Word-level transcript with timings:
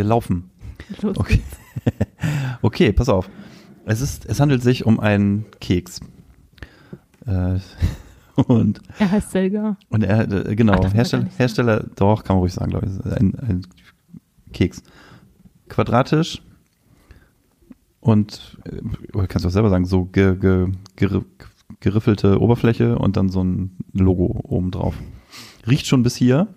Wir 0.00 0.06
laufen. 0.06 0.50
Los 1.02 1.18
Okay. 1.18 1.40
Okay, 2.62 2.90
pass 2.90 3.10
auf. 3.10 3.28
Es, 3.84 4.00
ist, 4.00 4.24
es 4.24 4.40
handelt 4.40 4.62
sich 4.62 4.86
um 4.86 4.98
einen 4.98 5.44
Keks. 5.60 6.00
Äh, 7.26 7.58
und, 8.46 8.80
Er 8.98 9.10
heißt 9.10 9.30
Selga. 9.30 9.76
und 9.90 10.02
er, 10.02 10.46
äh, 10.46 10.56
genau, 10.56 10.80
Ach, 10.82 10.94
Hersteller. 10.94 11.26
Hersteller, 11.36 11.84
doch, 11.96 12.24
kann 12.24 12.36
man 12.36 12.40
ruhig 12.40 12.54
sagen, 12.54 12.70
glaube 12.70 12.86
ich. 12.86 13.12
Ein, 13.12 13.34
ein 13.34 13.66
Keks. 14.54 14.82
Quadratisch 15.68 16.40
und, 18.00 18.56
äh, 18.64 19.26
kannst 19.26 19.44
du 19.44 19.48
auch 19.48 19.52
selber 19.52 19.68
sagen, 19.68 19.84
so 19.84 20.06
ge, 20.06 20.34
ge, 20.36 20.68
ger, 20.96 21.22
geriffelte 21.80 22.40
Oberfläche 22.40 22.96
und 22.98 23.18
dann 23.18 23.28
so 23.28 23.44
ein 23.44 23.76
Logo 23.92 24.40
oben 24.44 24.70
drauf. 24.70 24.94
Riecht 25.68 25.86
schon 25.86 26.02
bis 26.02 26.16
hier. 26.16 26.48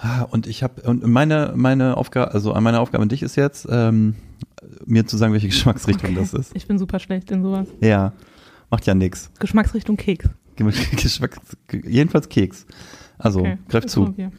Ah, 0.00 0.22
Und 0.22 0.46
ich 0.46 0.62
habe 0.62 0.82
und 0.82 1.04
meine 1.06 1.52
meine 1.56 1.96
Aufgabe, 1.96 2.32
also 2.32 2.54
meine 2.54 2.80
Aufgabe 2.80 3.02
an 3.02 3.08
dich 3.08 3.22
ist 3.22 3.36
jetzt, 3.36 3.66
ähm, 3.70 4.14
mir 4.86 5.06
zu 5.06 5.16
sagen, 5.16 5.32
welche 5.32 5.48
Geschmacksrichtung 5.48 6.14
das 6.14 6.34
ist. 6.34 6.54
Ich 6.54 6.66
bin 6.66 6.78
super 6.78 6.98
schlecht 6.98 7.30
in 7.30 7.42
sowas. 7.42 7.68
Ja, 7.80 8.12
macht 8.70 8.86
ja 8.86 8.94
nix. 8.94 9.30
Geschmacksrichtung 9.38 9.96
Keks. 9.96 10.28
Geschmack, 10.56 11.38
jedenfalls 11.84 12.28
Keks. 12.28 12.66
Also 13.16 13.40
Okay, 13.40 13.58
greif 13.68 13.84
das 13.84 13.92
zu. 13.92 14.16
wir. 14.16 14.32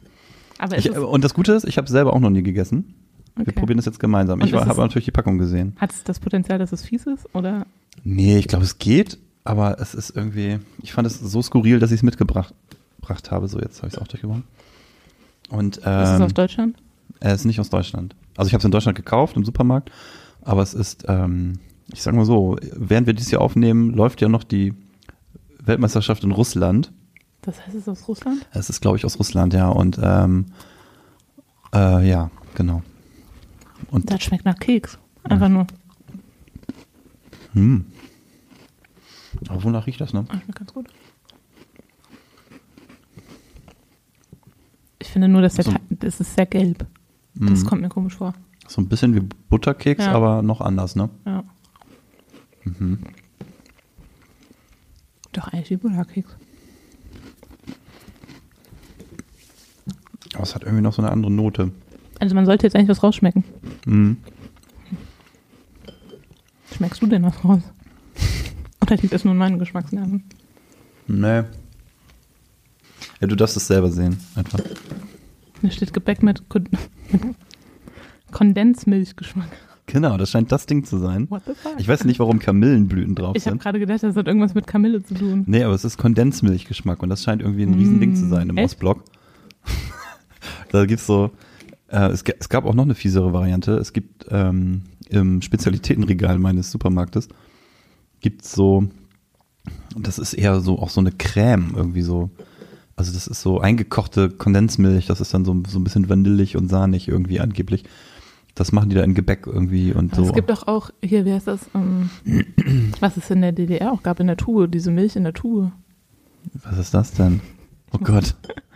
Ich, 0.78 0.86
ist, 0.88 0.98
und 0.98 1.24
das 1.24 1.34
Gute 1.34 1.54
ist, 1.54 1.66
ich 1.66 1.78
habe 1.78 1.88
selber 1.90 2.14
auch 2.14 2.20
noch 2.20 2.30
nie 2.30 2.44
gegessen. 2.44 2.94
Wir 3.36 3.44
okay. 3.44 3.52
probieren 3.54 3.78
das 3.78 3.86
jetzt 3.86 4.00
gemeinsam. 4.00 4.42
Und 4.42 4.48
ich 4.48 4.54
ist 4.54 4.60
habe 4.66 4.82
natürlich 4.82 5.06
die 5.06 5.12
Packung 5.12 5.38
gesehen. 5.38 5.76
hat 5.78 5.92
es 5.92 6.04
das 6.04 6.20
Potenzial, 6.20 6.60
dass 6.60 6.74
es 6.74 6.84
fies 6.84 7.06
ist? 7.06 7.34
Oder 7.34 7.66
Nee, 8.04 8.38
ich 8.38 8.48
glaube, 8.50 8.66
es 8.66 8.78
geht, 8.80 9.18
aber 9.46 9.80
es 9.80 9.94
ist 9.94 10.10
irgendwie, 10.16 10.60
ich 10.82 10.92
fand 10.92 11.08
es 11.08 11.20
so 11.20 11.42
skurril, 11.42 11.80
dass 11.80 11.92
ich 11.92 11.98
es 12.00 12.04
mitgebracht 12.04 12.54
gebracht 13.10 13.32
habe. 13.32 13.48
So, 13.48 13.60
jetzt 13.60 13.78
habe 13.80 13.88
ich 13.88 13.94
es 13.94 14.00
auch 14.00 14.08
durchgewonnen. 14.08 14.44
Und 15.50 15.78
ist 15.78 15.86
es 15.86 16.10
ähm, 16.10 16.22
aus 16.22 16.34
Deutschland? 16.34 16.78
er 17.20 17.34
ist 17.34 17.46
nicht 17.46 17.60
aus 17.60 17.70
Deutschland. 17.70 18.16
Also 18.38 18.48
ich 18.48 18.54
habe 18.54 18.60
es 18.60 18.66
in 18.66 18.72
Deutschland 18.72 18.96
gekauft, 18.96 19.36
im 19.36 19.44
Supermarkt, 19.44 19.92
aber 20.42 20.62
es 20.62 20.74
ist, 20.74 21.06
ähm, 21.08 21.60
ich 21.92 22.02
sage 22.02 22.16
mal 22.16 22.26
so, 22.26 22.56
während 22.76 23.08
wir 23.08 23.14
dies 23.14 23.30
hier 23.30 23.42
aufnehmen, 23.42 23.94
läuft 23.94 24.22
ja 24.22 24.30
noch 24.30 24.44
die 24.44 24.74
Weltmeisterschaft 25.62 26.24
in 26.24 26.32
Russland. 26.32 26.94
Das 27.42 27.58
heißt, 27.60 27.70
es 27.70 27.82
ist 27.84 27.90
aus 27.90 28.08
Russland? 28.08 28.46
Es 28.52 28.70
ist, 28.70 28.80
glaube 28.82 28.98
ich, 28.98 29.06
aus 29.06 29.18
Russland, 29.20 29.54
ja. 29.54 29.68
Und 29.70 30.00
ähm, 30.02 30.46
äh, 31.74 32.08
ja, 32.08 32.32
genau. 32.56 32.82
Und 33.92 34.12
Das 34.12 34.24
schmeckt 34.24 34.46
nach 34.46 34.58
Keks. 34.58 34.98
Einfach 35.24 35.50
nur. 35.50 35.68
hm. 37.54 37.86
Aber 39.48 39.64
wonach 39.64 39.88
riecht 39.88 40.02
das, 40.02 40.14
ne? 40.14 40.26
Ah, 40.30 40.40
schmeckt 40.40 40.60
ganz 40.60 40.74
gut. 40.74 40.88
Ich 45.10 45.14
finde 45.14 45.28
nur, 45.28 45.42
dass 45.42 45.56
der 45.56 45.66
So- 45.66 45.72
Teig, 45.72 45.82
das 45.90 46.20
ist 46.20 46.36
sehr 46.36 46.46
gelb. 46.46 46.86
Das 47.34 47.64
Mhm. 47.64 47.66
kommt 47.66 47.82
mir 47.82 47.90
komisch 47.90 48.16
vor. 48.18 48.36
So 48.68 48.80
ein 48.80 48.88
bisschen 48.88 49.16
wie 49.16 49.22
Butterkeks, 49.50 50.06
Ja. 50.06 50.12
aber 50.12 50.44
noch 50.44 50.62
anders, 50.62 50.96
ne? 50.96 51.10
Ja. 51.26 51.44
Mhm. 52.64 53.00
Doch 55.32 55.48
eigentlich 55.48 55.72
wie 55.72 55.78
Butterkeks. 55.78 56.30
Aber 60.36 60.44
es 60.44 60.54
hat 60.54 60.62
irgendwie 60.62 60.84
noch 60.84 60.94
so 60.94 61.02
eine 61.02 61.12
andere 61.12 61.32
Note. 61.32 61.72
Also 62.20 62.36
man 62.36 62.46
sollte 62.46 62.68
jetzt 62.68 62.76
eigentlich 62.76 62.90
was 62.90 63.02
rausschmecken. 63.02 63.44
Mhm. 63.88 64.18
Schmeckst 66.76 67.02
du 67.02 67.08
denn 67.08 67.24
was 67.24 67.44
raus? 67.44 67.64
Oder 68.84 68.96
liegt 68.98 69.12
das 69.12 69.24
nur 69.24 69.34
in 69.34 69.40
meinen 69.40 69.58
Geschmacksnerven? 69.58 70.24
Nee. 71.08 71.42
Ja, 73.20 73.28
du 73.28 73.36
darfst 73.36 73.58
es 73.58 73.66
selber 73.66 73.90
sehen, 73.92 74.20
einfach. 74.36 74.60
Hier 75.62 75.72
steht 75.72 75.94
Gebäck 75.94 76.24
mit, 76.24 76.48
Kon 76.50 76.68
mit 77.12 77.36
Kondensmilchgeschmack. 78.32 79.50
Genau, 79.88 80.18
das 80.18 80.30
scheint 80.30 80.52
das 80.52 80.68
Ding 80.68 80.84
zu 80.84 81.00
sein. 81.00 81.30
What 81.32 81.44
the 81.48 81.54
fuck? 81.56 81.74
Ich 81.80 81.88
weiß 81.88 82.06
nicht, 82.06 82.20
warum 82.20 82.38
Kamillenblüten 82.38 83.16
drauf 83.16 83.36
Ich 83.36 83.46
habe 83.46 83.54
sind. 83.56 83.62
gerade 83.64 83.80
gedacht, 83.80 84.04
das 84.04 84.16
hat 84.16 84.28
irgendwas 84.28 84.54
mit 84.54 84.68
Kamille 84.68 85.04
zu 85.04 85.16
tun. 85.16 85.44
Nee, 85.48 85.64
aber 85.64 85.74
es 85.74 85.84
ist 85.84 85.98
Kondensmilchgeschmack 85.98 87.02
und 87.02 87.10
das 87.10 87.24
scheint 87.24 87.42
irgendwie 87.42 87.64
ein 87.64 87.74
Riesending 87.74 88.16
zu 88.16 88.28
sein 88.28 88.50
im 88.50 88.58
echt? 88.58 88.66
Ostblock. 88.66 89.04
da 90.72 90.86
gibt's 90.86 91.08
so, 91.08 91.32
äh, 91.88 92.10
es, 92.10 92.24
es 92.40 92.50
gab 92.50 92.66
auch 92.66 92.76
noch 92.76 92.84
eine 92.84 92.94
fiesere 92.94 93.34
Variante. 93.34 93.78
Es 93.78 93.92
gibt 93.92 94.28
ähm, 94.30 94.84
im 95.10 95.42
Spezialitätenregal 95.42 96.38
meines 96.38 96.72
Supermarktes 96.72 97.28
gibt's 98.22 98.52
so, 98.52 98.88
das 99.98 100.20
ist 100.20 100.34
eher 100.34 100.60
so 100.60 100.80
auch 100.80 100.90
so 100.90 101.00
eine 101.00 101.12
Creme 101.12 101.74
irgendwie 101.76 102.02
so. 102.02 102.30
Also 103.00 103.14
das 103.14 103.28
ist 103.28 103.42
so 103.42 103.62
eingekochte 103.62 104.30
Kondensmilch, 104.30 105.06
das 105.06 105.22
ist 105.22 105.34
dann 105.34 105.46
so, 105.46 105.56
so 105.70 105.80
ein 105.80 105.86
bisschen 105.86 106.10
vanillig 106.10 106.58
und 106.58 106.68
sahnig 106.68 107.08
irgendwie 107.08 107.40
angeblich. 107.40 107.86
Das 108.56 108.74
machen 108.74 108.90
die 108.90 108.96
da 108.98 109.04
in 109.04 109.14
Gebäck 109.14 109.48
irgendwie 109.48 109.94
und 109.94 110.12
Aber 110.12 110.24
so. 110.24 110.28
Es 110.28 110.34
gibt 110.34 110.50
doch 110.50 110.68
auch, 110.68 110.90
hier, 111.02 111.24
wie 111.24 111.32
heißt 111.32 111.48
das, 111.48 111.62
ähm, 111.74 112.10
was 113.00 113.16
es 113.16 113.30
in 113.30 113.40
der 113.40 113.54
DDR 113.54 113.94
auch 113.94 114.04
gab, 114.04 114.20
in 114.20 114.28
der 114.28 114.36
Tube, 114.36 114.70
diese 114.70 114.92
Milch 114.92 115.16
in 115.16 115.24
der 115.24 115.34
Tube. 115.34 115.72
Was 116.66 116.78
ist 116.78 116.94
das 116.94 117.14
denn? 117.14 117.40
Oh 117.94 118.00
Gott. 118.00 118.36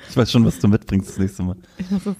Ich 0.09 0.16
weiß 0.16 0.31
schon, 0.31 0.45
was 0.45 0.57
du 0.59 0.69
mitbringst 0.69 1.09
das 1.09 1.17
nächste 1.17 1.44
Mal. 1.44 1.57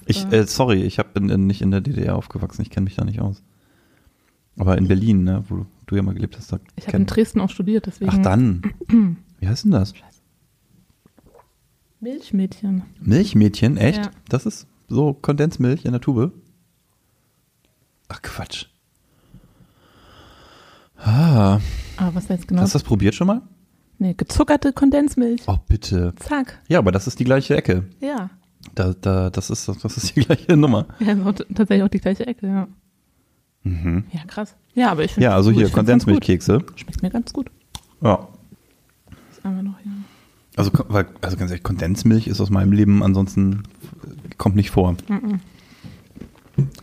Ich, 0.04 0.26
äh, 0.26 0.40
äh, 0.40 0.46
sorry, 0.46 0.82
ich 0.82 0.98
habe 0.98 1.08
in, 1.14 1.30
in, 1.30 1.46
nicht 1.46 1.62
in 1.62 1.70
der 1.70 1.80
DDR 1.80 2.16
aufgewachsen, 2.16 2.60
ich 2.60 2.68
kenne 2.68 2.84
mich 2.84 2.96
da 2.96 3.04
nicht 3.06 3.22
aus. 3.22 3.42
Aber 4.58 4.76
in 4.76 4.88
Berlin, 4.88 5.24
ne, 5.24 5.42
wo 5.48 5.64
du 5.86 5.96
ja 5.96 6.02
mal 6.02 6.12
gelebt 6.12 6.36
hast, 6.36 6.52
da 6.52 6.58
ich 6.76 6.86
habe 6.86 6.98
in 6.98 7.06
Dresden 7.06 7.40
auch 7.40 7.48
studiert, 7.48 7.86
deswegen. 7.86 8.10
Ach 8.10 8.18
dann. 8.18 8.60
Wie 9.40 9.48
heißt 9.48 9.64
denn 9.64 9.70
das? 9.70 9.94
Milchmädchen. 12.04 12.82
Milchmädchen, 13.00 13.78
echt? 13.78 14.04
Ja. 14.04 14.10
Das 14.28 14.44
ist 14.44 14.66
so 14.88 15.14
Kondensmilch 15.14 15.86
in 15.86 15.92
der 15.92 16.02
Tube? 16.02 16.32
Ach 18.08 18.20
Quatsch. 18.20 18.66
Ah, 20.98 21.58
Aber 21.96 22.14
was 22.14 22.28
jetzt 22.28 22.46
genau? 22.46 22.60
hast 22.60 22.74
du 22.74 22.78
das 22.78 22.82
probiert 22.84 23.14
schon 23.14 23.26
mal? 23.26 23.40
nee, 23.98 24.12
gezuckerte 24.14 24.72
Kondensmilch. 24.74 25.42
Oh, 25.46 25.56
bitte. 25.66 26.12
Zack. 26.16 26.60
Ja, 26.68 26.78
aber 26.78 26.92
das 26.92 27.06
ist 27.06 27.18
die 27.20 27.24
gleiche 27.24 27.56
Ecke. 27.56 27.84
Ja. 28.00 28.28
Da, 28.74 28.92
da, 29.00 29.30
das, 29.30 29.48
ist, 29.48 29.66
das 29.68 29.96
ist 29.96 30.14
die 30.14 30.20
gleiche 30.20 30.56
Nummer. 30.58 30.86
Ja, 31.00 31.14
tatsächlich 31.32 31.82
auch 31.82 31.88
die 31.88 32.00
gleiche 32.00 32.26
Ecke, 32.26 32.46
ja. 32.46 32.68
Mhm. 33.62 34.04
Ja, 34.12 34.20
krass. 34.26 34.56
Ja, 34.74 34.90
aber 34.90 35.04
ich 35.04 35.12
finde 35.14 35.24
Ja, 35.24 35.34
also 35.34 35.50
ich 35.50 35.56
hier 35.56 35.66
gut. 35.66 35.74
Kondensmilchkekse. 35.74 36.64
Schmeckt 36.76 37.00
mir 37.00 37.08
ganz 37.10 37.32
gut. 37.32 37.50
Ja. 38.02 38.28
Das 39.30 39.42
haben 39.42 39.56
wir 39.56 39.62
noch 39.62 39.78
hier. 39.82 39.92
Also, 40.56 40.70
weil, 40.88 41.06
also 41.20 41.36
ganz 41.36 41.50
ehrlich, 41.50 41.64
Kondensmilch 41.64 42.26
ist 42.28 42.40
aus 42.40 42.50
meinem 42.50 42.72
Leben 42.72 43.02
ansonsten 43.02 43.64
äh, 44.04 44.34
kommt 44.36 44.56
nicht 44.56 44.70
vor. 44.70 44.96
Mhm. 45.08 45.40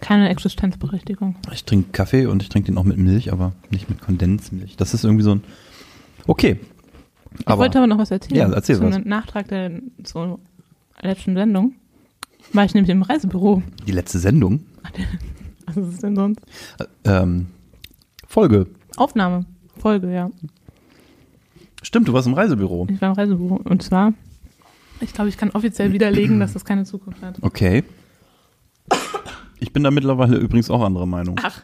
Keine 0.02 0.28
Existenzberechtigung. 0.30 1.38
Ich 1.54 1.64
trinke 1.64 1.92
Kaffee 1.92 2.26
und 2.26 2.44
ich 2.44 2.50
trinke 2.50 2.72
den 2.72 2.78
auch 2.78 2.84
mit 2.84 2.98
Milch, 2.98 3.32
aber 3.32 3.54
nicht 3.70 3.90
mit 3.90 4.02
Kondensmilch. 4.02 4.76
Das 4.76 4.94
ist 4.94 5.06
irgendwie 5.06 5.24
so 5.24 5.36
ein. 5.36 5.44
Okay. 6.28 6.60
Ich 7.40 7.48
wollte 7.48 7.78
aber 7.78 7.88
noch 7.88 7.98
was 7.98 8.12
erzählen. 8.12 8.50
Ja, 8.50 8.54
erzähl 8.54 8.76
Zu 8.76 8.84
was. 8.84 8.96
einem 8.96 9.08
Nachtrag 9.08 9.48
der 9.48 9.80
zur 10.04 10.40
letzten 11.02 11.36
Sendung 11.36 11.76
war 12.54 12.66
ich 12.66 12.74
nämlich 12.74 12.90
im 12.90 13.02
Reisebüro. 13.02 13.62
Die 13.88 13.92
letzte 13.92 14.20
Sendung. 14.20 14.66
Was 15.68 15.78
ist 15.78 16.04
denn 16.04 16.16
sonst? 16.16 16.42
Ähm, 17.06 17.48
Folge. 18.28 18.68
Aufnahme. 18.98 19.46
Folge, 19.78 20.12
ja. 20.12 20.30
Stimmt, 21.82 22.08
du 22.08 22.14
warst 22.14 22.28
im 22.28 22.34
Reisebüro. 22.34 22.88
Ich 22.90 23.02
war 23.02 23.10
im 23.10 23.16
Reisebüro. 23.16 23.56
Und 23.64 23.82
zwar, 23.82 24.14
ich 25.00 25.14
glaube, 25.14 25.30
ich 25.30 25.38
kann 25.38 25.50
offiziell 25.52 25.94
widerlegen, 25.94 26.40
dass 26.40 26.54
das 26.54 26.64
keine 26.64 26.86
Zukunft 26.86 27.22
hat. 27.22 27.38
Okay. 27.42 27.84
Ich 29.60 29.74
bin 29.74 29.84
da 29.84 29.92
mittlerweile 29.92 30.38
übrigens 30.38 30.70
auch 30.70 30.82
anderer 30.82 31.06
Meinung. 31.06 31.40
Ach, 31.42 31.64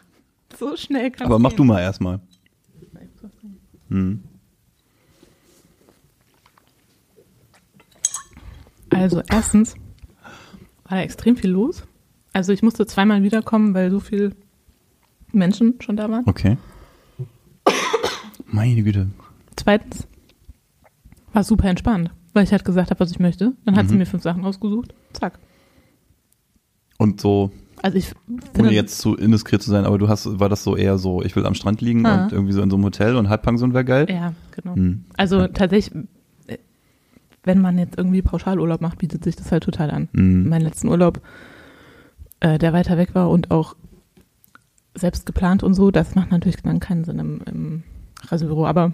so 0.58 0.76
schnell 0.76 1.10
kann 1.10 1.26
aber 1.26 1.38
mach 1.38 1.52
du 1.52 1.64
mal 1.64 1.80
erstmal. 1.80 2.20
Hm. 3.88 4.22
Also, 8.90 9.22
erstens 9.30 9.74
war 10.84 10.96
da 10.96 11.00
extrem 11.00 11.36
viel 11.36 11.50
los. 11.50 11.84
Also, 12.32 12.52
ich 12.52 12.62
musste 12.62 12.86
zweimal 12.86 13.22
wiederkommen, 13.22 13.74
weil 13.74 13.90
so 13.90 14.00
viele 14.00 14.32
Menschen 15.32 15.80
schon 15.80 15.96
da 15.96 16.10
waren. 16.10 16.24
Okay. 16.26 16.56
Meine 18.46 18.82
Güte. 18.82 19.08
Zweitens 19.58 20.06
war 21.32 21.42
es 21.42 21.48
super 21.48 21.68
entspannt, 21.68 22.10
weil 22.32 22.44
ich 22.44 22.52
halt 22.52 22.64
gesagt 22.64 22.90
habe, 22.90 23.00
was 23.00 23.10
ich 23.10 23.18
möchte. 23.18 23.52
Dann 23.64 23.76
hat 23.76 23.86
sie 23.88 23.92
Mhm. 23.94 23.98
mir 23.98 24.06
fünf 24.06 24.22
Sachen 24.22 24.44
ausgesucht. 24.44 24.94
Zack. 25.12 25.38
Und 26.98 27.20
so, 27.20 27.50
Also 27.82 27.96
ich 27.96 28.12
ohne 28.58 28.72
jetzt 28.72 28.98
zu 28.98 29.14
indiskret 29.14 29.62
zu 29.62 29.70
sein, 29.70 29.84
aber 29.84 29.98
du 29.98 30.08
hast, 30.08 30.40
war 30.40 30.48
das 30.48 30.64
so 30.64 30.74
eher 30.76 30.98
so, 30.98 31.22
ich 31.22 31.36
will 31.36 31.46
am 31.46 31.54
Strand 31.54 31.80
liegen 31.80 32.04
Ah. 32.06 32.24
und 32.24 32.32
irgendwie 32.32 32.52
so 32.52 32.60
in 32.62 32.70
so 32.70 32.76
einem 32.76 32.84
Hotel 32.84 33.14
und 33.16 33.28
Halbpension 33.28 33.72
wäre 33.72 33.84
geil? 33.84 34.06
ja, 34.10 34.32
genau. 34.50 34.74
Hm. 34.74 35.04
Also 35.16 35.46
tatsächlich, 35.46 35.94
äh, 36.48 36.58
wenn 37.44 37.60
man 37.60 37.78
jetzt 37.78 37.96
irgendwie 37.96 38.22
Pauschalurlaub 38.22 38.80
macht, 38.80 38.98
bietet 38.98 39.22
sich 39.22 39.36
das 39.36 39.52
halt 39.52 39.62
total 39.62 39.90
an. 39.92 40.08
Hm. 40.12 40.48
Mein 40.48 40.62
letzten 40.62 40.88
Urlaub, 40.88 41.20
äh, 42.40 42.58
der 42.58 42.72
weiter 42.72 42.96
weg 42.98 43.14
war 43.14 43.30
und 43.30 43.50
auch 43.52 43.76
selbst 44.96 45.24
geplant 45.26 45.62
und 45.62 45.74
so, 45.74 45.92
das 45.92 46.16
macht 46.16 46.32
natürlich 46.32 46.56
dann 46.62 46.80
keinen 46.80 47.04
Sinn 47.04 47.20
im, 47.20 47.40
im 47.46 47.82
Reisebüro. 48.26 48.66
Aber 48.66 48.92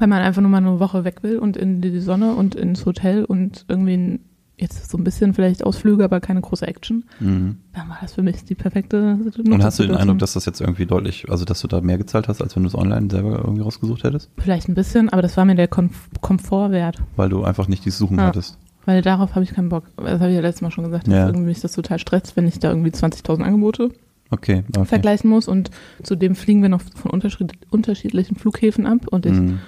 wenn 0.00 0.08
man 0.08 0.22
einfach 0.22 0.40
nur 0.42 0.50
mal 0.50 0.58
eine 0.58 0.80
Woche 0.80 1.04
weg 1.04 1.22
will 1.22 1.38
und 1.38 1.56
in 1.56 1.80
die 1.80 2.00
Sonne 2.00 2.34
und 2.34 2.54
ins 2.54 2.84
Hotel 2.86 3.24
und 3.24 3.64
irgendwie 3.68 3.96
ein 3.96 4.20
jetzt 4.60 4.90
so 4.90 4.98
ein 4.98 5.04
bisschen 5.04 5.34
vielleicht 5.34 5.62
Ausflüge, 5.64 6.02
aber 6.02 6.18
keine 6.18 6.40
große 6.40 6.66
Action, 6.66 7.04
Mhm. 7.20 7.58
dann 7.74 7.88
war 7.88 7.98
das 8.00 8.14
für 8.14 8.22
mich 8.24 8.44
die 8.44 8.56
perfekte 8.56 9.16
Und 9.48 9.62
hast 9.62 9.78
du 9.78 9.84
den. 9.84 9.94
Eindruck, 9.94 10.18
dass 10.18 10.32
das 10.32 10.46
jetzt 10.46 10.60
irgendwie 10.60 10.84
deutlich, 10.84 11.30
also 11.30 11.44
dass 11.44 11.60
du 11.60 11.68
da 11.68 11.80
mehr 11.80 11.96
gezahlt 11.96 12.26
hast, 12.26 12.42
als 12.42 12.56
wenn 12.56 12.64
du 12.64 12.68
es 12.68 12.74
online 12.74 13.06
selber 13.08 13.38
irgendwie 13.38 13.62
rausgesucht 13.62 14.02
hättest? 14.02 14.30
Vielleicht 14.36 14.68
ein 14.68 14.74
bisschen, 14.74 15.10
aber 15.10 15.22
das 15.22 15.36
war 15.36 15.44
mir 15.44 15.54
der 15.54 15.68
Komf 15.68 16.08
Komfortwert, 16.20 16.96
Weil 17.14 17.28
du 17.28 17.44
einfach 17.44 17.68
nicht 17.68 17.84
dieses 17.84 18.00
Suchen 18.00 18.18
Ja. 18.18 18.24
hattest. 18.24 18.58
weil 18.84 19.00
darauf 19.02 19.34
habe 19.36 19.44
ich 19.44 19.52
keinen 19.52 19.68
Bock. 19.68 19.84
Das 19.96 20.18
habe 20.20 20.30
ich 20.30 20.34
ja 20.34 20.40
letztes 20.40 20.62
Mal 20.62 20.70
schon 20.72 20.84
gesagt, 20.84 21.06
dass 21.06 21.14
Ja. 21.14 21.26
irgendwie 21.26 21.46
mich 21.46 21.60
das 21.60 21.70
total 21.72 22.00
stresst, 22.00 22.36
wenn 22.36 22.48
ich 22.48 22.58
da 22.58 22.70
irgendwie 22.70 22.90
20.000 22.90 23.44
Angebote 23.44 23.90
Okay, 24.30 24.64
okay. 24.76 24.86
vergleichen 24.86 25.30
muss 25.30 25.46
und 25.46 25.70
zudem 26.02 26.34
fliegen 26.34 26.62
wir 26.62 26.68
noch 26.68 26.80
von 26.96 27.12
unterschied 27.12 27.52
unterschiedlichen 27.70 28.34
Flughäfen 28.34 28.86
ab 28.86 29.06
und 29.10 29.24
ich, 29.24 29.34
Mhm. 29.38 29.58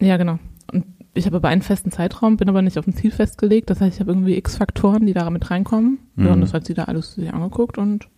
Ja 0.00 0.16
genau. 0.16 0.38
Und 0.72 0.86
ich 1.14 1.26
habe 1.26 1.36
aber 1.36 1.48
einen 1.48 1.62
festen 1.62 1.90
Zeitraum, 1.90 2.36
bin 2.36 2.48
aber 2.48 2.62
nicht 2.62 2.78
auf 2.78 2.86
ein 2.86 2.94
Ziel 2.94 3.10
festgelegt. 3.10 3.70
Das 3.70 3.80
heißt, 3.80 3.94
ich 3.96 4.00
habe 4.00 4.10
irgendwie 4.12 4.36
x 4.36 4.56
Faktoren, 4.56 5.06
die 5.06 5.12
da 5.12 5.28
mit 5.30 5.50
reinkommen. 5.50 5.98
Ja, 6.16 6.24
Mhm. 6.24 6.30
und 6.32 6.40
das 6.42 6.54
hat 6.54 6.66
sie 6.66 6.74
da 6.74 6.84
alles 6.84 7.14
sich 7.14 7.32
angeguckt 7.32 7.78
und 7.78 8.08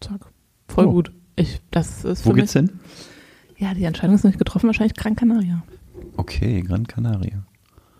zack, 0.00 0.26
voll 0.68 0.86
Oh. 0.86 0.92
gut. 0.92 1.12
Ich, 1.36 1.60
das 1.70 2.04
ist 2.04 2.24
Wo 2.26 2.30
für 2.30 2.36
geht's 2.36 2.54
mich, 2.54 2.70
hin? 2.70 2.80
Ja, 3.58 3.74
die 3.74 3.84
Entscheidung 3.84 4.14
ist 4.16 4.24
noch 4.24 4.30
nicht 4.30 4.38
getroffen, 4.38 4.66
wahrscheinlich 4.68 4.94
Gran 4.96 5.16
Canaria. 5.16 5.62
Okay, 6.16 6.62
Gran 6.62 6.86
Canaria. 6.86 7.44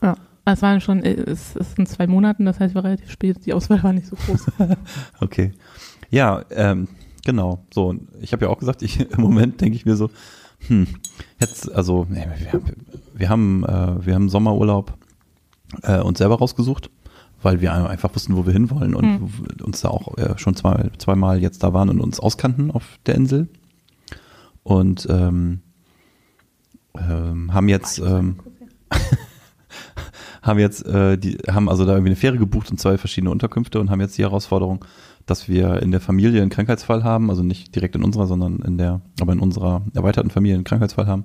Ja. 0.03 0.15
Es 0.47 0.63
waren 0.63 0.81
schon, 0.81 1.03
äh, 1.05 1.13
es, 1.13 1.55
es 1.55 1.75
sind 1.75 1.87
zwei 1.89 2.07
Monaten, 2.07 2.45
das 2.47 2.59
heißt, 2.59 2.75
war 2.75 2.83
relativ 2.83 3.11
spät. 3.11 3.45
Die 3.47 3.53
Auswahl 3.53 3.83
war 3.83 3.93
nicht 3.93 4.07
so 4.07 4.17
groß. 4.17 4.47
Okay. 5.21 5.53
Ja, 6.11 6.43
ähm, 6.51 6.89
genau. 7.25 7.65
So, 7.73 7.95
ich 8.21 8.33
habe 8.33 8.47
ja 8.47 8.51
auch 8.51 8.59
gesagt, 8.59 8.83
ich 8.83 8.99
im 9.13 9.21
Moment 9.21 9.61
denke 9.61 9.77
ich 9.77 9.85
mir 9.87 9.97
so, 9.97 10.11
hm, 10.67 10.87
jetzt, 11.41 11.71
also, 11.73 12.07
wir 13.15 13.29
haben, 13.29 13.65
äh, 13.65 14.07
wir 14.07 14.15
haben 14.15 14.29
Sommerurlaub 14.29 14.95
äh, 15.83 16.01
uns 16.01 16.19
selber 16.19 16.39
rausgesucht, 16.39 16.91
weil 17.43 17.61
wir 17.61 17.73
einfach 17.73 18.15
wussten, 18.15 18.37
wo 18.37 18.47
wir 18.47 18.53
hinwollen 18.53 18.95
und 18.95 19.05
Hm. 19.05 19.31
uns 19.63 19.81
da 19.81 19.89
auch 19.89 20.17
äh, 20.19 20.37
schon 20.37 20.55
zwei, 20.57 20.91
zweimal 20.99 21.41
jetzt 21.41 21.63
da 21.63 21.73
waren 21.73 21.89
und 21.89 22.01
uns 22.01 22.21
auskannten 22.21 22.71
auf 22.71 22.99
der 23.07 23.15
Insel. 23.15 23.49
Und 24.63 25.07
ähm, 25.11 25.61
ähm, 26.99 27.55
haben 27.55 27.69
jetzt 27.69 27.99
ähm, 27.99 28.37
haben 30.43 30.59
jetzt 30.59 30.85
äh, 30.87 31.17
die 31.17 31.39
haben 31.49 31.69
also 31.69 31.85
da 31.85 31.93
irgendwie 31.93 32.11
eine 32.11 32.17
Fähre 32.17 32.37
gebucht 32.39 32.71
und 32.71 32.79
zwei 32.79 32.99
verschiedene 32.99 33.31
Unterkünfte 33.31 33.81
und 33.81 33.91
haben 33.91 34.01
jetzt 34.01 34.19
die 34.19 34.23
Herausforderung, 34.23 34.85
dass 35.31 35.49
wir 35.49 35.81
in 35.83 35.91
der 35.93 36.01
Familie 36.01 36.43
einen 36.43 36.51
Krankheitsfall 36.51 37.05
haben, 37.05 37.31
also 37.31 37.43
nicht 37.43 37.75
direkt 37.75 37.95
in 37.95 38.03
unserer, 38.05 38.27
sondern 38.27 38.59
in 38.61 38.77
der, 38.79 39.01
aber 39.21 39.33
in 39.33 39.39
unserer 39.41 39.83
erweiterten 39.95 40.31
Familie 40.31 40.57
einen 40.57 40.65
Krankheitsfall 40.65 41.07
haben 41.07 41.25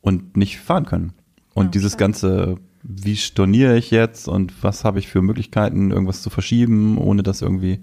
und 0.00 0.36
nicht 0.36 0.58
fahren 0.58 0.84
können. 0.86 1.12
Und 1.54 1.66
Ja, 1.66 1.70
dieses 1.70 1.92
schade. 1.92 2.04
ganze, 2.04 2.56
wie 2.82 3.16
storniere 3.16 3.76
ich 3.78 3.90
jetzt 3.90 4.28
und 4.28 4.62
was 4.62 4.84
habe 4.84 4.98
ich 4.98 5.08
für 5.08 5.22
Möglichkeiten, 5.22 5.90
irgendwas 5.90 6.22
zu 6.22 6.30
verschieben, 6.30 6.98
ohne 6.98 7.22
dass 7.22 7.42
irgendwie 7.42 7.80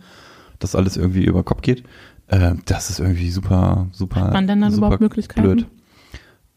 das 0.59 0.75
alles 0.75 0.95
irgendwie 0.95 1.25
über 1.25 1.43
Kopf 1.43 1.61
geht, 1.61 1.83
äh, 2.27 2.53
das 2.65 2.89
ist 2.89 2.99
irgendwie 2.99 3.29
super, 3.31 3.87
super, 3.91 4.21
Hat 4.21 4.33
man 4.33 4.47
denn 4.47 4.61
dann 4.61 4.73
überhaupt 4.73 5.01
Möglichkeiten? 5.01 5.41
blöd. 5.41 5.67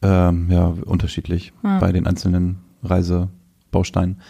Ähm, 0.03 0.49
ja, 0.51 0.67
unterschiedlich 0.85 1.53
Ah. 1.65 1.79
bei 1.81 1.91
den 1.91 2.07
einzelnen 2.07 2.59
Reisebausteinen. 2.85 4.21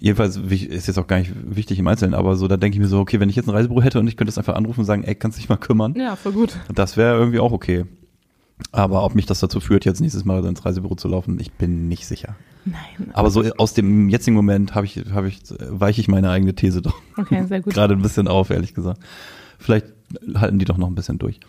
Jedenfalls 0.00 0.36
ist 0.36 0.86
jetzt 0.86 0.98
auch 0.98 1.06
gar 1.08 1.18
nicht 1.18 1.32
wichtig 1.44 1.78
im 1.78 1.86
Einzelnen, 1.88 2.14
aber 2.14 2.36
so, 2.36 2.46
da 2.46 2.56
denke 2.56 2.76
ich 2.76 2.80
mir 2.80 2.86
so, 2.88 3.00
okay, 3.00 3.18
wenn 3.18 3.28
ich 3.28 3.36
jetzt 3.36 3.48
ein 3.48 3.54
Reisebüro 3.54 3.82
hätte 3.82 3.98
und 3.98 4.06
ich 4.06 4.16
könnte 4.16 4.28
das 4.28 4.38
einfach 4.38 4.54
anrufen 4.54 4.80
und 4.80 4.86
sagen, 4.86 5.02
ey, 5.02 5.14
kannst 5.16 5.38
du 5.38 5.40
dich 5.40 5.48
mal 5.48 5.56
kümmern? 5.56 5.94
Ja, 5.96 6.14
voll 6.14 6.32
gut. 6.32 6.56
Das 6.72 6.96
wäre 6.96 7.18
irgendwie 7.18 7.40
auch 7.40 7.50
okay. 7.52 7.84
Aber 8.72 9.04
ob 9.04 9.14
mich 9.14 9.26
das 9.26 9.40
dazu 9.40 9.58
führt, 9.60 9.84
jetzt 9.84 10.00
nächstes 10.00 10.24
Mal 10.24 10.44
ins 10.44 10.64
Reisebüro 10.64 10.94
zu 10.94 11.08
laufen, 11.08 11.38
ich 11.40 11.52
bin 11.52 11.88
nicht 11.88 12.06
sicher. 12.06 12.36
Nein. 12.64 13.10
Aber 13.12 13.30
so 13.30 13.42
aus 13.56 13.74
dem 13.74 14.08
jetzigen 14.08 14.36
Moment 14.36 14.74
habe 14.74 14.86
ich, 14.86 15.04
habe 15.12 15.28
ich, 15.28 15.40
weiche 15.68 16.00
ich 16.00 16.08
meine 16.08 16.30
eigene 16.30 16.54
These 16.54 16.82
doch 16.82 16.94
Okay, 17.16 17.44
sehr 17.46 17.60
gut. 17.60 17.74
gerade 17.74 17.94
ein 17.94 18.02
bisschen 18.02 18.28
auf, 18.28 18.50
ehrlich 18.50 18.74
gesagt. 18.74 19.00
Vielleicht 19.58 19.86
halten 20.34 20.58
die 20.58 20.64
doch 20.64 20.76
noch 20.76 20.88
ein 20.88 20.94
bisschen 20.94 21.18
durch. 21.18 21.40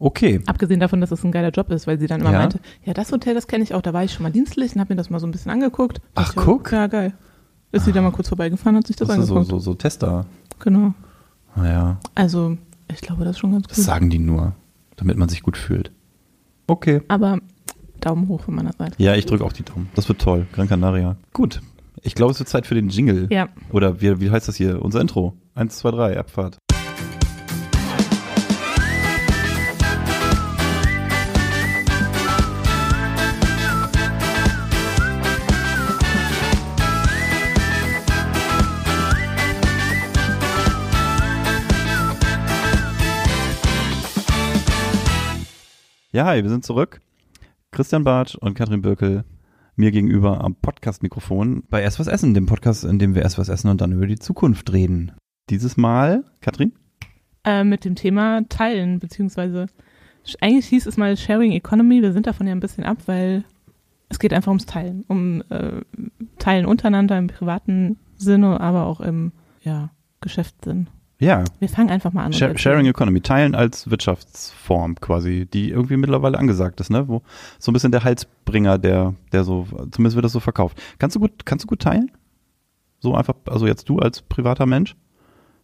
Okay. 0.00 0.40
Abgesehen 0.46 0.80
davon, 0.80 1.00
dass 1.00 1.12
es 1.12 1.22
ein 1.24 1.32
geiler 1.32 1.50
Job 1.50 1.70
ist, 1.70 1.86
weil 1.86 1.98
sie 2.00 2.06
dann 2.06 2.20
immer 2.20 2.32
Ja? 2.32 2.38
meinte, 2.40 2.60
ja, 2.84 2.92
das 2.94 3.12
Hotel, 3.12 3.34
das 3.34 3.46
kenne 3.46 3.62
ich 3.62 3.74
auch, 3.74 3.82
da 3.82 3.92
war 3.92 4.02
ich 4.04 4.12
schon 4.12 4.22
mal 4.24 4.32
dienstlich 4.32 4.74
und 4.74 4.80
habe 4.80 4.94
mir 4.94 4.96
das 4.96 5.10
mal 5.10 5.20
so 5.20 5.26
ein 5.26 5.30
bisschen 5.30 5.50
angeguckt. 5.52 6.00
Ach, 6.14 6.30
Ich, 6.30 6.36
guck. 6.36 6.72
Ja, 6.72 6.86
geil. 6.88 7.14
Ist 7.74 7.84
sie 7.86 7.92
da 7.92 8.00
mal 8.02 8.12
kurz 8.12 8.28
vorbeigefahren, 8.28 8.76
hat 8.76 8.86
sich 8.86 8.96
das, 8.96 9.08
Das 9.08 9.18
ist 9.18 9.26
so, 9.26 9.34
angeguckt. 9.34 9.50
so, 9.50 9.58
so 9.58 9.74
Tester. 9.74 10.26
Genau. 10.60 10.94
Naja, 11.56 11.98
Also, 12.14 12.56
ich 12.90 13.00
glaube, 13.00 13.24
das 13.24 13.32
ist 13.36 13.38
schon 13.40 13.52
ganz 13.52 13.66
das 13.68 13.76
gut. 13.76 13.84
sagen 13.84 14.10
die 14.10 14.18
nur, 14.18 14.54
damit 14.96 15.16
man 15.16 15.28
sich 15.28 15.42
gut 15.42 15.56
fühlt. 15.56 15.90
Okay. 16.66 17.02
Aber 17.08 17.38
Daumen 18.00 18.28
hoch 18.28 18.40
von 18.42 18.54
meiner 18.54 18.72
Seite. 18.72 18.94
Ja, 19.02 19.14
ich 19.14 19.26
drücke 19.26 19.44
auch 19.44 19.52
die 19.52 19.62
Daumen. 19.64 19.88
Das 19.94 20.08
wird 20.08 20.20
toll. 20.20 20.46
Gran 20.52 20.68
Canaria. 20.68 21.16
Gut. 21.32 21.60
Ich 22.02 22.14
glaube, 22.14 22.32
es 22.32 22.38
wird 22.38 22.48
Zeit 22.48 22.66
für 22.66 22.74
den 22.74 22.88
Jingle. 22.90 23.28
Ja. 23.30 23.48
Oder 23.70 24.00
wie, 24.00 24.20
wie 24.20 24.30
heißt 24.30 24.46
das 24.48 24.56
hier? 24.56 24.82
Unser 24.82 25.00
Intro. 25.00 25.34
Eins, 25.54 25.78
zwei, 25.78 25.90
drei, 25.90 26.18
Abfahrt. 26.18 26.58
Ja, 46.14 46.26
hi, 46.26 46.44
wir 46.44 46.48
sind 46.48 46.64
zurück. 46.64 47.00
Christian 47.72 48.04
Bartsch 48.04 48.36
und 48.36 48.54
Katrin 48.54 48.82
Birkel 48.82 49.24
mir 49.74 49.90
gegenüber 49.90 50.44
am 50.44 50.54
Podcast-Mikrofon 50.54 51.64
bei 51.68 51.82
Erst 51.82 51.98
was 51.98 52.06
essen, 52.06 52.34
dem 52.34 52.46
Podcast, 52.46 52.84
in 52.84 53.00
dem 53.00 53.16
wir 53.16 53.22
erst 53.22 53.36
was 53.36 53.48
essen 53.48 53.68
und 53.68 53.80
dann 53.80 53.90
über 53.90 54.06
die 54.06 54.20
Zukunft 54.20 54.72
reden. 54.72 55.10
Dieses 55.50 55.76
Mal, 55.76 56.22
Katrin? 56.40 56.72
Äh, 57.42 57.64
mit 57.64 57.84
dem 57.84 57.96
Thema 57.96 58.48
Teilen, 58.48 59.00
beziehungsweise 59.00 59.66
eigentlich 60.40 60.66
hieß 60.66 60.86
es 60.86 60.96
mal 60.96 61.16
Sharing 61.16 61.50
Economy. 61.50 62.00
Wir 62.00 62.12
sind 62.12 62.28
davon 62.28 62.46
ja 62.46 62.52
ein 62.52 62.60
bisschen 62.60 62.84
ab, 62.84 62.98
weil 63.06 63.42
es 64.08 64.20
geht 64.20 64.32
einfach 64.32 64.52
ums 64.52 64.66
Teilen. 64.66 65.04
Um 65.08 65.42
äh, 65.48 65.80
Teilen 66.38 66.66
untereinander 66.66 67.18
im 67.18 67.26
privaten 67.26 67.98
Sinne, 68.14 68.60
aber 68.60 68.86
auch 68.86 69.00
im 69.00 69.32
ja, 69.62 69.90
Geschäftssinn. 70.20 70.86
Ja, 71.24 71.44
Wir 71.58 71.68
fangen 71.68 71.90
einfach 71.90 72.12
mal 72.12 72.20
an. 72.22 72.26
und 72.26 72.34
Sha 72.34 72.46
erzählen. 72.46 72.58
Sharing 72.58 72.86
Economy, 72.86 73.20
Teilen 73.20 73.54
als 73.54 73.90
Wirtschaftsform 73.90 74.96
quasi, 74.96 75.46
die 75.52 75.70
irgendwie 75.70 75.96
mittlerweile 75.96 76.38
angesagt 76.38 76.80
ist, 76.80 76.90
ne? 76.90 77.08
Wo 77.08 77.22
so 77.58 77.70
ein 77.70 77.74
bisschen 77.74 77.92
der 77.92 78.04
Halsbringer, 78.04 78.78
der, 78.78 79.14
der 79.32 79.44
so, 79.44 79.66
zumindest 79.90 80.16
wird 80.16 80.24
das 80.24 80.32
so 80.32 80.40
verkauft. 80.40 80.80
Kannst 80.98 81.16
du 81.16 81.20
gut, 81.20 81.46
kannst 81.46 81.64
du 81.64 81.68
gut 81.68 81.80
teilen? 81.80 82.10
So 83.00 83.14
einfach, 83.14 83.34
also 83.48 83.66
jetzt 83.66 83.88
du 83.88 83.98
als 83.98 84.22
privater 84.22 84.66
Mensch? 84.66 84.96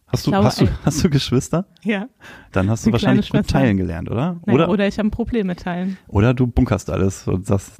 Hast 0.07 0.27
du, 0.27 0.31
glaube, 0.31 0.45
hast 0.47 0.59
du, 0.59 0.67
hast 0.83 1.03
du 1.03 1.09
Geschwister? 1.09 1.65
Ja. 1.83 2.07
Dann 2.51 2.69
hast 2.69 2.85
du 2.85 2.91
wahrscheinlich 2.91 3.29
gut 3.29 3.47
teilen 3.47 3.77
gelernt, 3.77 4.11
oder? 4.11 4.39
Naja, 4.45 4.53
Oder, 4.55 4.69
oder 4.69 4.87
ich 4.87 4.97
habe 4.99 5.07
ein 5.07 5.11
Problem 5.11 5.47
mit 5.47 5.61
Teilen. 5.61 5.97
oder 6.07 6.33
du 6.33 6.47
bunkerst 6.47 6.89
alles 6.89 7.27
und 7.27 7.45
sagst, 7.45 7.79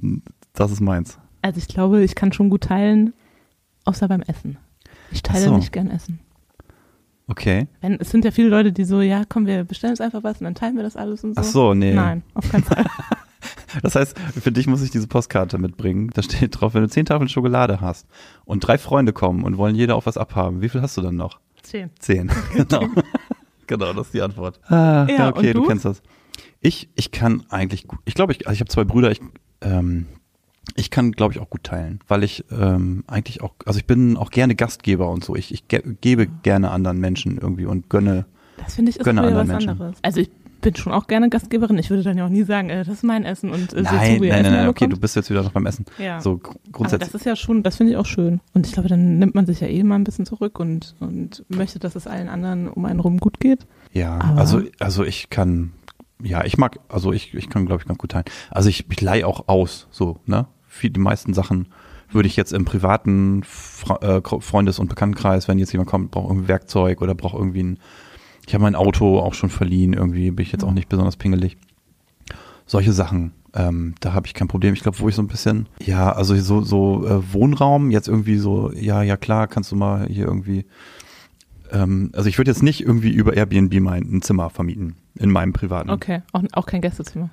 das 0.54 0.72
ist 0.72 0.80
meins. 0.80 1.20
Also 1.42 1.58
ich 1.58 1.68
glaube, 1.68 2.02
ich 2.04 2.16
kann 2.16 2.32
schon 2.32 2.50
gut 2.50 2.64
teilen, 2.64 3.14
außer 3.86 4.08
beim 4.08 4.22
Essen. 4.22 4.58
Ich 5.12 5.24
teile 5.24 5.46
so. 5.46 5.58
nicht 5.58 5.74
gern 5.74 5.90
Essen. 5.92 6.20
Okay. 7.32 7.68
Wenn, 7.80 8.00
es 8.00 8.12
sind 8.12 8.26
ja 8.26 8.32
viele 8.32 8.50
Leute, 8.50 8.74
die 8.74 8.84
so, 8.84 9.02
ja, 9.02 9.24
komm, 9.28 9.46
wir 9.46 9.64
bestellen 9.64 9.92
uns 9.92 10.02
einfach 10.02 10.24
was 10.24 10.40
und 10.40 10.46
dann 10.46 10.56
teilen 10.56 10.76
wir 10.76 10.84
das 10.84 10.98
alles 10.98 11.24
und 11.24 11.36
so. 11.36 11.42
Ach 11.42 11.46
so, 11.46 11.74
nee. 11.74 11.94
Nein, 11.94 12.24
auf 12.34 12.50
keinen 12.52 12.64
Fall. 12.64 12.86
Das 13.82 13.96
heißt, 13.96 14.18
für 14.20 14.52
dich 14.52 14.68
muss 14.68 14.82
ich 14.82 14.92
diese 14.92 15.08
Postkarte 15.08 15.58
mitbringen. 15.58 16.10
Da 16.14 16.22
steht 16.22 16.60
drauf, 16.60 16.74
wenn 16.74 16.84
du 16.84 16.90
zehn 16.90 17.06
Tafeln 17.06 17.30
Schokolade 17.30 17.82
hast 17.82 18.08
und 18.46 18.60
drei 18.60 18.78
Freunde 18.78 19.14
kommen 19.14 19.44
und 19.44 19.58
wollen 19.58 19.76
jeder 19.76 19.96
auf 19.96 20.06
was 20.06 20.18
abhaben, 20.18 20.62
wie 20.62 20.70
viel 20.70 20.82
hast 20.82 20.98
du 20.98 21.02
dann 21.02 21.16
noch? 21.16 21.40
Zehn. 21.62 21.90
Zehn. 22.00 22.32
genau. 22.54 22.88
genau, 23.68 23.94
das 23.94 24.08
ist 24.08 24.14
die 24.14 24.22
Antwort. 24.22 24.60
Ah, 24.66 25.06
Ja, 25.08 25.16
ja, 25.18 25.30
okay, 25.30 25.54
du? 25.54 25.62
du? 25.62 25.68
kennst 25.68 25.86
das. 25.86 26.02
Ich, 26.60 26.90
ich 26.96 27.12
kann 27.12 27.44
eigentlich 27.50 27.88
gut. 27.88 28.00
Ich 28.06 28.14
glaube, 28.14 28.34
ich, 28.34 28.48
also 28.48 28.54
ich 28.54 28.60
habe 28.60 28.70
zwei 28.70 28.84
Brüder. 28.84 29.12
Ich, 29.12 29.22
ähm, 29.62 30.08
ich 30.76 30.90
kann, 30.92 31.12
glaube 31.12 31.34
ich, 31.34 31.40
auch 31.40 31.50
gut 31.50 31.64
teilen, 31.64 32.00
weil 32.08 32.24
ich 32.24 32.46
ähm, 32.52 33.04
eigentlich 33.08 33.42
auch, 33.42 33.54
also 33.66 33.80
ich 33.80 33.86
bin 33.88 34.16
auch 34.18 34.30
gerne 34.32 34.56
Gastgeber 34.56 35.10
und 35.10 35.24
so. 35.24 35.36
Ich, 35.36 35.52
ich 35.54 35.68
ge 35.68 35.82
gebe 36.02 36.28
gerne 36.28 36.72
anderen 36.72 37.00
Menschen 37.00 37.38
irgendwie 37.38 37.66
und 37.66 37.90
gönne. 37.90 38.26
Das 38.58 38.76
finde 38.76 38.92
ich 38.92 38.98
ist 39.00 39.04
Gönne 39.06 39.22
wieder 39.22 39.32
was 39.34 39.40
anderen 39.42 39.58
Menschen. 39.58 39.70
anderes. 39.70 39.98
Also 40.04 40.22
ich 40.22 40.30
bin 40.62 40.76
schon 40.76 40.94
auch 40.94 41.08
gerne 41.08 41.28
Gastgeberin. 41.30 41.80
Ich 41.80 41.90
würde 41.90 42.04
dann 42.04 42.16
ja 42.20 42.26
auch 42.26 42.30
nie 42.30 42.44
sagen, 42.44 42.70
äh, 42.70 42.84
das 42.86 42.94
ist 42.94 43.04
mein 43.04 43.26
Essen 43.26 43.50
und 43.50 43.74
äh, 43.74 43.82
nein, 43.82 43.86
zu, 43.86 43.96
nein, 43.96 44.22
wie 44.22 44.30
nein, 44.30 44.46
Essen 44.46 44.54
nein, 44.54 44.68
okay, 44.68 44.88
du 44.88 45.00
bist 45.00 45.16
jetzt 45.16 45.32
wieder 45.32 45.42
noch 45.42 45.52
beim 45.52 45.66
Essen. 45.66 45.86
ja. 45.98 46.22
So 46.22 46.38
gr- 46.38 46.52
Aber 46.52 46.60
grundsätzlich. 46.72 47.12
das 47.12 47.22
ist 47.22 47.26
ja 47.26 47.36
schon, 47.36 47.64
das 47.64 47.78
finde 47.78 47.94
ich 47.94 47.98
auch 47.98 48.06
schön. 48.06 48.40
Und 48.54 48.68
ich 48.68 48.74
glaube, 48.74 48.88
dann 48.88 49.18
nimmt 49.18 49.34
man 49.34 49.48
sich 49.48 49.60
ja 49.62 49.68
eh 49.68 49.82
mal 49.84 49.96
ein 49.96 50.04
bisschen 50.04 50.28
zurück 50.28 50.60
und, 50.60 50.96
und 51.00 51.44
möchte, 51.50 51.80
dass 51.80 51.96
es 51.96 52.06
allen 52.06 52.30
anderen 52.30 52.68
um 52.68 52.86
einen 52.86 53.00
rum 53.00 53.18
gut 53.18 53.40
geht. 53.40 53.66
Ja, 53.94 54.20
Aber- 54.20 54.40
also, 54.42 54.62
also 54.80 55.04
ich 55.04 55.32
kann, 55.32 55.72
ja, 56.24 56.44
ich 56.46 56.58
mag, 56.58 56.80
also 56.90 57.12
ich, 57.12 57.34
ich 57.34 57.50
kann, 57.50 57.66
glaube 57.66 57.82
ich, 57.82 57.88
ganz 57.88 57.98
gut 57.98 58.12
teilen. 58.12 58.26
Also 58.50 58.70
ich, 58.70 58.86
ich 58.90 59.02
leih 59.02 59.26
auch 59.26 59.48
aus, 59.48 59.88
so, 59.92 60.20
ne? 60.26 60.48
Für 60.68 60.90
die 60.90 61.00
meisten 61.00 61.34
Sachen 61.34 61.68
würde 62.12 62.28
ich 62.28 62.36
jetzt 62.36 62.54
im 62.54 62.66
privaten 62.66 63.42
äh, 64.02 64.22
Freundes- 64.22 64.80
und 64.80 64.88
Bekanntenkreis, 64.90 65.48
wenn 65.48 65.60
jetzt 65.60 65.72
jemand 65.72 65.90
kommt, 65.90 66.12
braucht 66.12 66.30
irgendwie 66.30 66.48
Werkzeug 66.48 67.02
oder 67.02 67.16
braucht 67.16 67.36
irgendwie 67.36 67.64
ein, 67.64 67.80
ich 68.48 68.54
habe 68.54 68.64
mein 68.64 68.76
Auto 68.76 69.20
auch 69.20 69.34
schon 69.34 69.50
verliehen, 69.50 69.94
irgendwie 69.94 70.32
bin 70.32 70.44
ich 70.44 70.52
jetzt 70.52 70.64
auch 70.64 70.74
nicht 70.74 70.90
besonders 70.90 71.18
pingelig. 71.18 71.58
Solche 72.66 72.94
Sachen 72.94 73.34
Ähm, 73.54 73.96
da 74.00 74.14
habe 74.14 74.28
ich 74.28 74.34
kein 74.34 74.48
Problem. 74.48 74.74
Ich 74.74 74.82
glaube, 74.82 75.00
wo 75.00 75.10
ich 75.10 75.16
so 75.16 75.22
ein 75.22 75.28
bisschen, 75.28 75.68
ja, 75.84 76.12
also 76.14 76.36
so, 76.38 76.62
so 76.62 77.06
äh, 77.06 77.34
Wohnraum, 77.34 77.92
jetzt 77.92 78.08
irgendwie 78.08 78.38
so, 78.38 78.72
ja, 78.72 79.04
ja 79.04 79.18
klar, 79.18 79.48
kannst 79.48 79.72
du 79.74 79.76
mal 79.76 80.08
hier 80.08 80.26
irgendwie, 80.26 80.64
ähm, 81.72 82.12
also 82.14 82.30
ich 82.30 82.38
würde 82.38 82.52
jetzt 82.52 82.64
nicht 82.64 82.82
irgendwie 82.82 83.10
über 83.12 83.34
Airbnb 83.36 83.80
mein 83.80 84.04
ein 84.04 84.22
Zimmer 84.22 84.50
vermieten 84.50 84.96
in 85.16 85.32
meinem 85.32 85.54
privaten. 85.54 85.90
Okay, 85.90 86.22
auch, 86.34 86.44
auch 86.54 86.66
kein 86.66 86.82
Gästezimmer. 86.82 87.30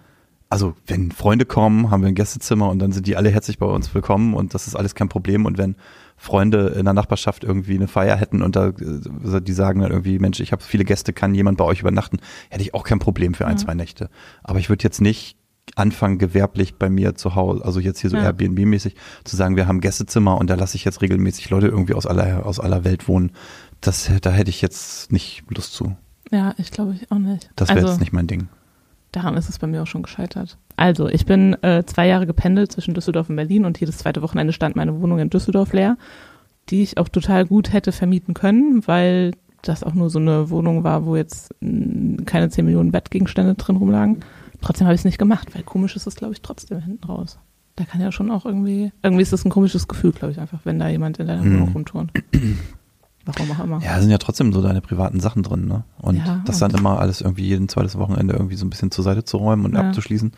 Also 0.50 0.74
wenn 0.86 1.12
Freunde 1.12 1.44
kommen, 1.44 1.90
haben 1.90 2.00
wir 2.02 2.08
ein 2.08 2.14
Gästezimmer 2.14 2.70
und 2.70 2.78
dann 2.78 2.90
sind 2.92 3.06
die 3.06 3.16
alle 3.16 3.28
herzlich 3.28 3.58
bei 3.58 3.66
uns 3.66 3.94
willkommen 3.94 4.32
und 4.32 4.54
das 4.54 4.66
ist 4.66 4.76
alles 4.76 4.94
kein 4.94 5.10
Problem. 5.10 5.44
Und 5.44 5.58
wenn 5.58 5.76
Freunde 6.16 6.68
in 6.68 6.84
der 6.84 6.94
Nachbarschaft 6.94 7.44
irgendwie 7.44 7.74
eine 7.74 7.86
Feier 7.86 8.16
hätten 8.16 8.42
und 8.42 8.56
da 8.56 8.68
äh, 8.68 9.40
die 9.42 9.52
sagen 9.52 9.80
dann 9.80 9.90
irgendwie, 9.90 10.18
Mensch, 10.18 10.40
ich 10.40 10.52
habe 10.52 10.62
viele 10.62 10.84
Gäste, 10.84 11.12
kann 11.12 11.34
jemand 11.34 11.58
bei 11.58 11.64
euch 11.64 11.80
übernachten, 11.80 12.18
hätte 12.48 12.62
ich 12.62 12.72
auch 12.74 12.84
kein 12.84 12.98
Problem 12.98 13.34
für 13.34 13.46
ein, 13.46 13.52
Ja. 13.52 13.64
zwei 13.64 13.74
Nächte. 13.74 14.08
Aber 14.42 14.58
ich 14.58 14.68
würde 14.70 14.84
jetzt 14.84 15.00
nicht 15.02 15.36
anfangen, 15.76 16.18
gewerblich 16.18 16.76
bei 16.76 16.88
mir 16.88 17.14
zu 17.14 17.34
Hause, 17.34 17.64
also 17.64 17.80
jetzt 17.80 18.00
hier 18.00 18.10
so 18.10 18.16
Ja. 18.16 18.24
Airbnb-mäßig, 18.24 18.94
zu 19.24 19.36
sagen, 19.36 19.56
wir 19.56 19.66
haben 19.66 19.80
Gästezimmer 19.80 20.38
und 20.38 20.50
da 20.50 20.54
lasse 20.54 20.76
ich 20.76 20.84
jetzt 20.84 21.02
regelmäßig 21.02 21.50
Leute 21.50 21.68
irgendwie 21.68 21.94
aus 21.94 22.06
aller, 22.06 22.46
aus 22.46 22.60
aller 22.60 22.84
Welt 22.84 23.08
wohnen. 23.08 23.32
Das, 23.80 24.10
da 24.22 24.30
hätte 24.30 24.50
ich 24.50 24.60
jetzt 24.60 25.12
nicht 25.12 25.44
Lust 25.54 25.74
zu. 25.74 25.96
Ja, 26.30 26.54
ich 26.58 26.70
glaube 26.70 26.94
ich 26.94 27.10
auch 27.10 27.18
nicht. 27.18 27.50
Das 27.56 27.68
wäre 27.68 27.80
also, 27.80 27.90
jetzt 27.92 28.00
nicht 28.00 28.12
mein 28.12 28.26
Ding. 28.26 28.48
Daran 29.12 29.36
ist 29.36 29.48
es 29.48 29.58
bei 29.58 29.66
mir 29.66 29.82
auch 29.82 29.86
schon 29.86 30.02
gescheitert. 30.02 30.58
Also, 30.76 31.08
ich 31.08 31.24
bin 31.24 31.54
äh, 31.62 31.84
zwei 31.86 32.06
Jahre 32.06 32.26
gependelt 32.26 32.72
zwischen 32.72 32.94
Düsseldorf 32.94 33.30
und 33.30 33.36
Berlin 33.36 33.64
und 33.64 33.80
jedes 33.80 33.98
zweite 33.98 34.20
Wochenende 34.22 34.52
stand 34.52 34.76
meine 34.76 35.00
Wohnung 35.00 35.18
in 35.18 35.30
Düsseldorf 35.30 35.72
leer, 35.72 35.96
die 36.68 36.82
ich 36.82 36.98
auch 36.98 37.08
total 37.08 37.46
gut 37.46 37.72
hätte 37.72 37.92
vermieten 37.92 38.34
können, 38.34 38.86
weil 38.86 39.32
das 39.62 39.82
auch 39.82 39.94
nur 39.94 40.10
so 40.10 40.18
eine 40.18 40.50
Wohnung 40.50 40.84
war, 40.84 41.06
wo 41.06 41.16
jetzt 41.16 41.54
mh, 41.60 42.24
keine 42.26 42.50
10 42.50 42.64
Millionen 42.64 42.92
Bettgegenstände 42.92 43.54
drin 43.54 43.76
rumlagen. 43.76 44.20
Trotzdem 44.60 44.86
habe 44.86 44.94
ich 44.94 45.00
es 45.02 45.04
nicht 45.04 45.18
gemacht, 45.18 45.54
weil 45.54 45.62
komisch 45.62 45.94
ist 45.96 46.06
es, 46.06 46.16
glaube 46.16 46.32
ich, 46.32 46.42
trotzdem 46.42 46.80
hinten 46.80 47.04
raus. 47.04 47.38
Da 47.76 47.84
kann 47.84 48.00
ja 48.00 48.10
schon 48.10 48.30
auch 48.30 48.44
irgendwie, 48.44 48.90
irgendwie 49.02 49.22
ist 49.22 49.32
das 49.32 49.44
ein 49.44 49.50
komisches 49.50 49.86
Gefühl, 49.86 50.10
glaube 50.12 50.32
ich, 50.32 50.40
einfach, 50.40 50.58
wenn 50.64 50.78
da 50.80 50.88
jemand 50.88 51.18
in 51.18 51.26
deiner 51.28 51.42
Hm. 51.42 51.54
Wohnung 51.54 51.72
rumturnt. 51.74 52.12
Warum 53.24 53.50
auch 53.52 53.62
immer. 53.62 53.78
Ja, 53.82 53.94
da 53.96 54.00
sind 54.00 54.10
ja 54.10 54.18
trotzdem 54.18 54.52
so 54.52 54.62
deine 54.62 54.80
privaten 54.80 55.20
Sachen 55.20 55.42
drin, 55.42 55.66
ne? 55.66 55.84
Und 56.00 56.16
Ja, 56.16 56.40
das 56.46 56.58
dann 56.58 56.72
und- 56.72 56.80
immer 56.80 56.98
alles 56.98 57.20
irgendwie 57.20 57.46
jeden 57.46 57.68
zweites 57.68 57.96
Wochenende 57.98 58.34
irgendwie 58.34 58.56
so 58.56 58.64
ein 58.66 58.70
bisschen 58.70 58.90
zur 58.90 59.04
Seite 59.04 59.22
zu 59.24 59.36
räumen 59.36 59.64
und 59.66 59.74
Ja. 59.74 59.80
abzuschließen, 59.80 60.32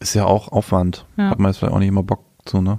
ist 0.00 0.14
ja 0.14 0.26
auch 0.26 0.48
Aufwand. 0.52 1.06
Ja. 1.16 1.30
Hat 1.30 1.38
man 1.38 1.50
jetzt 1.50 1.58
vielleicht 1.58 1.72
auch 1.72 1.78
nicht 1.78 1.88
immer 1.88 2.02
Bock 2.02 2.24
zu, 2.44 2.60
ne? 2.60 2.78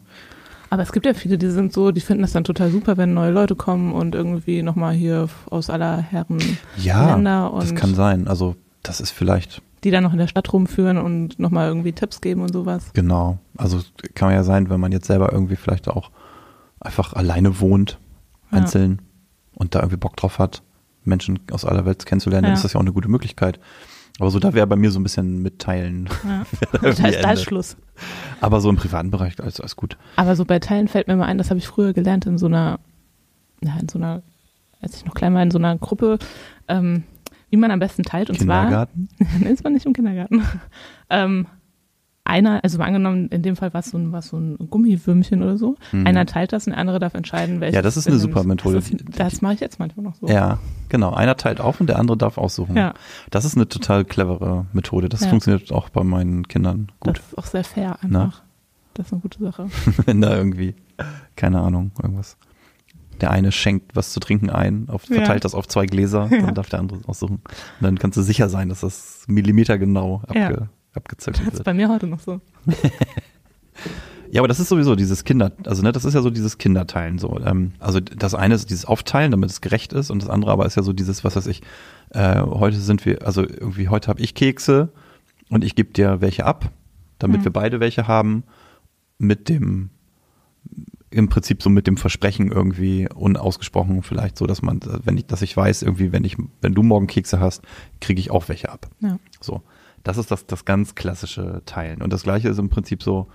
Aber 0.70 0.84
es 0.84 0.92
gibt 0.92 1.06
ja 1.06 1.14
viele, 1.14 1.38
die 1.38 1.50
sind 1.50 1.74
so, 1.74 1.92
die 1.92 2.02
finden 2.02 2.22
das 2.22 2.34
dann 2.34 2.44
total 2.44 2.70
super, 2.70 2.98
wenn 2.98 3.14
neue 3.14 3.32
Leute 3.32 3.56
kommen 3.56 3.94
und 3.94 4.14
irgendwie 4.14 4.62
nochmal 4.62 4.94
hier 4.94 5.28
aus 5.50 5.70
aller 5.70 5.98
Herren 5.98 6.38
Ja, 6.78 7.16
Länder 7.16 7.52
und 7.52 7.64
das 7.64 7.76
kann 7.76 7.96
sein. 7.96 8.28
Also 8.28 8.56
das 8.88 9.00
ist 9.02 9.12
vielleicht, 9.12 9.62
die 9.84 9.92
dann 9.92 10.04
noch 10.04 10.14
in 10.14 10.20
der 10.20 10.28
Stadt 10.28 10.52
rumführen 10.52 10.98
und 10.98 11.40
nochmal 11.40 11.68
irgendwie 11.68 11.92
Tipps 11.94 12.22
geben 12.22 12.42
und 12.42 12.52
sowas. 12.54 12.92
genau. 12.94 13.38
Also 13.58 13.82
kann 14.14 14.30
man 14.30 14.36
ja 14.36 14.44
sein, 14.44 14.70
wenn 14.70 14.80
man 14.80 14.92
jetzt 14.92 15.08
selber 15.08 15.32
irgendwie 15.32 15.56
vielleicht 15.56 15.88
auch 15.90 16.12
einfach 16.80 17.14
alleine 17.14 17.60
wohnt, 17.60 18.00
Ja. 18.52 18.60
einzeln 18.60 19.02
und 19.56 19.76
da 19.76 19.80
irgendwie 19.80 19.98
Bock 19.98 20.16
drauf 20.18 20.40
hat, 20.40 20.62
Menschen 21.04 21.40
aus 21.52 21.66
aller 21.66 21.86
Welt 21.86 22.06
kennenzulernen, 22.06 22.44
dann 22.44 22.52
Ja. 22.52 22.56
ist 22.58 22.64
das 22.64 22.74
ja 22.74 22.80
auch 22.80 22.84
eine 22.84 22.94
gute 22.94 23.10
Möglichkeit. 23.10 23.60
Aber 24.20 24.32
so, 24.32 24.40
da 24.40 24.54
wäre 24.54 24.66
bei 24.66 24.76
mir 24.78 24.92
so 24.92 25.00
ein 25.00 25.04
bisschen 25.04 25.42
mitteilen. 25.42 26.10
Ja. 26.24 26.46
da 26.82 26.88
ist 26.88 27.00
da 27.24 27.32
ist 27.32 27.44
Schluss. 27.44 27.76
Aber 28.42 28.62
so 28.62 28.70
im 28.70 28.76
privaten 28.78 29.12
Bereich, 29.12 29.40
alles, 29.42 29.60
alles 29.60 29.76
gut. 29.76 29.98
Aber 30.16 30.36
so 30.36 30.46
bei 30.46 30.60
Teilen 30.60 30.88
fällt 30.88 31.08
mir 31.08 31.16
mal 31.18 31.26
ein, 31.26 31.38
das 31.38 31.50
habe 31.50 31.58
ich 31.60 31.68
früher 31.68 31.92
gelernt 31.94 32.26
in 32.26 32.38
so 32.38 32.46
einer, 32.46 32.80
ja, 33.62 33.76
in 33.80 33.90
so 33.90 33.98
einer, 34.00 34.22
als 34.82 34.96
ich 34.98 35.06
noch 35.06 35.14
klein 35.16 35.34
war, 35.34 35.44
in 35.44 35.52
so 35.52 35.58
einer 35.58 35.78
Gruppe, 35.78 36.18
ähm, 36.68 37.04
wie 37.56 37.60
man 37.62 37.72
am 37.72 37.80
besten 37.80 38.04
teilt. 38.04 38.30
Und 38.30 38.38
Kindergarten. 38.38 39.08
zwar, 39.18 39.28
nee, 39.40 39.50
es 39.52 39.64
war 39.64 39.72
nicht 39.72 39.86
im 39.86 39.94
Kindergarten. 39.94 40.44
ähm, 41.10 41.48
einer, 42.26 42.62
also 42.64 42.80
mal 42.80 42.86
angenommen, 42.86 43.30
in 43.30 43.44
dem 43.44 43.56
Fall 43.56 43.74
war 43.74 43.80
es 43.80 43.92
so 43.92 43.98
ein, 43.98 44.12
war 44.12 44.22
so 44.22 44.38
ein 44.38 44.58
Gummiwürmchen 44.70 45.42
oder 45.42 45.58
so. 45.58 45.76
Mhm. 45.94 46.06
Einer 46.08 46.26
teilt 46.26 46.52
das 46.52 46.66
und 46.68 46.72
der 46.72 46.80
andere 46.80 47.00
darf 47.00 47.14
entscheiden, 47.14 47.62
welches. 47.62 47.76
Ja, 47.76 47.82
das 47.82 47.96
ist 47.98 48.08
eine 48.08 48.18
er 48.18 48.20
super. 48.20 48.44
Methode. 48.44 48.76
Das, 48.82 48.92
das 49.16 49.42
mache 49.42 49.54
ich 49.54 49.60
jetzt 49.62 49.80
manchmal 49.80 50.04
noch 50.04 50.16
so. 50.16 50.28
Ja, 50.28 50.60
genau. 50.90 51.14
Einer 51.14 51.38
teilt 51.38 51.62
auf 51.62 51.80
und 51.80 51.88
der 51.88 51.98
andere 52.00 52.18
darf 52.18 52.38
aussuchen. 52.38 52.76
Ja. 52.76 52.94
Das 53.30 53.46
ist 53.46 53.56
eine 53.56 53.70
total 53.70 54.04
clevere 54.04 54.66
Methode. 54.74 55.08
Das 55.08 55.22
Ja. 55.22 55.30
funktioniert 55.30 55.72
auch 55.72 55.88
bei 55.90 56.04
meinen 56.04 56.48
Kindern 56.48 56.92
gut. 57.00 57.20
Das 57.20 57.28
ist 57.28 57.38
auch 57.38 57.46
sehr 57.46 57.64
fair 57.64 57.98
Na? 58.02 58.24
einfach. 58.26 58.42
Das 58.96 59.06
ist 59.08 59.14
eine 59.14 59.22
gute 59.22 59.40
Sache. 59.40 59.68
Wenn 60.06 60.20
da 60.22 60.36
irgendwie, 60.36 60.74
keine 61.36 61.62
Ahnung, 61.62 61.92
irgendwas. 62.02 62.38
Der 63.22 63.32
eine 63.32 63.52
schenkt 63.52 63.96
was 63.96 64.12
zu 64.14 64.20
trinken 64.20 64.50
ein, 64.50 64.90
auf, 64.90 65.08
Ja. 65.10 65.16
verteilt 65.18 65.46
das 65.46 65.56
auf 65.56 65.68
zwei 65.68 65.86
Gläser, 65.86 66.28
Ja. 66.32 66.42
dann 66.42 66.56
darf 66.56 66.70
der 66.70 66.80
andere 66.80 67.00
aussuchen. 67.08 67.36
Und 67.36 67.82
dann 67.82 67.98
kannst 68.00 68.18
du 68.18 68.22
sicher 68.22 68.50
sein, 68.50 68.70
dass 68.70 68.82
das 68.82 69.24
millimetergenau 69.28 70.22
abge, 70.28 70.40
Ja. 70.40 70.70
abgezirkelt 70.94 71.46
Das 71.48 71.54
ist 71.54 71.60
wird. 71.60 71.66
bei 71.66 71.74
mir 71.74 71.90
heute 71.90 72.08
noch 72.08 72.20
so. 72.20 72.42
Ja, 74.32 74.42
aber 74.42 74.48
das 74.50 74.60
ist 74.60 74.68
sowieso 74.70 74.96
dieses 74.96 75.24
Kinder, 75.24 75.52
also 75.66 75.82
ne, 75.82 75.92
das 75.94 76.04
ist 76.04 76.14
ja 76.14 76.22
so 76.22 76.30
dieses 76.30 76.58
Kinderteilen 76.58 77.20
so. 77.20 77.40
Ähm, 77.46 77.74
also 77.80 78.00
das 78.02 78.34
eine 78.34 78.56
ist 78.56 78.70
dieses 78.70 78.84
Aufteilen, 78.84 79.32
damit 79.32 79.50
es 79.50 79.62
gerecht 79.62 79.94
ist, 79.94 80.10
und 80.10 80.22
das 80.22 80.30
andere 80.30 80.52
aber 80.52 80.66
ist 80.66 80.76
ja 80.76 80.84
so 80.84 80.92
dieses, 80.94 81.24
was 81.24 81.36
weiß 81.38 81.48
ich, 81.48 81.62
äh, 82.10 82.42
heute 82.42 82.78
sind 82.78 83.06
wir, 83.06 83.26
also 83.26 83.44
irgendwie 83.44 83.88
heute 83.88 84.08
habe 84.10 84.20
ich 84.22 84.34
Kekse 84.34 84.90
und 85.50 85.64
ich 85.64 85.76
gebe 85.76 85.94
dir 85.94 86.20
welche 86.22 86.46
ab, 86.46 86.70
damit 87.20 87.42
Mhm. 87.42 87.46
wir 87.46 87.54
beide 87.54 87.80
welche 87.80 88.08
haben, 88.08 88.44
mit 89.20 89.48
dem 89.48 89.92
im 91.16 91.30
Prinzip 91.30 91.64
so 91.64 91.70
mit 91.70 91.88
dem 91.88 91.98
Versprechen 91.98 92.52
irgendwie 92.52 93.08
unausgesprochen 93.14 94.04
vielleicht 94.04 94.38
so, 94.38 94.46
dass 94.46 94.62
man, 94.62 94.80
wenn 95.04 95.18
ich, 95.18 95.26
dass 95.26 95.42
ich 95.42 95.56
weiß, 95.56 95.82
irgendwie, 95.82 96.12
wenn 96.12 96.24
ich, 96.24 96.38
wenn 96.62 96.74
du 96.74 96.84
morgen 96.84 97.08
Kekse 97.08 97.40
hast, 97.40 97.64
kriege 98.02 98.20
ich 98.20 98.32
auch 98.32 98.50
welche 98.50 98.70
ab. 98.70 98.88
Ja. 99.00 99.18
So. 99.40 99.62
Das 100.04 100.18
ist 100.18 100.30
das, 100.30 100.46
das 100.46 100.66
ganz 100.66 100.94
klassische 100.94 101.64
Teilen. 101.66 102.02
Und 102.02 102.14
das 102.14 102.24
gleiche 102.24 102.50
ist 102.50 102.60
im 102.60 102.70
Prinzip 102.70 103.02
so, 103.02 103.28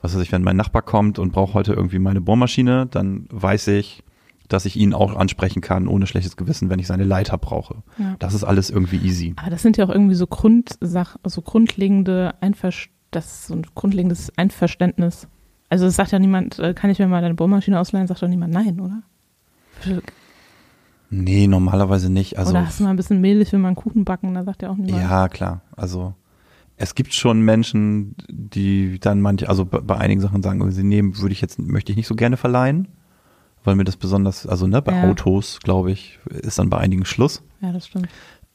was 0.00 0.14
weiß 0.14 0.22
ich, 0.22 0.32
wenn 0.32 0.42
mein 0.42 0.56
Nachbar 0.56 0.82
kommt 0.82 1.18
und 1.18 1.32
braucht 1.32 1.54
heute 1.54 1.74
irgendwie 1.74 1.98
meine 1.98 2.20
Bohrmaschine, 2.20 2.86
dann 2.86 3.26
weiß 3.30 3.68
ich, 3.68 4.04
dass 4.46 4.64
ich 4.64 4.76
ihn 4.76 4.94
auch 4.94 5.14
ansprechen 5.14 5.60
kann, 5.60 5.88
ohne 5.88 6.06
schlechtes 6.06 6.36
Gewissen, 6.36 6.70
wenn 6.70 6.78
ich 6.78 6.86
seine 6.86 7.04
Leiter 7.04 7.36
brauche. 7.36 7.82
Ja. 7.98 8.16
Das 8.18 8.32
ist 8.32 8.44
alles 8.44 8.70
irgendwie 8.70 8.96
easy. 8.96 9.34
Aber 9.36 9.50
das 9.50 9.60
sind 9.62 9.76
ja 9.76 9.84
auch 9.84 9.90
irgendwie 9.90 10.14
so 10.14 10.26
Grundsach, 10.26 11.16
so 11.24 11.42
grundlegende 11.42 12.34
Einver 12.40 12.70
das 13.10 13.26
ist 13.26 13.46
so 13.48 13.54
ein 13.54 13.66
grundlegendes 13.74 14.32
Einverständnis. 14.36 15.28
Also 15.68 15.86
es 15.86 15.96
sagt 15.96 16.12
ja 16.12 16.18
niemand, 16.18 16.58
äh, 16.58 16.74
kann 16.74 16.90
ich 16.90 16.98
mir 16.98 17.06
mal 17.08 17.20
deine 17.20 17.34
Bohrmaschine 17.34 17.78
ausleihen, 17.78 18.06
sagt 18.06 18.22
doch 18.22 18.28
niemand 18.28 18.52
nein, 18.54 18.80
oder? 18.80 19.02
Nee, 21.10 21.46
normalerweise 21.46 22.10
nicht. 22.10 22.38
Also, 22.38 22.50
oder 22.50 22.66
hast 22.66 22.80
du 22.80 22.84
mal 22.84 22.90
ein 22.90 22.96
bisschen 22.96 23.20
mehlig, 23.20 23.52
will 23.52 23.58
man 23.58 23.68
einen 23.68 23.76
Kuchen 23.76 24.04
backen, 24.04 24.34
da 24.34 24.44
sagt 24.44 24.62
ja 24.62 24.70
auch 24.70 24.76
niemand. 24.76 25.02
ja, 25.02 25.28
klar. 25.28 25.62
Also, 25.76 26.14
es 26.76 26.94
gibt 26.94 27.14
schon 27.14 27.40
Menschen, 27.40 28.14
die 28.28 28.98
dann 28.98 29.20
manche, 29.20 29.48
also 29.48 29.64
bei, 29.64 29.96
einigen 29.96 30.20
Sachen 30.20 30.42
sagen, 30.42 30.70
sie 30.70 30.84
nehmen, 30.84 31.18
würde 31.18 31.32
ich 31.32 31.40
jetzt, 31.40 31.58
möchte 31.58 31.92
ich 31.92 31.96
nicht 31.96 32.06
so 32.06 32.14
gerne 32.14 32.36
verleihen, 32.36 32.88
weil 33.64 33.74
mir 33.74 33.84
das 33.84 33.96
besonders, 33.96 34.46
also 34.46 34.66
ne, 34.66 34.82
bei 34.82 34.94
Ja. 34.94 35.10
Autos, 35.10 35.60
glaube 35.60 35.90
ich, 35.90 36.18
ist 36.30 36.58
dann 36.58 36.70
bei 36.70 36.78
einigen 36.78 37.04
Schluss. 37.04 37.42
Ja, 37.60 37.72
das 37.72 37.86
stimmt. 37.86 38.08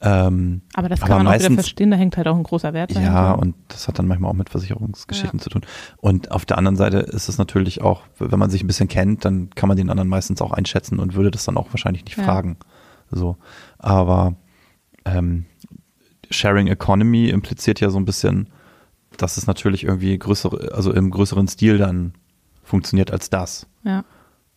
Ähm, 0.06 0.60
Aber 0.74 0.90
das 0.90 1.00
kann 1.00 1.12
Aber 1.12 1.18
man 1.24 1.26
auch 1.28 1.32
wieder 1.32 1.42
meistens- 1.48 1.54
verstehen, 1.66 1.90
da 1.90 1.96
hängt 1.96 2.16
halt 2.18 2.28
auch 2.28 2.36
ein 2.36 2.42
großer 2.42 2.74
Wert 2.74 2.92
Ja, 2.92 3.00
dahinter. 3.00 3.38
und 3.38 3.54
das 3.68 3.88
hat 3.88 3.98
dann 3.98 4.06
manchmal 4.06 4.30
auch 4.30 4.34
mit 4.36 4.50
Versicherungsgeschichten 4.50 5.38
zu 5.40 5.48
tun. 5.48 5.62
Und 5.96 6.30
auf 6.30 6.44
der 6.44 6.58
anderen 6.58 6.76
Seite 6.76 6.98
ist 6.98 7.28
es 7.28 7.38
natürlich 7.38 7.80
auch, 7.80 8.02
wenn 8.18 8.38
man 8.38 8.50
sich 8.50 8.62
ein 8.62 8.66
bisschen 8.66 8.88
kennt, 8.88 9.24
dann 9.24 9.48
kann 9.54 9.66
man 9.68 9.76
den 9.78 9.88
anderen 9.88 10.08
meistens 10.10 10.42
auch 10.42 10.52
einschätzen 10.52 10.98
und 10.98 11.14
würde 11.14 11.30
das 11.30 11.44
dann 11.46 11.56
auch 11.56 11.68
wahrscheinlich 11.72 12.04
nicht 12.04 12.18
Ja. 12.18 12.24
fragen. 12.24 12.58
So. 13.10 13.36
Aber 13.78 14.34
ähm, 15.06 15.46
Sharing 16.30 16.66
Economy 16.66 17.28
impliziert 17.30 17.80
ja 17.80 17.88
so 17.90 17.98
ein 17.98 18.04
bisschen, 18.04 18.48
dass 19.16 19.36
es 19.36 19.46
natürlich 19.46 19.84
irgendwie 19.84 20.18
größere, 20.18 20.72
also 20.74 20.92
im 20.92 21.10
größeren 21.10 21.48
Stil 21.48 21.78
dann 21.78 22.12
funktioniert 22.62 23.10
als 23.10 23.30
das. 23.30 23.66
Ja, 23.84 24.04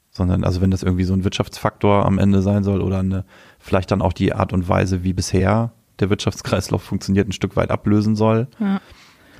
Sondern, 0.09 0.43
also 0.43 0.61
wenn 0.61 0.71
das 0.71 0.81
irgendwie 0.81 1.03
so 1.03 1.13
ein 1.13 1.23
Wirtschaftsfaktor 1.23 2.05
am 2.05 2.17
Ende 2.17 2.41
sein 2.41 2.63
soll 2.63 2.81
oder 2.81 2.99
eine, 2.99 3.23
vielleicht 3.67 3.91
dann 3.91 4.01
auch 4.01 4.13
die 4.13 4.33
Art 4.33 4.53
und 4.53 4.67
Weise, 4.67 5.03
wie 5.03 5.13
bisher 5.13 5.71
der 5.99 6.09
Wirtschaftskreislauf 6.09 6.81
funktioniert, 6.81 7.27
ein 7.27 7.33
Stück 7.33 7.55
weit 7.55 7.69
ablösen 7.69 8.15
soll, 8.15 8.47
ja, 8.59 8.81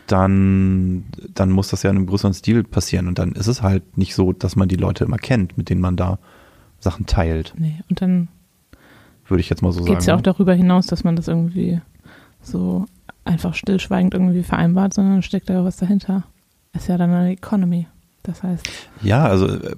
dann, 0.07 1.05
dann 1.33 1.49
muss 1.49 1.69
das 1.69 1.83
ja 1.83 1.89
in 1.89 1.97
einem 1.97 2.07
größeren 2.07 2.33
Stil 2.33 2.63
passieren. 2.63 3.07
Und 3.07 3.19
dann 3.19 3.33
ist 3.33 3.47
es 3.47 3.61
halt 3.61 3.97
nicht 3.97 4.15
so, 4.15 4.33
dass 4.33 4.55
man 4.55 4.69
die 4.69 4.75
Leute 4.75 5.03
immer 5.03 5.17
kennt, 5.17 5.57
mit 5.57 5.69
denen 5.69 5.81
man 5.81 5.97
da 5.97 6.19
Sachen 6.79 7.05
teilt, 7.05 7.53
nee. 7.57 7.79
Und 7.89 8.01
dann 8.01 8.27
würde 9.27 9.41
ich 9.41 9.49
jetzt 9.49 9.61
mal 9.61 9.71
so 9.71 9.83
geht 9.83 9.99
es 9.99 10.05
ja 10.05 10.13
auch 10.13 10.17
sagen. 10.17 10.23
darüber 10.23 10.53
hinaus, 10.53 10.87
dass 10.87 11.03
man 11.03 11.15
das 11.15 11.27
irgendwie 11.27 11.81
so 12.41 12.85
einfach 13.25 13.55
stillschweigend 13.55 14.13
irgendwie 14.13 14.43
vereinbart, 14.43 14.93
sondern 14.93 15.21
steckt 15.21 15.49
da 15.49 15.55
ja 15.55 15.65
was 15.65 15.77
dahinter. 15.77 16.23
Ist 16.73 16.87
ja 16.87 16.97
dann 16.97 17.11
eine 17.11 17.31
Economy. 17.31 17.87
Das 18.23 18.43
heißt, 18.43 18.69
Ja, 19.01 19.25
also 19.25 19.47
äh, 19.47 19.75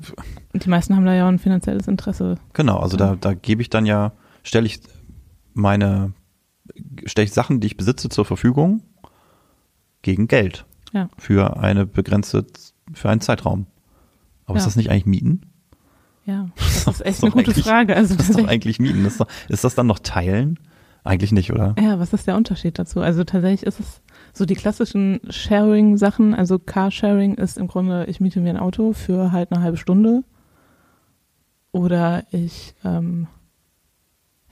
die 0.53 0.70
meisten 0.70 0.96
haben 0.96 1.06
da 1.06 1.13
ja 1.13 1.25
auch 1.25 1.29
ein 1.29 1.39
finanzielles 1.39 1.88
Interesse. 1.88 2.36
genau, 2.53 2.79
also 2.79 2.98
da, 2.98 3.15
da 3.20 3.34
gebe 3.34 3.62
ich 3.62 3.70
dann 3.70 3.86
ja, 3.86 4.12
stelle 4.43 4.65
ich 4.65 4.79
meine, 5.53 6.13
stelle 7.05 7.25
ich 7.25 7.34
Sachen, 7.34 7.60
die 7.60 7.67
ich 7.67 7.77
besitze, 7.77 8.10
zur 8.10 8.25
Verfügung 8.25 8.81
gegen 10.01 10.27
Geld. 10.27 10.65
Ja. 10.93 11.10
Für 11.17 11.58
eine 11.58 11.86
begrenzte, 11.86 12.46
für 12.93 13.10
einen 13.10 13.22
Zeitraum. 13.22 13.67
Aber 14.46 14.58
ist 14.58 14.63
Ja. 14.63 14.67
das 14.67 14.75
nicht 14.75 14.89
eigentlich 14.89 15.05
Mieten? 15.05 15.41
Ja, 16.25 16.50
das 16.55 16.88
ist 16.88 17.05
echt 17.05 17.17
ist 17.17 17.24
eine 17.24 17.31
gute 17.43 17.53
Frage. 17.62 17.96
Also 17.96 18.15
Das 18.15 18.29
ist 18.29 18.39
doch 18.39 18.48
eigentlich 18.48 18.79
Mieten. 18.79 19.03
Das 19.03 19.13
ist, 19.13 19.19
doch, 19.22 19.27
ist 19.50 19.63
das 19.63 19.75
dann 19.75 19.88
noch 19.88 20.00
Teilen? 20.00 20.60
Eigentlich 21.03 21.31
nicht, 21.31 21.51
oder? 21.51 21.75
Ja, 21.79 21.98
was 22.00 22.12
ist 22.13 22.27
der 22.27 22.36
Unterschied 22.36 22.77
dazu? 22.77 23.00
Also 23.01 23.24
tatsächlich 23.24 23.63
ist 23.63 23.79
es 23.79 24.01
so 24.34 24.46
die 24.46 24.55
klassischen 24.55 25.22
Sharing-Sachen, 25.29 26.36
also 26.36 26.60
Carsharing 26.60 27.36
ist 27.36 27.58
im 27.58 27.67
Grunde, 27.67 28.05
ich 28.08 28.19
miete 28.19 28.41
mir 28.41 28.50
ein 28.50 28.58
Auto 28.58 28.93
für 28.93 29.31
halt 29.31 29.51
eine 29.51 29.63
halbe 29.63 29.77
Stunde 29.77 30.24
oder 31.72 32.24
ich, 32.31 32.74
ähm, 32.84 33.27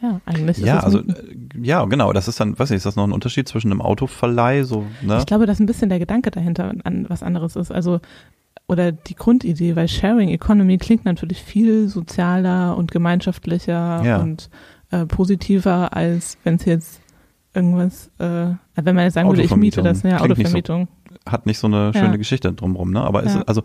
ja, 0.02 0.22
eigentlich 0.26 0.58
Ja, 0.60 0.80
also 0.80 1.00
äh, 1.00 1.04
ja, 1.62 1.84
genau. 1.86 2.14
Das 2.14 2.28
ist 2.28 2.40
dann, 2.40 2.58
weiß 2.58 2.70
nicht, 2.70 2.78
ist 2.78 2.86
das 2.86 2.96
noch 2.96 3.04
ein 3.06 3.12
Unterschied 3.12 3.48
zwischen 3.48 3.72
einem 3.72 3.82
Autoverleih, 3.82 4.64
so 4.64 4.86
ne? 5.02 5.18
Ich 5.20 5.26
glaube, 5.26 5.46
dass 5.46 5.60
ein 5.60 5.66
bisschen 5.66 5.90
der 5.90 6.00
Gedanke 6.00 6.32
dahinter 6.32 6.74
an 6.84 7.06
was 7.10 7.24
anderes 7.24 7.56
ist. 7.56 7.72
Also, 7.72 8.00
oder 8.68 8.92
die 8.92 9.16
Grundidee, 9.16 9.76
weil 9.76 9.88
Sharing 9.88 10.30
Economy 10.30 10.78
klingt 10.78 11.06
natürlich 11.06 11.42
viel 11.42 11.88
sozialer 11.88 12.78
und 12.78 12.92
gemeinschaftlicher 12.92 14.04
Ja. 14.04 14.18
und 14.18 14.50
äh, 14.92 15.06
positiver, 15.06 15.96
als 15.96 16.38
wenn 16.44 16.56
es 16.56 16.66
jetzt 16.66 17.02
irgendwas, 17.54 18.08
äh, 18.20 18.50
wenn 18.76 18.96
man 18.96 19.06
jetzt 19.06 19.16
sagen 19.16 19.30
würde, 19.30 19.42
ich 19.42 19.56
miete 19.56 19.82
das, 19.82 20.04
ja, 20.04 20.18
Klingt 20.18 20.32
Autovermietung. 20.32 20.88
Hat 21.28 21.46
nicht 21.46 21.58
so 21.60 21.68
eine 21.68 21.88
Ja. 21.88 21.94
schöne 21.94 22.18
Geschichte 22.18 22.54
drumrum, 22.54 22.92
ne? 22.92 23.02
Aber 23.02 23.24
ist, 23.24 23.36
Ja. 23.36 23.42
also, 23.44 23.64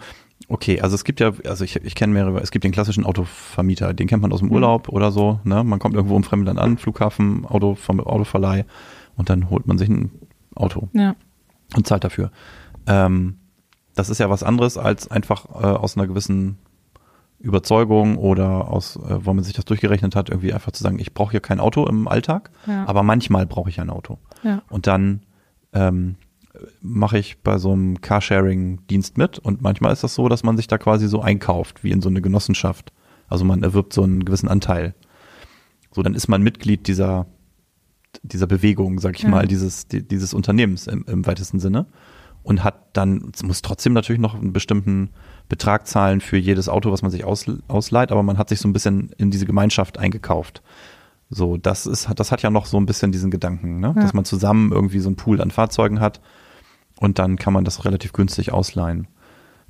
okay, 0.49 0.81
also 0.81 0.95
es 0.95 1.05
gibt 1.05 1.21
ja, 1.21 1.33
also 1.47 1.65
ich, 1.65 1.77
ich 1.77 1.95
kenne 1.95 2.13
mehrere, 2.13 2.41
es 2.41 2.51
gibt 2.51 2.65
den 2.65 2.73
klassischen 2.73 3.05
Autovermieter, 3.05 3.95
den 3.95 4.07
kennt 4.09 4.23
man 4.23 4.33
aus 4.33 4.41
dem 4.41 4.49
Mhm. 4.49 4.55
Urlaub 4.55 4.89
oder 4.89 5.11
so, 5.13 5.41
ne? 5.45 5.63
Man 5.65 5.79
kommt 5.79 5.95
irgendwo 5.95 6.17
im 6.17 6.25
Fremdland 6.25 6.59
an, 6.59 6.79
Flughafen, 6.79 7.45
Auto, 7.47 7.75
vom 7.75 8.01
Autoverleih 8.01 8.65
und 9.17 9.31
dann 9.31 9.51
holt 9.51 9.67
man 9.67 9.79
sich 9.79 9.89
ein 9.89 10.11
Auto 10.55 10.89
Ja, 10.93 11.15
und 11.77 11.87
zahlt 11.87 12.05
dafür. 12.05 12.31
Ähm, 12.87 13.37
das 13.95 14.09
ist 14.11 14.19
ja 14.19 14.31
was 14.31 14.43
anderes 14.43 14.79
als 14.79 15.11
einfach 15.11 15.47
äh, 15.47 15.67
aus 15.67 15.97
einer 15.97 16.07
gewissen 16.07 16.59
Überzeugung 17.39 18.17
oder 18.19 18.69
aus, 18.71 18.97
äh, 18.97 19.25
wo 19.25 19.35
man 19.35 19.43
sich 19.43 19.53
das 19.55 19.65
durchgerechnet 19.65 20.15
hat, 20.15 20.29
irgendwie 20.31 20.53
einfach 20.53 20.73
zu 20.73 20.83
sagen, 20.83 20.99
ich 20.99 21.13
brauche 21.13 21.33
hier 21.33 21.41
kein 21.41 21.59
Auto 21.61 21.87
im 21.87 22.07
Alltag, 22.07 22.51
ja, 22.67 22.85
aber 22.87 23.03
manchmal 23.03 23.47
brauche 23.47 23.69
ich 23.69 23.81
ein 23.81 23.91
Auto. 23.91 24.19
ja, 24.45 24.63
Und 24.71 24.87
dann 24.87 25.23
ähm, 25.73 26.17
mache 26.81 27.19
ich 27.19 27.43
bei 27.43 27.59
so 27.59 27.73
einem 27.73 28.01
Carsharing-Dienst 28.01 29.19
mit 29.19 29.39
und 29.39 29.63
manchmal 29.63 29.93
ist 29.93 30.05
das 30.05 30.15
so, 30.15 30.29
dass 30.29 30.43
man 30.43 30.57
sich 30.57 30.67
da 30.67 30.79
quasi 30.79 31.09
so 31.09 31.21
einkauft, 31.21 31.85
wie 31.85 31.91
in 31.91 32.01
so 32.03 32.09
eine 32.09 32.21
Genossenschaft. 32.23 32.93
Also 33.29 33.45
man 33.45 33.63
erwirbt 33.63 33.93
so 33.93 34.03
einen 34.03 34.25
gewissen 34.25 34.49
Anteil. 34.49 34.95
So, 35.93 36.03
dann 36.03 36.15
ist 36.15 36.29
man 36.29 36.43
Mitglied 36.43 36.87
dieser, 36.89 37.27
dieser 38.23 38.47
Bewegung, 38.47 38.99
sag 38.99 39.17
ich 39.17 39.23
Ja. 39.23 39.29
mal, 39.31 39.47
dieses, 39.47 39.89
die, 39.89 40.07
dieses 40.07 40.35
Unternehmens 40.35 40.87
im, 40.87 41.05
im 41.07 41.27
weitesten 41.27 41.61
Sinne. 41.61 41.87
Und 42.45 42.65
hat 42.65 42.97
dann, 42.97 43.31
muss 43.45 43.63
trotzdem 43.63 43.93
natürlich 43.93 44.21
noch 44.21 44.35
einen 44.35 44.53
bestimmten 44.53 45.11
Betrag 45.49 45.87
zahlen 45.87 46.21
für 46.21 46.37
jedes 46.37 46.69
Auto, 46.69 46.91
was 46.91 47.03
man 47.03 47.13
sich 47.13 47.23
aus, 47.25 47.47
ausleiht, 47.69 48.11
aber 48.11 48.25
man 48.25 48.37
hat 48.37 48.49
sich 48.49 48.59
so 48.59 48.67
ein 48.69 48.73
bisschen 48.73 49.11
in 49.17 49.31
diese 49.31 49.47
Gemeinschaft 49.47 49.97
eingekauft. 49.97 50.61
So, 51.31 51.57
das 51.57 51.87
ist, 51.87 52.09
das 52.17 52.33
hat 52.33 52.43
ja 52.43 52.51
noch 52.51 52.67
so 52.67 52.79
ein 52.79 52.85
bisschen 52.85 53.13
diesen 53.13 53.31
Gedanken, 53.31 53.79
ne? 53.79 53.95
Ja. 53.97 54.03
dass 54.03 54.13
man 54.13 54.25
zusammen 54.25 54.73
irgendwie 54.73 54.99
so 54.99 55.09
einen 55.09 55.17
Pool 55.17 55.41
an 55.41 55.51
Fahrzeugen 55.53 56.01
hat 56.01 56.21
und 57.03 57.19
dann 57.19 57.37
kann 57.37 57.53
man 57.53 57.65
das 57.65 57.85
relativ 57.85 58.13
günstig 58.13 58.53
ausleihen. 58.53 59.09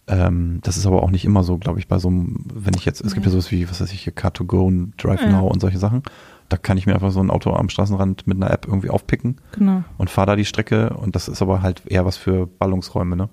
Ähm, 0.07 0.59
das 0.63 0.77
ist 0.77 0.87
aber 0.87 1.03
auch 1.03 1.11
nicht 1.11 1.25
immer 1.25 1.43
so, 1.45 1.59
glaube 1.59 1.79
ich, 1.79 1.89
bei 1.89 1.99
so 1.99 2.09
einem, 2.09 2.45
wenn 2.53 2.75
ich 2.75 2.85
jetzt, 2.85 3.01
es 3.05 3.15
gibt 3.15 3.25
ja 3.25 3.31
Nee. 3.31 3.39
sowas 3.39 3.51
wie, 3.53 3.71
was 3.71 3.81
weiß 3.81 3.93
ich, 3.93 4.03
hier 4.03 4.13
Car2Go 4.13 4.67
und 4.67 4.93
Drive 5.03 5.23
Ja. 5.23 5.31
Now 5.31 5.47
und 5.47 5.61
solche 5.61 5.79
Sachen. 5.79 6.03
Da 6.49 6.57
kann 6.57 6.77
ich 6.77 6.87
mir 6.87 6.95
einfach 6.95 7.13
so 7.13 7.21
ein 7.21 7.31
Auto 7.31 7.53
am 7.55 7.69
Straßenrand 7.69 8.27
mit 8.27 8.37
einer 8.37 8.51
App 8.51 8.67
irgendwie 8.67 8.91
aufpicken 8.91 9.37
genau. 9.53 9.85
und 9.97 10.11
fahre 10.11 10.27
da 10.27 10.37
die 10.37 10.45
Strecke 10.45 10.91
und 10.91 11.15
das 11.15 11.29
ist 11.29 11.41
aber 11.41 11.63
halt 11.63 11.83
eher 11.87 12.05
was 12.05 12.17
für 12.17 12.47
Ballungsräume, 12.47 13.17
ne? 13.17 13.29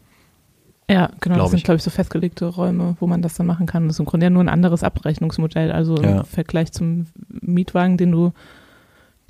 Ja, 0.90 1.08
genau. 1.20 1.36
Glaub 1.36 1.46
das 1.46 1.52
sind, 1.52 1.64
glaube 1.64 1.78
ich, 1.78 1.84
so 1.84 1.90
festgelegte 1.92 2.46
Räume, 2.46 2.96
wo 3.00 3.08
man 3.08 3.22
das 3.22 3.34
dann 3.36 3.46
machen 3.46 3.66
kann. 3.68 3.88
Das 3.88 3.96
ist 3.98 4.00
im 4.00 4.06
Grunde 4.06 4.26
ja 4.28 4.30
nur 4.32 4.44
ein 4.44 4.50
anderes 4.50 4.84
Abrechnungsmodell. 4.84 5.72
Also 5.72 5.98
Ja. 6.02 6.20
im 6.20 6.26
Vergleich 6.26 6.72
zum 6.72 7.08
Mietwagen, 7.42 7.98
den 7.98 8.12
du 8.12 8.32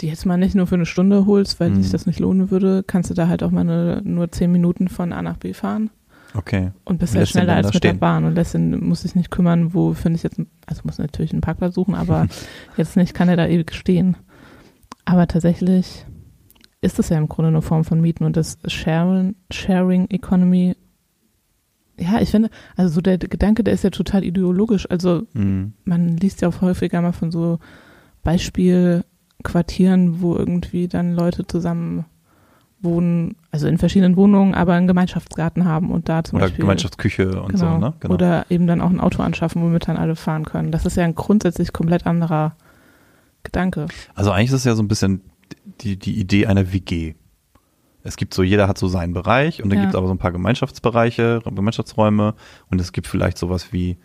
die 0.02 0.08
jetzt 0.08 0.26
mal 0.26 0.38
nicht 0.38 0.56
nur 0.56 0.68
für 0.68 0.76
eine 0.76 0.86
Stunde 0.86 1.26
holst, 1.26 1.60
weil 1.60 1.72
Mhm. 1.72 1.82
sich 1.84 1.92
das 1.92 2.06
nicht 2.06 2.20
lohnen 2.20 2.52
würde, 2.52 2.84
kannst 2.86 3.10
du 3.10 3.14
da 3.14 3.28
halt 3.28 3.44
auch 3.44 3.52
mal 3.52 3.62
eine, 3.62 4.02
nur 4.04 4.32
zehn 4.32 4.52
Minuten 4.52 4.88
von 4.88 5.12
A 5.14 5.22
nach 5.22 5.38
B 5.38 5.54
fahren 5.54 5.90
Okay. 6.34 6.72
und 6.86 7.00
bist 7.00 7.16
halt 7.16 7.28
den 7.28 7.32
schneller 7.32 7.56
als 7.56 7.74
mit 7.74 7.84
der 7.84 7.90
stehen. 7.90 8.00
Bahn 8.00 8.24
und 8.26 8.36
den, 8.36 8.88
muss 8.88 9.02
sich 9.02 9.16
nicht 9.16 9.32
kümmern, 9.32 9.74
wo 9.74 9.94
finde 9.94 10.18
ich 10.18 10.24
jetzt, 10.24 10.40
also 10.68 10.82
muss 10.86 10.98
natürlich 11.00 11.32
einen 11.34 11.42
Parkplatz 11.42 11.76
suchen, 11.76 11.96
aber 11.96 12.28
jetzt 12.78 12.96
nicht, 12.98 13.14
kann 13.14 13.30
er 13.30 13.38
da 13.38 13.48
ewig 13.48 13.74
stehen. 13.74 14.16
Aber 15.06 15.28
tatsächlich 15.28 16.06
ist 16.82 17.00
es 17.00 17.10
ja 17.10 17.18
im 17.18 17.28
Grunde 17.28 17.50
eine 17.50 17.62
Form 17.62 17.84
von 17.84 18.00
Mieten 18.00 18.24
und 18.24 18.38
das 18.38 18.58
Sharing, 18.66 19.36
Sharing 19.52 20.08
Economy 20.10 20.76
ja, 22.02 22.22
ich 22.22 22.30
finde, 22.32 22.50
also 22.78 22.94
so 22.94 23.02
der 23.02 23.18
Gedanke, 23.18 23.62
der 23.62 23.74
ist 23.74 23.84
ja 23.84 23.90
total 23.90 24.24
ideologisch. 24.24 24.90
Also 24.90 25.24
Mhm. 25.34 25.74
man 25.84 26.16
liest 26.16 26.42
ja 26.42 26.48
auch 26.48 26.62
häufiger 26.62 27.02
mal 27.02 27.12
von 27.12 27.30
so 27.30 27.60
Beispielquartieren, 29.44 30.22
wo 30.22 30.36
irgendwie 30.36 30.88
dann 30.88 31.14
Leute 31.14 31.48
zusammen 31.48 32.06
wohnen, 32.82 33.36
also 33.52 33.68
in 33.68 33.78
verschiedenen 33.78 34.16
Wohnungen, 34.16 34.54
aber 34.54 34.74
einen 34.74 34.88
Gemeinschaftsgarten 34.88 35.66
haben 35.66 35.92
und 35.92 36.08
da 36.08 36.24
zum 36.24 36.38
Oder 36.38 36.46
Beispiel 36.46 36.62
Gemeinschaftsküche 36.64 37.42
und 37.42 37.52
genau, 37.54 37.74
so, 37.74 37.78
ne? 37.80 37.94
oder 38.08 38.46
eben 38.50 38.68
dann 38.68 38.80
auch 38.82 38.90
ein 38.90 39.02
Auto 39.02 39.22
anschaffen, 39.22 39.62
womit 39.62 39.88
dann 39.88 39.98
alle 39.98 40.16
fahren 40.16 40.46
können. 40.46 40.72
Das 40.72 40.86
ist 40.86 40.96
ja 40.96 41.04
ein 41.04 41.16
grundsätzlich 41.16 41.74
komplett 41.74 42.06
anderer 42.06 42.56
Gedanke. 43.44 43.88
Also 44.16 44.32
eigentlich 44.32 44.50
ist 44.50 44.56
es 44.56 44.64
ja 44.64 44.76
so 44.76 44.84
ein 44.84 44.88
bisschen 44.88 45.22
die, 45.82 45.98
die 45.98 46.20
Idee 46.20 46.46
einer 46.48 46.72
WG. 46.72 47.16
Es 48.02 48.16
gibt 48.16 48.34
so, 48.34 48.44
jeder 48.44 48.70
hat 48.70 48.78
so 48.78 48.88
seinen 48.88 49.14
Bereich 49.14 49.62
und 49.62 49.70
dann 49.70 49.80
Ja. 49.80 49.84
gibt 49.84 49.94
es 49.94 49.98
aber 49.98 50.08
so 50.08 50.14
ein 50.14 50.18
paar 50.20 50.32
Gemeinschaftsbereiche, 50.32 51.42
Gemeinschaftsräume 51.44 52.34
und 52.72 52.80
es 52.80 52.94
gibt 52.94 53.08
vielleicht 53.08 53.38
sowas 53.38 53.74
wie, 53.74 53.98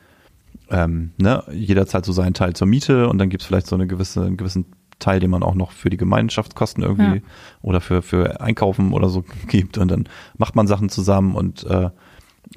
ähm, 0.69 1.13
ne, 1.17 1.45
jeder 1.53 1.87
zahlt 1.87 2.05
so 2.05 2.13
seinen 2.13 2.35
Teil 2.35 2.55
zur 2.55 2.67
Miete 2.67 3.09
und 3.09 3.19
dann 3.19 3.29
gibt 3.29 3.43
es 3.43 3.47
vielleicht 3.47 3.69
so 3.69 3.77
eine 3.77 3.87
gewisse, 3.87 4.23
einen 4.25 4.37
gewissen 4.37 4.67
Teil, 5.05 5.21
den 5.21 5.31
man 5.31 5.43
auch 5.43 5.55
noch 5.55 5.71
für 5.73 5.91
die 5.91 5.97
Gemeinschaftskosten 5.97 6.83
irgendwie 6.83 7.17
Ja. 7.17 7.23
oder 7.63 7.81
für, 7.81 8.03
für 8.03 8.41
Einkaufen 8.41 8.93
oder 8.93 9.09
so 9.09 9.25
gibt 9.49 9.79
und 9.79 9.89
dann 9.91 10.09
macht 10.39 10.57
man 10.57 10.67
Sachen 10.67 10.89
zusammen 10.89 11.35
und 11.35 11.65
äh, 11.65 11.91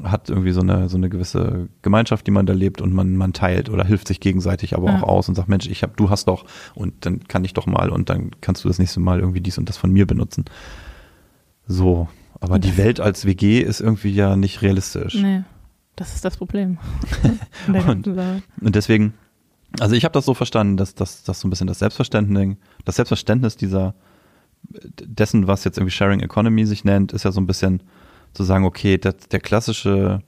hat 0.03 0.29
irgendwie 0.29 0.51
so 0.51 0.59
eine 0.61 0.89
so 0.89 0.97
eine 0.97 1.09
gewisse 1.09 1.69
Gemeinschaft, 1.81 2.27
die 2.27 2.31
man 2.31 2.45
da 2.45 2.53
lebt 2.53 2.81
und 2.81 2.93
man 2.93 3.15
man 3.15 3.31
teilt 3.33 3.69
oder 3.69 3.83
hilft 3.85 4.07
sich 4.07 4.19
gegenseitig 4.19 4.75
aber 4.75 4.87
Ja. 4.91 4.97
auch 4.97 5.03
aus 5.03 5.29
und 5.29 5.35
sagt 5.35 5.47
Mensch, 5.49 5.67
ich 5.67 5.81
hab 5.83 5.95
du 5.97 6.09
hast 6.09 6.27
doch 6.27 6.45
und 6.75 7.05
dann 7.05 7.27
kann 7.27 7.43
ich 7.45 7.53
doch 7.53 7.65
mal 7.67 7.89
und 7.89 8.09
dann 8.09 8.31
kannst 8.41 8.63
du 8.63 8.67
das 8.67 8.79
nächste 8.79 8.99
Mal 8.99 9.19
irgendwie 9.19 9.41
dies 9.41 9.57
und 9.57 9.67
das 9.69 9.77
von 9.77 9.91
mir 9.91 10.05
benutzen. 10.05 10.45
So, 11.67 12.07
aber 12.39 12.59
die 12.59 12.77
Welt 12.77 12.99
als 12.99 13.25
WG 13.25 13.59
ist 13.61 13.81
irgendwie 13.81 14.11
ja 14.11 14.35
nicht 14.35 14.61
realistisch. 14.61 15.15
Nee, 15.15 15.43
das 15.95 16.15
ist 16.15 16.23
das 16.25 16.37
Problem. 16.37 16.77
Und-. 17.67 18.07
Und 18.07 18.75
deswegen, 18.75 19.13
also 19.79 19.95
ich 19.95 20.03
habe 20.03 20.13
das 20.13 20.25
so 20.25 20.33
verstanden, 20.33 20.77
dass 20.77 20.95
das 20.95 21.23
so 21.25 21.47
ein 21.47 21.49
bisschen 21.49 21.67
das 21.67 21.79
Selbstverständnis, 21.79 22.57
das 22.85 22.95
Selbstverständnis 22.95 23.57
dieser 23.57 23.95
dessen, 24.63 25.47
was 25.47 25.63
jetzt 25.63 25.77
irgendwie 25.77 25.91
Sharing 25.91 26.19
Economy 26.19 26.65
sich 26.65 26.83
nennt, 26.83 27.13
ist 27.13 27.23
ja 27.23 27.31
so 27.31 27.39
ein 27.39 27.47
bisschen 27.47 27.83
zu 28.33 28.43
sagen, 28.43 28.65
okay, 28.65 28.97
der, 28.97 29.13
der 29.13 29.39
klassische 29.39 30.21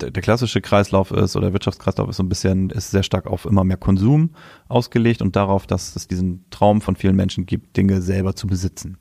der, 0.00 0.10
der 0.10 0.22
klassische 0.22 0.60
Kreislauf 0.60 1.10
ist 1.10 1.36
oder 1.36 1.52
Wirtschaftskreislauf 1.52 2.08
ist 2.08 2.16
so 2.16 2.22
ein 2.22 2.28
bisschen, 2.28 2.70
ist 2.70 2.90
sehr 2.90 3.02
stark 3.02 3.26
auf 3.26 3.44
immer 3.44 3.64
mehr 3.64 3.76
Konsum 3.76 4.30
ausgelegt 4.68 5.20
und 5.20 5.36
darauf, 5.36 5.66
dass 5.66 5.94
es 5.94 6.08
diesen 6.08 6.44
Traum 6.50 6.80
von 6.80 6.96
vielen 6.96 7.16
Menschen 7.16 7.46
gibt, 7.46 7.76
Dinge 7.76 8.00
selber 8.00 8.34
zu 8.34 8.46
besitzen. 8.46 8.96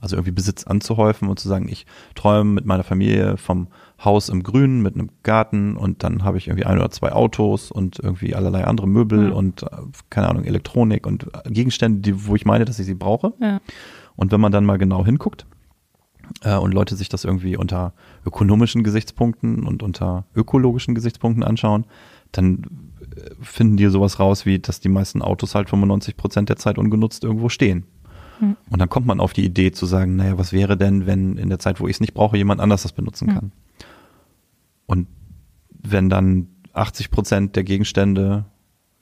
Also 0.00 0.16
irgendwie 0.16 0.32
Besitz 0.32 0.64
anzuhäufen 0.64 1.28
und 1.28 1.38
zu 1.38 1.48
sagen, 1.48 1.68
ich 1.68 1.86
träume 2.14 2.52
mit 2.52 2.64
meiner 2.64 2.84
Familie 2.84 3.36
vom 3.36 3.68
Haus 4.04 4.28
im 4.30 4.42
Grünen 4.42 4.80
mit 4.82 4.94
einem 4.94 5.10
Garten 5.22 5.76
und 5.76 6.02
dann 6.02 6.24
habe 6.24 6.38
ich 6.38 6.48
irgendwie 6.48 6.64
ein 6.64 6.78
oder 6.78 6.90
zwei 6.90 7.12
Autos 7.12 7.70
und 7.70 7.98
irgendwie 7.98 8.34
allerlei 8.34 8.64
andere 8.64 8.86
Möbel 8.88 9.28
Ja. 9.28 9.34
und 9.34 9.62
äh, 9.62 9.66
keine 10.08 10.28
Ahnung, 10.28 10.44
Elektronik 10.44 11.06
und 11.06 11.26
Gegenstände, 11.44 12.00
die, 12.00 12.26
wo 12.26 12.34
ich 12.34 12.44
meine, 12.46 12.64
dass 12.64 12.78
ich 12.78 12.86
sie 12.86 12.94
brauche. 12.94 13.32
Ja. 13.40 13.60
Und 14.16 14.32
wenn 14.32 14.40
man 14.40 14.52
dann 14.52 14.64
mal 14.64 14.78
genau 14.78 15.04
hinguckt 15.04 15.46
äh, 16.44 16.56
und 16.56 16.72
Leute 16.72 16.96
sich 16.96 17.08
das 17.08 17.24
irgendwie 17.24 17.56
unter 17.56 17.92
ökonomischen 18.26 18.84
Gesichtspunkten 18.84 19.64
und 19.64 19.82
unter 19.82 20.24
ökologischen 20.34 20.94
Gesichtspunkten 20.94 21.42
anschauen, 21.44 21.84
dann 22.32 22.62
äh, 23.14 23.30
finden 23.42 23.76
die 23.76 23.86
sowas 23.88 24.18
raus, 24.18 24.46
wie 24.46 24.58
dass 24.60 24.80
die 24.80 24.88
meisten 24.88 25.20
Autos 25.20 25.54
halt 25.54 25.68
95 25.68 26.16
Prozent 26.16 26.48
der 26.48 26.56
Zeit 26.56 26.78
ungenutzt 26.78 27.22
irgendwo 27.24 27.48
stehen. 27.50 27.84
Hm. 28.38 28.56
Und 28.70 28.78
dann 28.78 28.88
kommt 28.88 29.06
man 29.06 29.20
auf 29.20 29.34
die 29.34 29.44
Idee 29.44 29.72
zu 29.72 29.84
sagen, 29.84 30.16
naja, 30.16 30.38
was 30.38 30.52
wäre 30.54 30.78
denn, 30.78 31.04
wenn 31.06 31.36
in 31.36 31.50
der 31.50 31.58
Zeit, 31.58 31.80
wo 31.80 31.86
ich 31.86 31.96
es 31.96 32.00
nicht 32.00 32.14
brauche, 32.14 32.38
jemand 32.38 32.60
anders 32.62 32.82
das 32.82 32.92
benutzen 32.92 33.28
Hm. 33.28 33.34
kann? 33.34 33.52
Wenn 35.90 36.08
dann 36.08 36.48
80 36.72 37.10
Prozent 37.10 37.56
der 37.56 37.64
Gegenstände, 37.64 38.44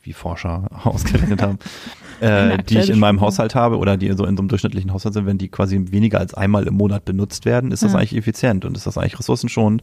wie 0.03 0.13
Forscher 0.13 0.69
ausgerechnet 0.85 1.43
haben, 1.43 1.59
äh, 2.21 2.59
die 2.63 2.79
ich 2.79 2.91
in 2.91 2.99
meinem. 2.99 3.21
Haushalt 3.21 3.55
habe 3.55 3.79
oder 3.79 3.97
die 3.97 4.09
so 4.13 4.25
in 4.25 4.37
so 4.37 4.41
einem 4.43 4.49
durchschnittlichen 4.49 4.93
Haushalt 4.93 5.15
sind, 5.15 5.27
wenn 5.27 5.39
die 5.39 5.49
quasi 5.49 5.79
weniger 5.91 6.19
als 6.19 6.35
einmal 6.35 6.67
im 6.67 6.75
Monat 6.75 7.05
benutzt 7.05 7.45
werden, 7.45 7.73
ist 7.73 7.83
das 7.83 7.93
Ja. 7.93 7.99
eigentlich 7.99 8.17
effizient 8.17 8.65
und 8.65 8.77
ist 8.77 8.87
das 8.87 8.97
eigentlich 8.97 9.19
ressourcenschonend 9.19 9.83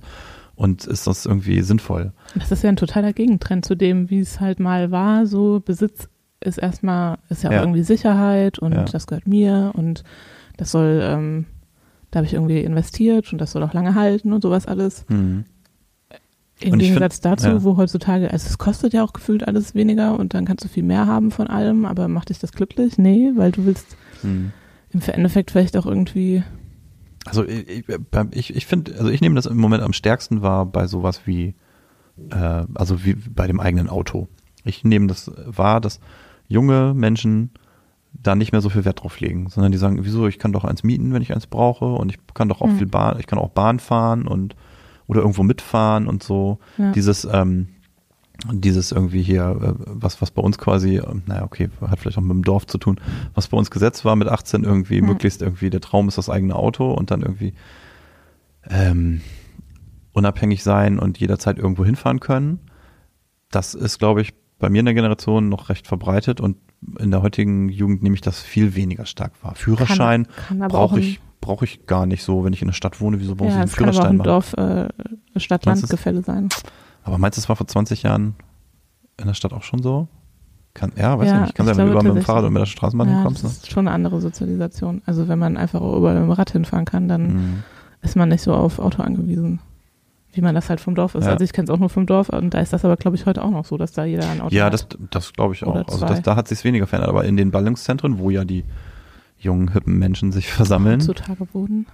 und 0.56 0.86
ist 0.86 1.06
das 1.06 1.26
irgendwie 1.26 1.62
sinnvoll. 1.62 2.13
Das 2.36 2.52
ist 2.52 2.63
ja 2.63 2.70
ein 2.70 2.78
totaler 2.78 3.13
Gegentrend 3.13 3.65
zu 3.65 3.76
dem, 3.76 4.10
wie 4.10 4.20
es 4.20 4.39
halt 4.39 4.60
mal 4.60 4.89
war. 4.91 5.26
So 5.28 5.60
Besitz 5.60 6.08
ist 6.39 6.58
erstmal, 6.58 7.18
ist 7.30 7.44
ja 7.44 7.50
auch 7.50 7.54
Ja. 7.54 7.60
irgendwie 7.62 7.84
Sicherheit 7.84 8.58
und 8.60 8.74
Ja. 8.74 8.84
das 8.86 9.08
gehört 9.08 9.28
mir 9.28 9.72
und 9.76 10.04
das 10.58 10.72
soll, 10.72 11.02
ähm, 11.04 11.46
da 12.12 12.20
habe 12.20 12.28
ich 12.28 12.34
irgendwie 12.34 12.62
investiert 12.62 13.32
und 13.34 13.39
das 13.41 13.52
soll 13.52 13.63
auch 13.63 13.74
lange 13.74 13.96
halten 13.96 14.32
und 14.32 14.41
sowas 14.41 14.65
alles. 14.65 15.06
Mhm. 15.10 15.44
Im 16.62 16.80
Gegensatz 16.80 17.15
find- 17.15 17.26
dazu, 17.26 17.48
ja. 17.48 17.63
wo 17.63 17.76
heutzutage, 17.78 18.32
also 18.32 18.48
es 18.48 18.58
kostet 18.58 18.94
ja 18.94 19.04
auch 19.04 19.13
gefühlt 19.13 19.48
alles 19.48 19.76
weniger 19.76 20.18
und 20.18 20.34
dann 20.34 20.46
kannst 20.46 20.63
du 20.63 20.70
viel 20.70 20.84
mehr 20.84 21.06
haben 21.06 21.32
von 21.32 21.48
allem, 21.48 21.86
aber 21.86 22.08
macht 22.08 22.30
dich 22.30 22.39
das 22.39 22.54
glücklich? 22.54 22.98
Nee, 22.98 23.32
weil 23.36 23.52
du 23.52 23.65
willst 23.65 23.98
Hm. 24.22 24.52
im 24.91 25.02
Endeffekt 25.02 25.52
vielleicht 25.52 25.76
auch 25.76 25.86
irgendwie, 25.86 26.44
Also 27.26 27.44
ich, 27.46 27.84
ich, 28.32 28.56
ich 28.56 28.65
finde, 28.65 28.94
also 28.98 29.10
ich 29.10 29.20
nehme 29.22 29.36
das 29.36 29.46
im 29.48 29.58
Moment 29.58 29.84
am 29.84 29.91
stärksten 29.94 30.41
wahr 30.41 30.65
bei 30.65 30.88
sowas 30.88 31.22
wie, 31.26 31.56
äh, 32.32 32.63
also 32.74 33.04
wie 33.04 33.15
bei 33.15 33.48
dem 33.48 33.60
eigenen 33.60 33.89
Auto. 33.89 34.28
Ich 34.63 34.84
nehme 34.86 35.08
das 35.08 35.30
wahr, 35.46 35.82
dass 35.82 36.00
junge 36.48 36.94
Menschen 36.96 37.50
da 38.13 38.34
nicht 38.36 38.54
mehr 38.54 38.62
so 38.62 38.70
viel 38.70 38.86
Wert 38.86 39.04
drauf 39.04 39.20
legen, 39.20 39.50
sondern 39.50 39.74
die 39.74 39.78
sagen, 39.78 40.00
wieso, 40.06 40.26
ich 40.28 40.39
kann 40.39 40.54
doch 40.54 40.63
eins 40.63 40.84
mieten, 40.84 41.12
wenn 41.13 41.22
ich 41.22 41.34
eins 41.34 41.48
brauche 41.48 41.86
und 41.86 42.10
ich 42.12 42.18
kann 42.34 42.48
doch 42.48 42.62
auch 42.62 42.68
Mhm. 42.68 42.78
viel 42.78 42.88
Bahn, 42.88 43.20
ich 43.20 43.28
kann 43.28 43.39
auch 43.39 43.50
Bahn 43.50 43.80
fahren 43.80 44.26
und 44.26 44.56
oder 45.08 45.22
irgendwo 45.22 45.44
mitfahren 45.44 46.08
und 46.08 46.24
so. 46.24 46.60
ja. 46.78 46.91
Dieses, 46.91 47.28
ähm, 47.32 47.68
dieses 48.52 48.91
irgendwie 48.91 49.22
hier, 49.22 49.44
äh, 49.62 49.74
was, 49.86 50.22
was 50.22 50.32
bei 50.32 50.41
uns 50.41 50.58
quasi, 50.58 50.98
ähm, 50.98 51.24
naja, 51.26 51.44
okay, 51.44 51.70
hat 51.82 52.00
vielleicht 52.00 52.18
auch 52.18 52.22
mit 52.22 52.32
dem 52.32 52.44
Dorf 52.44 52.68
zu 52.68 52.78
tun, 52.78 53.00
was 53.34 53.48
bei 53.48 53.58
uns 53.58 53.72
Gesetz 53.72 54.04
war 54.06 54.15
mit 54.15 54.28
18 54.28 54.63
irgendwie, 54.63 55.00
Hm. 55.00 55.06
möglichst 55.06 55.41
irgendwie, 55.41 55.70
der 55.70 55.82
Traum 55.82 56.08
ist 56.08 56.18
das 56.18 56.30
eigene 56.30 56.56
Auto 56.56 56.91
und 56.91 57.12
dann 57.12 57.22
irgendwie 57.22 57.54
ähm, 58.70 59.22
unabhängig 60.13 60.63
sein 60.63 61.00
und 61.00 61.18
jederzeit 61.20 61.58
irgendwo 61.58 61.86
hinfahren 61.86 62.20
können. 62.20 62.60
Das 63.52 63.74
ist, 63.74 64.00
glaube 64.00 64.22
ich, 64.22 64.34
bei 64.60 64.70
mir 64.70 64.80
in 64.80 64.86
der 64.86 64.94
Generation 64.96 65.50
noch 65.50 65.70
recht 65.70 65.88
verbreitet 65.88 66.39
und 66.41 66.58
in 67.00 67.12
der 67.12 67.22
heutigen 67.22 67.70
Jugend 67.70 68.04
nehme 68.04 68.15
ich 68.15 68.22
das 68.22 68.41
viel 68.41 68.76
weniger 68.76 69.06
stark 69.06 69.34
wahr. 69.44 69.56
Führerschein 69.56 70.28
brauche 70.70 71.00
ich, 71.00 71.20
brauche 71.45 71.65
ich 71.65 71.86
gar 71.86 72.05
nicht 72.05 72.23
so, 72.23 72.43
wenn 72.43 72.53
ich 72.53 72.62
in 72.62 72.67
der 72.67 72.73
Stadt 72.73 72.99
wohne, 73.01 73.19
wieso 73.19 73.36
brauche 73.36 73.49
ich 73.49 73.53
ja, 73.55 73.62
einen 73.62 73.69
es 73.69 73.75
kann 73.75 73.89
aber 73.89 73.97
auch 73.97 74.01
Führerschein 74.01 74.12
im 74.12 74.17
machen? 74.17 74.27
Dorf 74.27 74.53
äh, 75.36 75.39
Stadt-Land-Gefälle 75.39 76.23
sein. 76.23 76.49
Aber 77.03 77.17
meinst 77.17 77.38
du, 77.38 77.41
es 77.41 77.49
war 77.49 77.55
vor 77.55 77.67
20 77.67 78.03
Jahren 78.03 78.36
in 79.19 79.27
der 79.27 79.34
Stadt 79.34 79.53
auch 79.53 79.63
schon 79.63 79.81
so? 79.81 80.08
Kann, 80.73 80.91
ja, 80.97 81.17
weiß 81.17 81.27
Ja, 81.29 81.36
ich 81.36 81.41
nicht. 81.43 81.55
Kann 81.55 81.67
ich 81.67 81.73
sein, 81.75 81.88
wenn 81.88 81.93
du 81.97 82.03
mit 82.13 82.15
dem. 82.17 82.25
Fahrrad 82.25 82.43
und 82.45 82.53
mit 82.53 82.62
der 82.62 82.65
Straßenbahn 82.65 83.08
Ja, 83.08 83.15
hinkommst. 83.15 83.43
das 83.43 83.51
Ne? 83.51 83.58
ist 83.63 83.71
schon 83.71 83.88
eine 83.88 83.95
andere 83.95 84.19
Sozialisation. 84.19 85.01
Also 85.05 85.27
wenn 85.27 85.39
man 85.39 85.55
einfach 85.55 85.79
überall 85.81 86.15
mit 86.15 86.23
dem 86.23 86.31
Rad 86.31 86.51
hinfahren 86.51 86.86
kann, 86.86 87.08
dann 87.08 87.27
Mhm. 87.27 87.63
ist 88.01 88.15
man 88.17 88.27
nicht 88.29 88.41
so 88.41 88.53
auf 88.53 88.79
Auto 88.79 89.01
angewiesen, 89.03 89.60
wie 90.34 90.41
man 90.41 90.53
das 90.53 90.69
halt 90.69 90.81
vom 90.81 90.93
Dorf 90.95 91.15
ist. 91.15 91.25
Ja. 91.25 91.31
Also 91.31 91.45
ich 91.45 91.53
kenne 91.53 91.65
es 91.65 91.69
auch 91.69 91.79
nur 91.79 91.89
vom 91.89 92.05
Dorf 92.08 92.27
und 92.29 92.53
da 92.53 92.60
ist 92.60 92.73
das 92.73 92.84
aber, 92.84 92.97
glaube 92.97 93.15
ich, 93.15 93.25
heute 93.25 93.41
auch 93.43 93.51
noch 93.51 93.63
so, 93.65 93.77
dass 93.77 93.93
da 93.93 94.03
jeder 94.03 94.29
ein 94.29 94.41
Auto 94.41 94.53
Ja, 94.53 94.65
hat. 94.65 94.73
das, 94.73 94.88
das 95.12 95.31
glaube 95.31 95.53
ich 95.53 95.63
auch. 95.63 95.75
Also 95.75 96.05
das, 96.05 96.21
da 96.23 96.36
hat 96.36 96.47
sich 96.49 96.63
weniger 96.65 96.88
verändert. 96.88 97.10
Aber 97.10 97.23
in 97.23 97.38
den 97.38 97.51
Ballungszentren, 97.51 98.19
wo 98.19 98.29
ja 98.29 98.43
die 98.43 98.65
jungen, 99.38 99.71
hippen 99.71 99.98
Menschen 99.98 100.32
sich 100.32 100.48
versammeln, 100.52 101.00
heutzutage 101.00 101.48
wurden. 101.54 101.88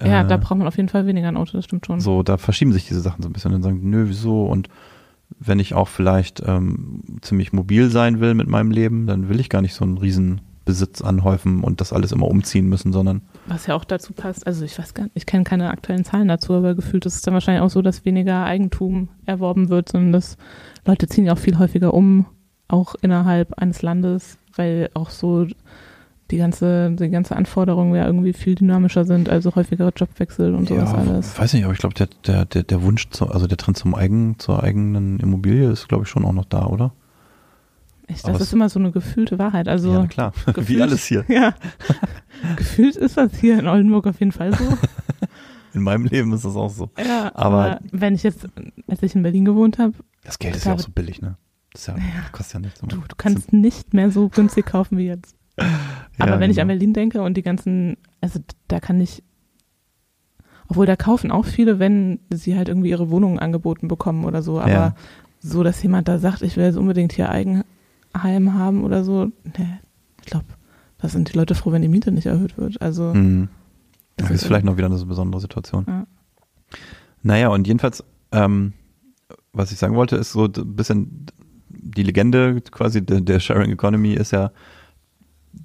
Ja, 0.00 0.22
äh, 0.22 0.26
da 0.26 0.36
braucht 0.36 0.58
man 0.58 0.66
auf 0.66 0.76
jeden 0.76 0.88
Fall 0.88 1.06
weniger 1.06 1.28
ein 1.28 1.36
Auto, 1.36 1.52
das 1.52 1.64
stimmt 1.64 1.86
schon. 1.86 2.00
so, 2.00 2.22
da 2.22 2.36
verschieben 2.36 2.72
sich 2.72 2.86
diese 2.86 3.00
Sachen 3.00 3.22
so 3.22 3.28
ein 3.28 3.32
bisschen 3.32 3.54
und 3.54 3.62
sagen, 3.62 3.80
nö, 3.88 4.04
wieso? 4.08 4.44
Und 4.44 4.68
wenn 5.38 5.58
ich 5.58 5.74
auch 5.74 5.88
vielleicht 5.88 6.42
ähm, 6.46 7.02
ziemlich 7.22 7.52
mobil 7.52 7.90
sein 7.90 8.20
will 8.20 8.34
mit 8.34 8.48
meinem 8.48 8.70
Leben, 8.70 9.06
dann 9.06 9.28
will 9.28 9.40
ich 9.40 9.48
gar 9.48 9.62
nicht 9.62 9.74
so 9.74 9.84
einen 9.84 9.98
riesen 9.98 10.40
Besitz 10.66 11.00
anhäufen 11.00 11.62
und 11.62 11.80
das 11.80 11.92
alles 11.92 12.12
immer 12.12 12.26
umziehen 12.26 12.68
müssen, 12.68 12.92
sondern 12.92 13.22
Was 13.46 13.66
ja 13.66 13.74
auch 13.74 13.84
dazu 13.84 14.12
passt, 14.12 14.46
also 14.46 14.64
ich 14.64 14.78
weiß 14.78 14.94
gar 14.94 15.04
nicht, 15.04 15.16
ich 15.16 15.24
kenne 15.24 15.44
keine 15.44 15.70
aktuellen 15.70 16.04
Zahlen 16.04 16.28
dazu, 16.28 16.54
aber 16.54 16.74
gefühlt 16.74 17.06
ist 17.06 17.14
es 17.14 17.22
dann 17.22 17.34
wahrscheinlich 17.34 17.62
auch 17.62 17.70
so, 17.70 17.82
dass 17.82 18.04
weniger 18.04 18.44
Eigentum 18.44 19.08
erworben 19.24 19.68
wird, 19.68 19.88
sondern 19.88 20.12
dass 20.12 20.36
Leute 20.84 21.06
ziehen 21.06 21.24
ja 21.24 21.32
auch 21.32 21.38
viel 21.38 21.58
häufiger 21.58 21.94
um, 21.94 22.26
auch 22.68 22.96
innerhalb 23.00 23.54
eines 23.54 23.82
Landes, 23.82 24.38
weil 24.56 24.90
auch 24.94 25.10
so 25.10 25.46
die 26.30 26.38
ganze, 26.38 26.90
die 26.92 27.08
ganze 27.08 27.36
Anforderungen 27.36 27.94
ja 27.94 28.04
irgendwie 28.06 28.32
viel 28.32 28.54
dynamischer 28.56 29.04
sind, 29.04 29.28
also 29.28 29.54
häufigere 29.54 29.92
Jobwechsel 29.94 30.54
und 30.54 30.68
sowas 30.68 30.90
ja, 30.92 30.98
alles. 30.98 31.38
weiß 31.38 31.52
nicht, 31.54 31.64
aber 31.64 31.72
ich 31.72 31.78
glaube, 31.78 31.94
der, 31.94 32.08
der, 32.26 32.44
der, 32.46 32.62
der 32.64 32.82
Wunsch, 32.82 33.08
zu, 33.10 33.28
also 33.28 33.46
der 33.46 33.56
Trend 33.58 33.76
zum 33.76 33.94
eigen, 33.94 34.38
zur 34.38 34.62
eigenen 34.62 35.20
Immobilie 35.20 35.70
ist, 35.70 35.88
glaube 35.88 36.02
ich, 36.04 36.08
schon 36.10 36.24
auch 36.24 36.32
noch 36.32 36.44
da, 36.46 36.66
oder? 36.66 36.92
Ich, 38.08 38.22
aber 38.24 38.34
das 38.34 38.42
es- 38.42 38.48
ist 38.48 38.52
immer 38.54 38.68
so 38.68 38.78
eine 38.78 38.92
gefühlte 38.92 39.38
Wahrheit. 39.38 39.66
Also 39.68 39.92
ja, 39.92 40.06
klar. 40.06 40.32
Wie 40.46 40.52
gefühlt- 40.52 40.82
alles 40.82 41.04
hier. 41.06 41.24
Ja. 41.28 41.54
gefühlt 42.56 42.96
ist 42.96 43.16
das 43.16 43.34
hier 43.38 43.58
in 43.58 43.66
Oldenburg 43.66 44.06
auf 44.06 44.18
jeden 44.20 44.32
Fall 44.32 44.52
so. 44.54 44.64
In 45.74 45.82
meinem 45.82 46.06
Leben 46.06 46.32
ist 46.32 46.44
das 46.46 46.56
auch 46.56 46.70
so. 46.70 46.88
Ja, 46.98 47.30
Aber- 47.34 47.64
aber, 47.64 47.80
wenn 47.92 48.14
ich 48.14 48.22
jetzt, 48.22 48.48
als 48.88 49.02
ich 49.02 49.14
in 49.14 49.22
Berlin 49.22 49.44
gewohnt 49.44 49.78
habe, 49.78 49.92
Das 50.24 50.38
Geld 50.38 50.56
ist 50.56 50.64
ja 50.64 50.72
auch 50.72 50.78
so 50.78 50.90
billig, 50.90 51.20
ne? 51.20 51.36
Das 51.72 51.82
ist 51.82 51.88
ja, 51.88 51.94
kostet 52.32 52.54
ja 52.54 52.60
nichts. 52.60 52.80
du, 52.80 52.86
du 52.96 53.16
kannst 53.18 53.52
nicht 53.52 53.92
mehr 53.92 54.10
so 54.10 54.30
günstig 54.30 54.64
kaufen 54.64 54.96
wie 54.96 55.04
jetzt. 55.06 55.35
Aber 56.18 56.32
Ja, 56.32 56.40
wenn 56.40 56.50
ich 56.50 56.60
an 56.60 56.68
genau. 56.68 56.78
Berlin 56.78 56.92
denke 56.92 57.22
und 57.22 57.36
die 57.36 57.42
ganzen, 57.42 57.96
also 58.20 58.40
da 58.68 58.80
kann 58.80 59.00
ich, 59.00 59.22
obwohl 60.68 60.86
da 60.86 60.96
kaufen 60.96 61.30
auch 61.30 61.44
viele, 61.44 61.78
wenn 61.78 62.18
sie 62.30 62.56
halt 62.56 62.68
irgendwie 62.68 62.90
ihre 62.90 63.10
Wohnungen 63.10 63.38
angeboten 63.38 63.88
bekommen 63.88 64.24
oder 64.24 64.42
so, 64.42 64.60
aber 64.60 64.70
Ja. 64.70 64.94
so, 65.40 65.62
dass 65.62 65.82
jemand 65.82 66.08
da 66.08 66.18
sagt, 66.18 66.42
ich 66.42 66.56
will 66.56 66.64
jetzt 66.64 66.76
unbedingt 66.76 67.12
hier 67.12 67.30
Eigenheim 67.30 68.54
haben 68.54 68.84
oder 68.84 69.04
so, 69.04 69.26
ne, 69.44 69.80
ich 70.20 70.26
glaube, 70.26 70.46
da 70.98 71.08
sind 71.08 71.32
die 71.32 71.36
Leute 71.36 71.54
froh, 71.54 71.72
wenn 71.72 71.82
die 71.82 71.88
Miete 71.88 72.10
nicht 72.10 72.26
erhöht 72.26 72.56
wird. 72.58 72.80
Also 72.82 73.14
Mhm. 73.14 73.48
das 74.16 74.28
Das 74.28 74.36
ist 74.36 74.44
vielleicht 74.46 74.64
noch 74.64 74.76
wieder 74.76 74.86
eine 74.86 75.04
besondere 75.04 75.40
Situation. 75.40 75.84
Ja. 75.86 76.06
Naja, 77.22 77.48
und 77.48 77.66
jedenfalls, 77.66 78.02
ähm, 78.32 78.72
was 79.52 79.72
ich 79.72 79.78
sagen 79.78 79.94
wollte, 79.94 80.16
ist 80.16 80.32
so 80.32 80.44
ein 80.44 80.74
bisschen 80.76 81.26
die 81.68 82.02
Legende 82.02 82.60
quasi 82.70 83.04
der, 83.04 83.20
der 83.20 83.40
Sharing 83.40 83.70
Economy 83.70 84.14
ist 84.14 84.32
ja, 84.32 84.50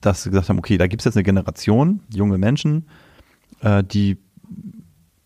dass 0.02 0.24
sie 0.24 0.30
gesagt 0.30 0.50
haben, 0.50 0.60
okay, 0.60 0.78
da 0.78 0.88
gibt 0.88 1.02
es 1.02 1.06
jetzt 1.06 1.16
eine 1.16 1.24
Generation, 1.24 2.02
junge 2.14 2.38
Menschen, 2.38 2.88
äh, 3.62 3.84
die 3.84 4.18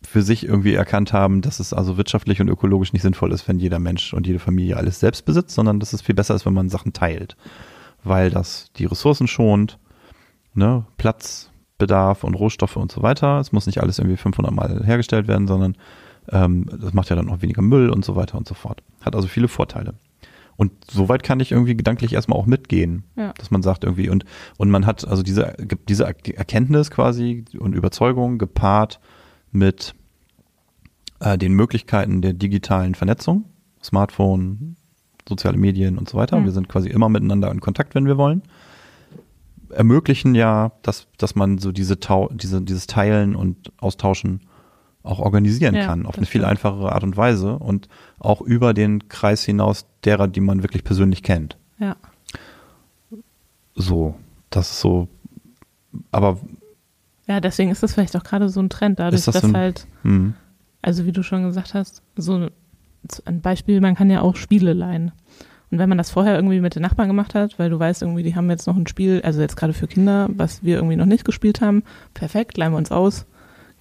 für 0.05 0.21
sich 0.21 0.45
irgendwie 0.45 0.75
erkannt 0.75 1.13
haben, 1.13 1.41
dass 1.41 1.59
es 1.59 1.73
also 1.73 1.97
wirtschaftlich 1.97 2.39
und 2.39 2.47
ökologisch 2.47 2.93
nicht 2.93 3.01
sinnvoll 3.01 3.31
ist, 3.31 3.47
wenn 3.47 3.59
jeder 3.59 3.79
Mensch 3.79 4.13
und 4.13 4.27
jede 4.27 4.39
Familie 4.39 4.77
alles 4.77 4.99
selbst 4.99 5.25
besitzt, 5.25 5.55
sondern 5.55 5.79
dass 5.79 5.93
es 5.93 6.01
viel 6.01 6.15
besser 6.15 6.35
ist, 6.35 6.45
wenn 6.45 6.53
man 6.53 6.69
Sachen 6.69 6.93
teilt, 6.93 7.35
weil 8.03 8.29
das 8.29 8.71
die 8.77 8.85
Ressourcen 8.85 9.27
schont, 9.27 9.79
ne, 10.53 10.85
Platzbedarf 10.97 12.23
und 12.23 12.35
Rohstoffe 12.35 12.77
und 12.77 12.91
so 12.91 13.01
weiter. 13.01 13.39
Es 13.39 13.51
muss 13.51 13.65
nicht 13.65 13.81
alles 13.81 13.99
irgendwie 13.99 14.17
500 14.17 14.53
Mal 14.53 14.85
hergestellt 14.85 15.27
werden, 15.27 15.47
sondern 15.47 15.75
ähm, 16.29 16.69
das 16.79 16.93
macht 16.93 17.09
ja 17.09 17.15
dann 17.15 17.29
auch 17.29 17.41
weniger 17.41 17.61
Müll 17.61 17.89
und 17.89 18.05
so 18.05 18.15
weiter 18.15 18.37
und 18.37 18.47
so 18.47 18.53
fort. 18.53 18.81
Hat 19.01 19.15
also 19.15 19.27
viele 19.27 19.47
Vorteile. 19.47 19.95
Und 20.57 20.71
soweit 20.89 21.23
kann 21.23 21.39
ich 21.41 21.51
irgendwie 21.51 21.75
gedanklich 21.75 22.13
erstmal 22.13 22.39
auch 22.39 22.45
mitgehen, 22.45 23.03
Ja. 23.17 23.33
dass 23.37 23.51
man 23.51 23.61
sagt 23.61 23.83
irgendwie 23.83 24.09
und 24.09 24.23
und 24.57 24.69
man 24.69 24.85
hat 24.85 25.05
also 25.07 25.21
diese 25.21 25.53
diese 25.89 26.05
Erkenntnis 26.05 26.91
quasi 26.91 27.43
und 27.59 27.73
Überzeugung 27.75 28.37
gepaart 28.37 28.99
mit 29.51 29.95
äh, 31.19 31.37
den 31.37 31.53
Möglichkeiten 31.53 32.21
der 32.21 32.33
digitalen 32.33 32.95
Vernetzung, 32.95 33.45
Smartphone, 33.83 34.77
soziale 35.27 35.57
Medien 35.57 35.97
und 35.97 36.07
so 36.09 36.17
weiter. 36.17 36.39
Mhm. 36.39 36.45
Wir 36.45 36.51
sind 36.51 36.69
quasi 36.69 36.89
immer 36.89 37.09
miteinander 37.09 37.51
in 37.51 37.59
Kontakt, 37.59 37.95
wenn 37.95 38.05
wir 38.05 38.17
wollen. 38.17 38.41
Ermöglichen 39.71 40.35
ja, 40.35 40.71
dass, 40.83 41.07
dass 41.17 41.35
man 41.35 41.57
so 41.57 41.71
diese, 41.71 41.99
Tau 41.99 42.29
diese 42.31 42.61
dieses 42.61 42.85
Teilen 42.87 43.35
und 43.35 43.71
Austauschen 43.81 44.41
auch 45.01 45.19
organisieren 45.19 45.75
Ja, 45.75 45.85
kann, 45.85 46.05
auf 46.05 46.17
eine 46.17 46.25
viel 46.25 46.41
stimmt. 46.41 46.51
einfachere 46.51 46.91
Art 46.91 47.03
und 47.03 47.17
Weise 47.17 47.57
und 47.59 47.87
auch 48.19 48.41
über 48.41 48.73
den 48.73 49.07
Kreis 49.07 49.43
hinaus 49.43 49.85
derer, 50.05 50.27
die 50.27 50.39
man 50.41 50.63
wirklich 50.63 50.83
persönlich 50.83 51.23
kennt. 51.23 51.57
ja. 51.79 51.95
So, 53.77 54.15
das 54.49 54.71
ist 54.71 54.79
so, 54.79 55.07
aber 56.11 56.39
Ja, 57.27 57.41
deswegen 57.41 57.71
ist 57.71 57.83
das 57.83 57.93
vielleicht 57.93 58.15
auch 58.15 58.23
gerade 58.23 58.47
so 58.49 58.61
ein 58.61 58.69
Trend, 58.69 58.99
dadurch, 58.99 59.25
das 59.25 59.33
dass 59.33 59.43
ein- 59.43 59.55
halt, 59.57 59.87
hm, 60.03 60.33
also 60.81 61.05
wie 61.05 61.11
du 61.11 61.23
schon 61.23 61.43
gesagt 61.43 61.73
hast, 61.73 62.01
so 62.15 62.47
ein 63.25 63.41
Beispiel, 63.41 63.81
man 63.81 63.95
kann 63.95 64.09
ja 64.09 64.21
auch 64.21 64.35
Spiele 64.35 64.73
leihen. 64.73 65.11
Und 65.71 65.79
wenn 65.79 65.89
man 65.89 65.97
das 65.97 66.09
vorher 66.11 66.35
irgendwie 66.35 66.61
mit 66.61 66.75
den 66.75 66.83
Nachbarn 66.83 67.07
gemacht 67.09 67.33
hat, 67.35 67.57
weil 67.59 67.69
du 67.69 67.77
weißt 67.79 68.01
irgendwie, 68.03 68.23
die 68.23 68.35
haben 68.35 68.49
jetzt 68.49 68.67
noch 68.67 68.77
ein 68.77 68.87
Spiel, 68.87 69.21
also 69.23 69.41
jetzt 69.41 69.57
gerade 69.57 69.73
für 69.73 69.87
Kinder, 69.87 70.29
was 70.31 70.63
wir 70.63 70.75
irgendwie 70.75 70.95
noch 70.95 71.05
nicht 71.07 71.25
gespielt 71.25 71.59
haben, 71.59 71.83
perfekt, 72.13 72.55
leihen 72.57 72.71
wir 72.71 72.77
uns 72.77 72.91
aus, 72.91 73.25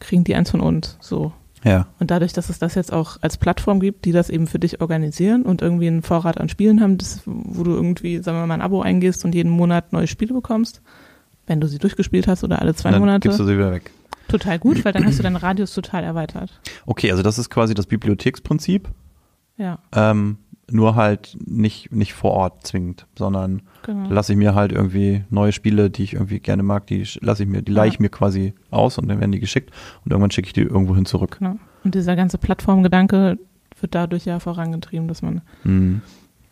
kriegen 0.00 0.24
die 0.24 0.34
eins 0.34 0.50
von 0.50 0.60
uns, 0.60 0.96
so. 1.00 1.32
Ja, 1.64 1.86
Und 1.98 2.10
dadurch, 2.10 2.32
dass 2.32 2.50
es 2.50 2.58
das 2.58 2.74
jetzt 2.74 2.92
auch 2.92 3.16
als 3.22 3.36
Plattform 3.38 3.80
gibt, 3.80 4.04
die 4.04 4.12
das 4.12 4.28
eben 4.30 4.46
für 4.46 4.58
dich 4.58 4.80
organisieren 4.80 5.42
und 5.42 5.62
irgendwie 5.62 5.86
einen 5.88 6.02
Vorrat 6.02 6.38
an 6.38 6.48
Spielen 6.48 6.80
haben, 6.80 6.98
das, 6.98 7.22
wo 7.24 7.62
du 7.62 7.72
irgendwie, 7.72 8.18
sagen 8.18 8.38
wir 8.38 8.46
mal, 8.46 8.54
ein 8.54 8.60
Abo 8.60 8.82
eingehst 8.82 9.24
und 9.24 9.34
jeden 9.34 9.50
Monat 9.50 9.92
neue 9.92 10.06
Spiele 10.06 10.34
bekommst, 10.34 10.82
wenn 11.46 11.60
du 11.60 11.66
sie 11.66 11.78
durchgespielt 11.78 12.28
hast 12.28 12.44
oder 12.44 12.60
alle 12.60 12.74
zwei 12.74 12.90
dann 12.90 13.00
Monate, 13.00 13.20
gibst 13.20 13.40
du 13.40 13.44
sie 13.44 13.54
wieder 13.56 13.72
weg. 13.72 13.90
total 14.28 14.58
gut, 14.58 14.84
weil 14.84 14.92
dann 14.92 15.04
hast 15.06 15.18
du 15.18 15.22
deinen 15.22 15.36
Radius 15.36 15.74
total 15.74 16.04
erweitert. 16.04 16.60
Okay, 16.86 17.10
also 17.10 17.22
das 17.22 17.38
ist 17.38 17.50
quasi 17.50 17.74
das 17.74 17.86
Bibliotheksprinzip, 17.86 18.88
Ja, 19.56 19.78
ähm, 19.92 20.38
nur 20.70 20.94
halt 20.94 21.36
nicht, 21.46 21.92
nicht 21.92 22.14
vor 22.14 22.32
Ort 22.32 22.66
zwingend, 22.66 23.06
sondern 23.18 23.62
genau. 23.82 24.08
lasse 24.10 24.32
ich 24.32 24.38
mir 24.38 24.54
halt 24.54 24.72
irgendwie 24.72 25.24
neue 25.30 25.52
Spiele, 25.52 25.90
die 25.90 26.02
ich 26.04 26.14
irgendwie 26.14 26.40
gerne 26.40 26.62
mag, 26.62 26.86
die 26.86 27.04
lasse 27.20 27.42
ich 27.42 27.48
mir, 27.48 27.62
die 27.62 27.72
leihe 27.72 27.88
ich 27.88 27.94
Ja. 27.94 28.00
mir 28.02 28.08
quasi 28.08 28.54
aus 28.70 28.96
und 28.98 29.08
dann 29.08 29.20
werden 29.20 29.32
die 29.32 29.40
geschickt 29.40 29.70
und 30.04 30.10
irgendwann 30.12 30.30
schicke 30.30 30.46
ich 30.46 30.52
die 30.54 30.62
irgendwo 30.62 30.94
hin 30.94 31.04
zurück. 31.06 31.36
genau. 31.38 31.56
Und 31.84 31.94
dieser 31.94 32.16
ganze 32.16 32.38
Plattformgedanke 32.38 33.38
wird 33.80 33.94
dadurch 33.94 34.24
ja 34.24 34.40
vorangetrieben, 34.40 35.06
dass 35.08 35.20
man 35.20 35.42
Mhm. 35.64 36.00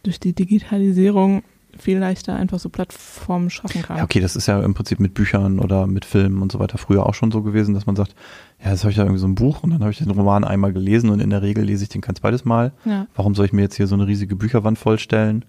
durch 0.03 0.20
die 0.20 0.35
Digitalisierung 0.35 1.42
viel 1.78 1.98
leichter 1.98 2.35
einfach 2.37 2.58
so 2.58 2.68
Plattformen 2.68 3.50
schaffen 3.50 3.82
kann. 3.82 3.96
Ja, 3.98 4.04
okay, 4.04 4.20
das 4.20 4.37
ist 4.37 4.46
ja 4.46 4.61
im 4.62 4.74
Prinzip 4.74 5.00
mit 5.00 5.14
Büchern 5.14 5.58
oder 5.58 5.87
mit 5.87 6.04
Filmen 6.04 6.42
und 6.42 6.52
so 6.52 6.58
weiter 6.58 6.78
früher 6.78 7.06
auch 7.06 7.14
schon 7.14 7.30
so 7.32 7.42
gewesen, 7.42 7.74
dass 7.74 7.87
man 7.87 7.96
sagt, 7.96 8.14
ja, 8.62 8.70
jetzt 8.70 8.82
habe 8.85 8.90
ich 8.90 8.96
da 8.96 9.02
irgendwie 9.02 9.20
so 9.20 9.26
ein 9.26 9.35
Buch 9.35 9.62
und 9.62 9.70
dann 9.70 9.80
habe 9.80 9.90
ich 9.90 9.98
den 9.98 10.11
Roman 10.11 10.44
einmal 10.44 10.72
gelesen 10.72 11.11
und 11.11 11.20
in 11.20 11.30
der 11.30 11.42
Regel 11.42 11.64
lese 11.64 11.85
ich 11.85 11.88
den 11.88 12.00
kein 12.02 12.14
zweites 12.16 12.44
Mal. 12.44 12.72
Ja. 12.85 13.06
Warum 13.14 13.35
soll 13.35 13.46
ich 13.46 13.52
mir 13.52 13.62
jetzt 13.62 13.76
hier 13.76 13.87
so 13.87 13.94
eine 13.94 14.06
riesige 14.06 14.37
Bücherwand 14.37 14.78
vollstellen? 14.78 15.44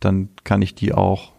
Dann 0.00 0.28
kann 0.44 0.60
ich 0.62 0.74
die 0.74 0.92
auch, 0.92 1.32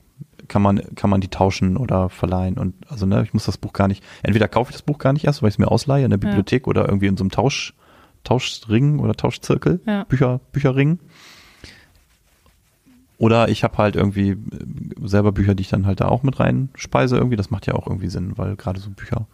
kann 0.48 0.62
man, 0.62 0.82
kann 0.96 1.10
man 1.10 1.22
die 1.22 1.28
tauschen 1.28 1.78
oder 1.78 2.10
verleihen 2.10 2.58
und 2.58 2.74
also 2.90 3.06
ne, 3.06 3.22
ich 3.24 3.34
muss 3.34 3.46
das 3.46 3.58
Buch 3.58 3.74
gar 3.74 3.88
nicht, 3.88 4.04
entweder 4.24 4.48
kaufe 4.48 4.70
ich 4.72 4.76
das 4.76 4.82
Buch 4.84 4.98
gar 4.98 5.14
nicht 5.14 5.26
erst, 5.26 5.42
weil 5.42 5.50
ich 5.50 5.56
es 5.56 5.60
mir 5.60 5.70
ausleihe 5.72 6.04
in 6.06 6.10
der 6.10 6.20
Ja. 6.20 6.26
Bibliothek 6.26 6.68
oder 6.68 6.88
irgendwie 6.88 7.08
in 7.08 7.18
so 7.18 7.24
einem 7.24 7.32
Tausch, 7.32 7.74
Tauschring 8.24 9.00
oder 9.00 9.14
Tauschzirkel, 9.14 9.82
Ja. 9.86 10.04
Bücher, 10.06 10.40
Bücherring. 10.52 11.00
Oder 13.18 13.48
ich 13.50 13.64
habe 13.64 13.78
halt 13.78 13.96
irgendwie 13.96 14.32
äh, 14.32 14.38
selber 15.04 15.32
Bücher, 15.32 15.56
die 15.56 15.62
ich 15.62 15.70
dann 15.70 15.86
halt 15.86 16.02
da 16.02 16.08
auch 16.08 16.24
mit 16.24 16.40
reinspeise 16.40 17.16
irgendwie. 17.16 17.38
Das 17.38 17.50
macht 17.50 17.66
ja 17.68 17.76
auch 17.76 17.88
irgendwie 17.88 18.10
Sinn, 18.10 18.34
weil 18.38 18.56
gerade 18.56 18.80
so 18.80 18.90
Bücher, 18.90 19.28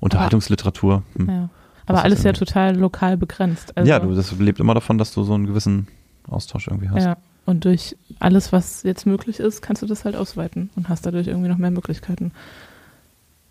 Unterhaltungsliteratur. 0.00 1.02
Hm. 1.16 1.28
Ja. 1.28 1.48
Aber 1.86 2.02
alles 2.02 2.22
ja 2.22 2.32
total 2.32 2.76
lokal 2.76 3.16
begrenzt. 3.16 3.76
Also, 3.76 3.88
ja, 3.88 3.98
du, 3.98 4.14
das 4.14 4.32
lebt 4.38 4.60
immer 4.60 4.74
davon, 4.74 4.98
dass 4.98 5.12
du 5.12 5.22
so 5.22 5.34
einen 5.34 5.46
gewissen 5.46 5.88
Austausch 6.28 6.68
irgendwie 6.68 6.88
hast. 6.88 7.04
Ja. 7.04 7.16
Und 7.46 7.66
durch 7.66 7.96
alles, 8.20 8.52
was 8.52 8.82
jetzt 8.84 9.06
möglich 9.06 9.38
ist, 9.38 9.60
kannst 9.60 9.82
du 9.82 9.86
das 9.86 10.06
halt 10.06 10.16
ausweiten 10.16 10.70
und 10.76 10.88
hast 10.88 11.04
dadurch 11.04 11.26
irgendwie 11.26 11.48
noch 11.48 11.58
mehr 11.58 11.70
Möglichkeiten. 11.70 12.32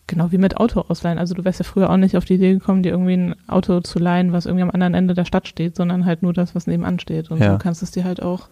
Genau 0.08 0.32
wie 0.32 0.40
mit 0.40 0.58
Auto 0.58 0.82
ausleihen. 0.82 1.20
Also 1.20 1.36
du 1.36 1.46
wärst 1.46 1.60
ja 1.60 1.64
früher 1.64 1.90
auch 1.90 1.98
nicht 1.98 2.18
auf 2.18 2.26
die 2.26 2.34
Idee 2.34 2.54
gekommen, 2.54 2.82
dir 2.84 2.90
irgendwie 2.90 3.14
ein 3.14 3.36
Auto 3.48 3.82
zu 3.82 4.00
leihen, 4.00 4.34
was 4.34 4.46
irgendwie 4.48 4.64
am 4.64 4.72
anderen 4.72 4.96
Ende 4.96 5.14
der 5.14 5.26
Stadt 5.26 5.48
steht, 5.48 5.76
sondern 5.76 6.06
halt 6.06 6.24
nur 6.24 6.34
das, 6.34 6.56
was 6.56 6.66
nebenan 6.68 7.00
steht. 7.00 7.30
Und 7.30 7.40
Ja. 7.40 7.54
du 7.54 7.58
kannst 7.60 7.84
es 7.84 7.92
dir 7.92 8.04
halt 8.04 8.22
auch 8.22 8.50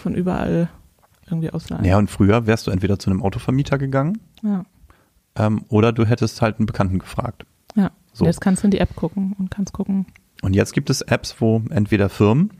von 0.00 0.14
überall 0.14 0.68
irgendwie 1.28 1.50
ausleihen. 1.50 1.84
Ja, 1.84 1.96
und 1.98 2.10
früher 2.10 2.46
wärst 2.46 2.66
du 2.66 2.70
entweder 2.72 2.98
zu 2.98 3.10
einem 3.10 3.22
Autovermieter 3.22 3.78
gegangen 3.78 4.18
ja. 4.42 4.64
ähm, 5.36 5.64
oder 5.68 5.92
du 5.92 6.04
hättest 6.04 6.42
halt 6.42 6.58
einen 6.58 6.66
Bekannten 6.66 6.98
gefragt. 6.98 7.44
ja. 7.76 7.90
So. 8.12 8.24
Jetzt 8.24 8.40
kannst 8.40 8.64
du 8.64 8.66
in 8.66 8.72
die 8.72 8.78
App 8.80 8.96
gucken 8.96 9.36
und 9.38 9.52
kannst 9.52 9.72
gucken. 9.72 10.04
Und 10.42 10.52
jetzt 10.54 10.72
gibt 10.72 10.90
es 10.90 11.00
Apps, 11.00 11.36
wo 11.40 11.62
entweder 11.70 12.08
Firmen 12.08 12.50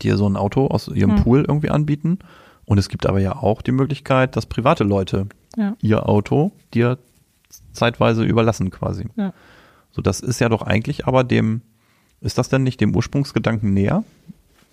dir 0.00 0.16
so 0.16 0.28
ein 0.28 0.36
Auto 0.36 0.68
aus 0.68 0.86
ihrem 0.86 1.16
Hm. 1.16 1.22
Pool 1.24 1.44
irgendwie 1.46 1.70
anbieten. 1.70 2.20
Und 2.64 2.78
es 2.78 2.88
gibt 2.88 3.04
aber 3.04 3.18
ja 3.20 3.34
auch 3.34 3.62
die 3.62 3.72
Möglichkeit, 3.72 4.36
dass 4.36 4.46
private 4.46 4.84
Leute 4.84 5.26
Ja. 5.56 5.74
ihr 5.82 6.08
Auto 6.08 6.52
dir 6.72 6.98
zeitweise 7.72 8.22
überlassen 8.22 8.70
quasi. 8.70 9.06
Ja. 9.16 9.32
So, 9.90 10.02
das 10.02 10.20
ist 10.20 10.38
ja 10.40 10.48
doch 10.48 10.62
eigentlich 10.62 11.04
aber 11.06 11.24
dem, 11.24 11.62
ist 12.20 12.38
das 12.38 12.48
denn 12.48 12.62
nicht 12.62 12.80
dem 12.80 12.94
Ursprungsgedanken 12.94 13.74
näher? 13.74 14.04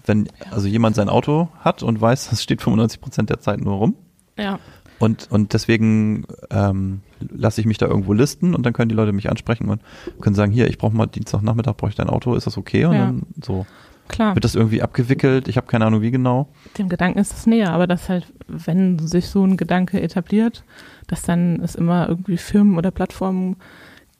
Wenn 0.06 0.28
also 0.52 0.68
jemand 0.68 0.96
sein 0.96 1.10
Auto 1.10 1.50
hat 1.60 1.84
und 1.84 2.00
weiß, 2.02 2.30
das 2.32 2.44
steht 2.44 2.62
95 2.62 3.02
Prozent 3.02 3.30
der 3.30 3.40
Zeit 3.40 3.62
nur 3.62 3.76
rum 3.76 3.96
Ja. 4.38 4.60
und, 5.00 5.28
und 5.32 5.54
deswegen 5.54 6.26
ähm, 6.50 7.02
lasse 7.20 7.62
ich 7.62 7.68
mich 7.68 7.78
da 7.78 7.88
irgendwo 7.88 8.14
listen 8.14 8.56
und 8.56 8.66
dann 8.66 8.74
können 8.74 8.90
die 8.90 8.96
Leute 8.96 9.12
mich 9.14 9.30
ansprechen 9.30 9.70
und 9.70 9.82
können 10.22 10.36
sagen, 10.36 10.52
hier, 10.52 10.68
ich 10.68 10.78
brauche 10.78 10.96
mal 10.96 11.06
Dienstagnachmittag, 11.08 11.76
brauche 11.78 11.90
ich 11.90 11.96
dein 11.96 12.10
Auto, 12.10 12.36
ist 12.36 12.48
das 12.48 12.58
okay? 12.58 12.86
Und 12.86 12.94
Ja. 12.94 13.06
dann 13.06 13.22
so. 13.44 13.66
Klar. 14.08 14.36
Wird 14.36 14.44
das 14.44 14.56
irgendwie 14.56 14.82
abgewickelt? 14.82 15.48
Ich 15.48 15.56
habe 15.56 15.68
keine 15.68 15.86
Ahnung, 15.86 16.02
wie 16.02 16.12
genau. 16.12 16.50
dem 16.78 16.90
Gedanken 16.90 17.18
ist 17.18 17.32
es 17.32 17.48
näher, 17.48 17.72
aber 17.72 17.88
dass 17.88 18.10
halt, 18.10 18.26
wenn 18.48 19.00
sich 19.00 19.28
so 19.30 19.46
ein 19.46 19.56
Gedanke 19.56 20.02
etabliert, 20.02 20.66
dass 21.08 21.22
dann 21.22 21.62
es 21.62 21.76
immer 21.76 22.10
irgendwie 22.10 22.36
Firmen 22.36 22.78
oder 22.78 22.92
Plattformen 22.92 23.56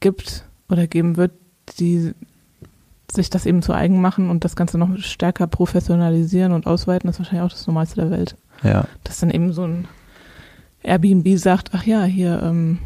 gibt 0.00 0.46
oder 0.70 0.86
geben 0.86 1.18
wird, 1.18 1.32
die 1.78 2.12
sich 3.14 3.30
das 3.30 3.46
eben 3.46 3.62
zu 3.62 3.72
eigen 3.72 4.00
machen 4.00 4.30
und 4.30 4.44
das 4.44 4.56
Ganze 4.56 4.78
noch 4.78 4.96
stärker 4.98 5.46
professionalisieren 5.46 6.52
und 6.52 6.66
ausweiten, 6.66 7.08
ist 7.10 7.18
wahrscheinlich 7.18 7.42
auch 7.44 7.50
das 7.52 7.66
Normalste 7.66 8.00
der 8.00 8.10
Welt. 8.10 8.36
Ja. 8.62 8.86
Dass 9.04 9.20
dann 9.20 9.30
eben 9.30 9.52
so 9.52 9.64
ein 9.64 9.86
Airbnb 10.82 11.36
sagt, 11.38 11.70
ach 11.72 11.84
ja, 11.84 12.04
hier, 12.04 12.42
ähm, 12.42 12.78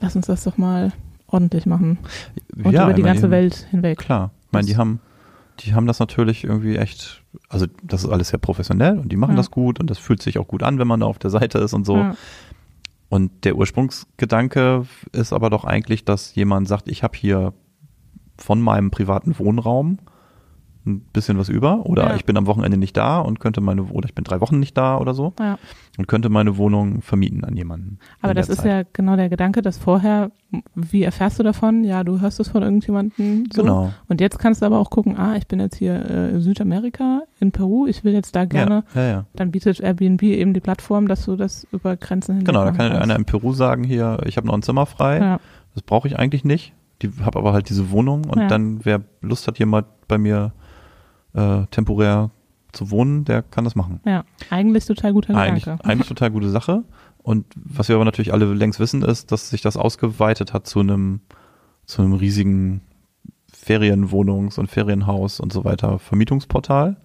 lass 0.00 0.16
uns 0.16 0.26
das 0.26 0.44
doch 0.44 0.56
mal 0.58 0.92
ordentlich 1.26 1.66
machen 1.66 1.98
und 2.64 2.72
ja, 2.72 2.84
über 2.84 2.94
die 2.94 3.02
ganze 3.02 3.30
Welt 3.30 3.66
hinweg. 3.70 3.98
Klar. 3.98 4.30
Ich 4.46 4.52
meine, 4.52 4.66
die 4.66 4.76
haben, 4.76 5.00
die 5.60 5.74
haben 5.74 5.86
das 5.86 6.00
natürlich 6.00 6.42
irgendwie 6.44 6.76
echt, 6.76 7.22
also 7.48 7.66
das 7.84 8.02
ist 8.04 8.10
alles 8.10 8.28
sehr 8.28 8.40
professionell 8.40 8.98
und 8.98 9.12
die 9.12 9.16
machen 9.16 9.32
Ja. 9.32 9.36
das 9.36 9.50
gut 9.50 9.78
und 9.78 9.88
das 9.90 9.98
fühlt 9.98 10.22
sich 10.22 10.38
auch 10.38 10.48
gut 10.48 10.62
an, 10.62 10.78
wenn 10.78 10.88
man 10.88 11.00
da 11.00 11.06
auf 11.06 11.18
der 11.18 11.30
Seite 11.30 11.58
ist 11.58 11.72
und 11.72 11.86
so. 11.86 11.98
Ja, 11.98 12.16
Und 13.10 13.44
der 13.44 13.56
Ursprungsgedanke 13.56 14.86
ist 15.12 15.32
aber 15.32 15.50
doch 15.50 15.64
eigentlich, 15.64 16.04
dass 16.04 16.34
jemand 16.34 16.66
sagt, 16.66 16.88
ich 16.88 17.02
habe 17.02 17.16
hier 17.16 17.52
von 18.42 18.60
meinem 18.60 18.90
privaten 18.90 19.38
Wohnraum 19.38 19.98
ein 20.86 21.00
bisschen 21.12 21.36
was 21.38 21.48
über 21.50 21.84
oder 21.86 22.08
Ja. 22.10 22.16
ich 22.16 22.24
bin 22.24 22.36
am 22.38 22.46
Wochenende 22.46 22.78
nicht 22.78 22.96
da 22.96 23.18
und 23.20 23.38
könnte 23.38 23.60
meine 23.60 23.82
oder 23.84 24.08
ich 24.08 24.14
bin 24.14 24.24
drei 24.24 24.40
Wochen 24.40 24.58
nicht 24.58 24.76
da 24.78 24.96
oder 24.96 25.12
so 25.12 25.34
ja. 25.38 25.58
und 25.98 26.08
könnte 26.08 26.30
meine 26.30 26.56
Wohnung 26.56 27.02
vermieten 27.02 27.44
an 27.44 27.54
jemanden. 27.54 27.98
Aber 28.22 28.32
das 28.32 28.48
ist 28.48 28.62
Zeit. 28.62 28.66
ja 28.66 28.88
genau 28.94 29.16
der 29.16 29.28
Gedanke, 29.28 29.60
dass 29.60 29.76
vorher, 29.76 30.30
wie 30.74 31.02
erfährst 31.02 31.38
du 31.38 31.42
davon? 31.42 31.84
Ja, 31.84 32.02
du 32.02 32.20
hörst 32.20 32.40
es 32.40 32.48
von 32.48 32.62
irgendjemandem 32.62 33.48
so. 33.52 33.62
genau. 33.62 33.92
Und 34.08 34.22
jetzt 34.22 34.38
kannst 34.38 34.62
du 34.62 34.66
aber 34.66 34.78
auch 34.78 34.88
gucken, 34.88 35.18
ah, 35.18 35.36
ich 35.36 35.46
bin 35.46 35.60
jetzt 35.60 35.76
hier 35.76 36.02
äh, 36.08 36.30
in 36.30 36.40
Südamerika, 36.40 37.22
in 37.40 37.52
Peru, 37.52 37.86
ich 37.86 38.02
will 38.02 38.14
jetzt 38.14 38.34
da 38.34 38.46
gerne. 38.46 38.84
Ja. 38.94 39.26
Dann 39.34 39.50
bietet 39.50 39.80
Airbnb 39.80 40.22
eben 40.22 40.54
die 40.54 40.60
Plattform, 40.60 41.08
dass 41.08 41.26
du 41.26 41.36
das 41.36 41.66
über 41.72 41.96
Grenzen 41.96 42.36
hinweg 42.36 42.46
Genau, 42.46 42.64
da 42.64 42.72
kann 42.72 42.92
einer 42.92 43.16
in 43.16 43.26
Peru 43.26 43.52
sagen, 43.52 43.84
hier, 43.84 44.18
ich 44.24 44.38
habe 44.38 44.46
noch 44.46 44.54
ein 44.54 44.62
Zimmer 44.62 44.86
frei, 44.86 45.38
das 45.74 45.82
brauche 45.82 46.08
ich 46.08 46.18
eigentlich 46.18 46.44
nicht. 46.44 46.72
Die 47.02 47.10
habe 47.22 47.38
aber 47.38 47.52
halt 47.52 47.68
diese 47.70 47.90
Wohnung 47.90 48.24
und 48.26 48.38
Ja. 48.38 48.48
dann, 48.48 48.84
wer 48.84 49.02
Lust 49.22 49.46
hat, 49.48 49.58
jemand 49.58 49.86
bei 50.08 50.18
mir 50.18 50.52
äh, 51.34 51.64
temporär 51.70 52.30
zu 52.72 52.90
wohnen, 52.90 53.24
der 53.24 53.42
kann 53.42 53.64
das 53.64 53.74
machen. 53.74 54.00
ja, 54.04 54.24
eigentlich 54.50 54.84
total 54.84 55.12
guter 55.12 55.34
Eigentlich, 55.36 55.64
Gedanke. 55.64 55.84
eigentlich 55.84 56.08
total 56.14 56.30
gute 56.30 56.50
Sache. 56.50 56.84
Und 57.18 57.46
was 57.56 57.88
wir 57.88 57.96
aber 57.96 58.04
natürlich 58.04 58.32
alle 58.32 58.52
längst 58.54 58.80
wissen, 58.80 59.02
ist, 59.02 59.30
dass 59.32 59.50
sich 59.50 59.60
das 59.60 59.76
ausgeweitet 59.76 60.52
hat 60.52 60.66
zu 60.66 60.80
einem, 60.80 61.20
zu 61.84 62.02
einem 62.02 62.12
riesigen 62.14 62.80
Ferienwohnungs- 63.52 64.58
und 64.58 64.68
Ferienhaus 64.70 65.40
und 65.40 65.52
so 65.52 65.64
weiter 65.64 65.98
Vermietungsportal, 65.98 66.96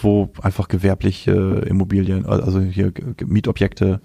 wo 0.00 0.30
einfach 0.42 0.68
gewerbliche 0.68 1.32
Immobilien, 1.66 2.24
also 2.26 2.60
hier 2.60 2.92
Mietobjekte 3.24 4.00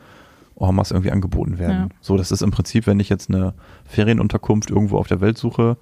masse 0.59 0.93
irgendwie 0.93 1.11
angeboten 1.11 1.59
werden. 1.59 1.89
Ja. 1.91 1.95
So, 2.01 2.17
das 2.17 2.31
ist 2.31 2.41
im 2.41 2.51
Prinzip, 2.51 2.87
wenn 2.87 2.99
ich 2.99 3.09
jetzt 3.09 3.29
eine 3.29 3.53
Ferienunterkunft 3.85 4.69
irgendwo 4.69 4.97
auf 4.97 5.07
der 5.07 5.21
Welt 5.21 5.37
suche, 5.37 5.77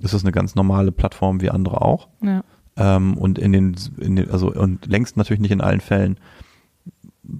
ist 0.00 0.14
das 0.14 0.22
eine 0.24 0.32
ganz 0.32 0.54
normale 0.54 0.92
Plattform 0.92 1.40
wie 1.40 1.50
andere 1.50 1.82
auch. 1.82 2.08
Ja, 2.22 2.42
Ähm, 2.76 3.16
und 3.16 3.38
in 3.38 3.52
den, 3.52 3.76
in 3.98 4.16
den, 4.16 4.30
also 4.30 4.52
und 4.52 4.86
längst 4.86 5.16
natürlich 5.16 5.40
nicht 5.40 5.50
in 5.52 5.60
allen 5.60 5.80
Fällen 5.80 6.18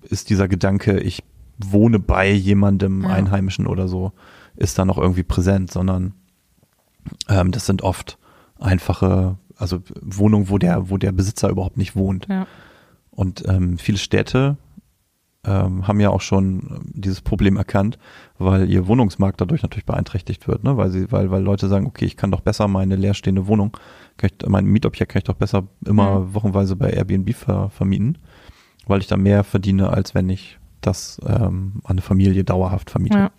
ist 0.08 0.30
dieser 0.30 0.48
Gedanke, 0.48 0.98
ich 1.00 1.22
wohne 1.58 1.98
bei 1.98 2.30
jemandem 2.30 3.02
Ja. 3.04 3.10
Einheimischen 3.10 3.66
oder 3.66 3.88
so, 3.88 4.12
ist 4.56 4.78
da 4.78 4.84
noch 4.84 4.98
irgendwie 4.98 5.22
präsent, 5.22 5.70
sondern 5.70 6.12
ähm, 7.28 7.52
das 7.52 7.66
sind 7.66 7.82
oft 7.82 8.18
einfache, 8.58 9.36
also 9.56 9.80
Wohnungen, 10.02 10.48
wo 10.50 10.58
der, 10.58 10.90
wo 10.90 10.96
der 10.98 11.12
Besitzer 11.12 11.48
überhaupt 11.50 11.76
nicht 11.76 11.94
wohnt. 11.96 12.26
ja, 12.28 12.46
Und 13.10 13.44
ähm, 13.48 13.78
viele 13.78 13.98
Städte 13.98 14.56
ähm, 15.46 15.86
haben 15.86 16.00
ja 16.00 16.10
auch 16.10 16.20
schon 16.20 16.60
ähm, 16.70 16.80
dieses 16.92 17.20
Problem 17.20 17.56
erkannt, 17.56 17.98
weil 18.38 18.68
ihr 18.68 18.86
Wohnungsmarkt 18.86 19.40
dadurch 19.40 19.62
natürlich 19.62 19.86
beeinträchtigt 19.86 20.48
wird, 20.48 20.64
ne? 20.64 20.76
Weil 20.76 20.90
sie, 20.90 21.10
weil, 21.12 21.30
weil 21.30 21.42
Leute 21.42 21.68
sagen, 21.68 21.86
okay, 21.86 22.04
ich 22.04 22.16
kann 22.16 22.30
doch 22.30 22.40
besser 22.40 22.68
meine 22.68 22.96
leerstehende 22.96 23.46
Wohnung, 23.46 23.76
kann 24.16 24.30
ich, 24.32 24.48
mein 24.48 24.66
Mietobjekt 24.66 25.12
kann 25.12 25.20
ich 25.20 25.24
doch 25.24 25.34
besser 25.34 25.64
immer 25.84 26.20
Mhm. 26.20 26.34
wochenweise 26.34 26.76
bei 26.76 26.90
Airbnb 26.90 27.32
ver, 27.34 27.70
vermieten, 27.70 28.18
weil 28.86 29.00
ich 29.00 29.06
da 29.06 29.16
mehr 29.16 29.44
verdiene, 29.44 29.90
als 29.90 30.14
wenn 30.14 30.28
ich 30.28 30.58
das 30.80 31.20
ähm, 31.26 31.80
an 31.84 31.92
eine 31.92 32.02
Familie 32.02 32.44
dauerhaft 32.44 32.90
vermiete. 32.90 33.18
ja, 33.18 33.30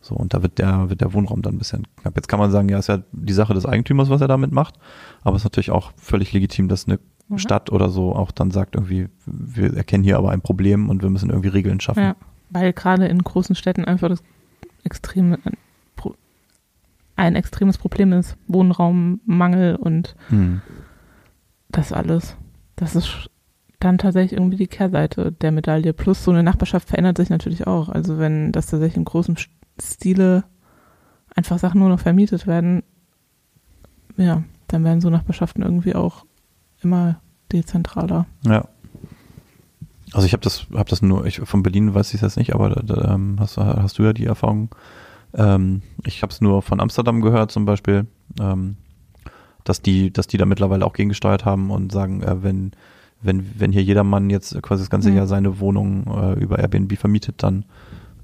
So, 0.00 0.14
und 0.14 0.34
da 0.34 0.42
wird 0.42 0.58
der, 0.58 0.88
wird 0.90 1.00
der 1.00 1.12
Wohnraum 1.12 1.42
dann 1.42 1.54
ein 1.54 1.58
bisschen 1.58 1.86
knapp. 2.00 2.14
Jetzt 2.16 2.28
kann 2.28 2.38
man 2.38 2.50
sagen, 2.50 2.68
ja, 2.68 2.78
ist 2.78 2.88
ja 2.88 3.00
die 3.12 3.32
Sache 3.32 3.54
des 3.54 3.66
Eigentümers, 3.66 4.08
was 4.10 4.20
er 4.20 4.28
damit 4.28 4.52
macht, 4.52 4.74
aber 5.22 5.34
es 5.36 5.40
ist 5.40 5.46
natürlich 5.46 5.70
auch 5.72 5.92
völlig 5.96 6.32
legitim, 6.32 6.68
dass 6.68 6.86
eine 6.86 7.00
Mhm. 7.28 7.38
Stadt 7.38 7.70
oder 7.72 7.88
so 7.88 8.14
auch 8.14 8.30
dann 8.30 8.50
sagt 8.50 8.74
irgendwie, 8.76 9.08
wir 9.26 9.76
erkennen 9.76 10.04
hier 10.04 10.16
aber 10.18 10.30
ein 10.30 10.40
Problem 10.40 10.88
und 10.90 11.02
wir 11.02 11.10
müssen 11.10 11.30
irgendwie 11.30 11.48
Regeln 11.48 11.80
schaffen. 11.80 12.02
ja. 12.02 12.16
Weil 12.50 12.72
gerade 12.72 13.06
in 13.06 13.22
großen 13.22 13.56
Städten 13.56 13.84
einfach 13.84 14.08
das 14.08 14.22
extreme, 14.84 15.38
ein 17.16 17.34
extremes 17.34 17.78
Problem 17.78 18.12
ist. 18.12 18.36
Wohnraummangel 18.46 19.76
und 19.76 20.14
Hm. 20.28 20.60
das 21.70 21.92
alles. 21.92 22.36
Das 22.76 22.94
ist 22.94 23.30
dann 23.80 23.98
tatsächlich 23.98 24.38
irgendwie 24.38 24.56
die 24.58 24.66
Kehrseite 24.68 25.32
der 25.32 25.50
Medaille. 25.50 25.92
Plus 25.92 26.22
so 26.22 26.30
eine 26.30 26.42
Nachbarschaft 26.42 26.88
verändert 26.88 27.16
sich 27.16 27.30
natürlich 27.30 27.66
auch. 27.66 27.88
Also 27.88 28.18
wenn 28.18 28.52
das 28.52 28.66
tatsächlich 28.66 28.96
im 28.98 29.04
großen 29.04 29.36
Stile 29.82 30.44
einfach 31.34 31.58
Sachen 31.58 31.80
nur 31.80 31.88
noch 31.88 32.00
vermietet 32.00 32.46
werden, 32.46 32.82
ja, 34.16 34.42
dann 34.68 34.84
werden 34.84 35.00
so 35.00 35.10
Nachbarschaften 35.10 35.62
irgendwie 35.62 35.94
auch 35.94 36.24
immer 36.82 37.20
dezentraler. 37.52 38.26
Ja. 38.44 38.68
Also 40.12 40.26
ich 40.26 40.32
habe 40.32 40.42
das, 40.42 40.66
habe 40.72 40.88
das 40.88 41.02
nur, 41.02 41.26
ich 41.26 41.40
von 41.40 41.62
Berlin 41.62 41.94
weiß 41.94 42.14
ich 42.14 42.20
das 42.20 42.36
nicht, 42.36 42.54
aber 42.54 42.70
da, 42.70 42.82
da, 42.82 43.14
ähm, 43.14 43.36
hast, 43.40 43.56
du- 43.56 43.62
hast 43.62 43.98
du 43.98 44.04
ja 44.04 44.12
die 44.12 44.24
Erfahrung. 44.26 44.74
Ähm, 45.34 45.82
ich 46.04 46.22
habe 46.22 46.32
es 46.32 46.40
nur 46.40 46.62
von 46.62 46.80
Amsterdam 46.80 47.20
gehört 47.20 47.50
zum 47.50 47.64
Beispiel, 47.64 48.06
ähm, 48.40 48.76
dass 49.64 49.82
die, 49.82 50.12
dass 50.12 50.26
die 50.28 50.36
da 50.38 50.46
mittlerweile 50.46 50.86
auch 50.86 50.92
gegengesteuert 50.92 51.44
haben 51.44 51.70
und 51.70 51.92
sagen, 51.92 52.22
äh, 52.22 52.42
wenn 52.42 52.72
wenn, 53.22 53.58
wenn 53.58 53.72
hier 53.72 53.82
jedermann 53.82 54.28
jetzt 54.28 54.60
quasi 54.62 54.82
das 54.82 54.90
ganze 54.90 55.10
Mhm. 55.10 55.16
Jahr 55.16 55.26
seine 55.26 55.58
Wohnung 55.58 56.06
äh, 56.06 56.34
über 56.38 56.58
Airbnb 56.58 56.96
vermietet, 56.98 57.42
dann 57.42 57.64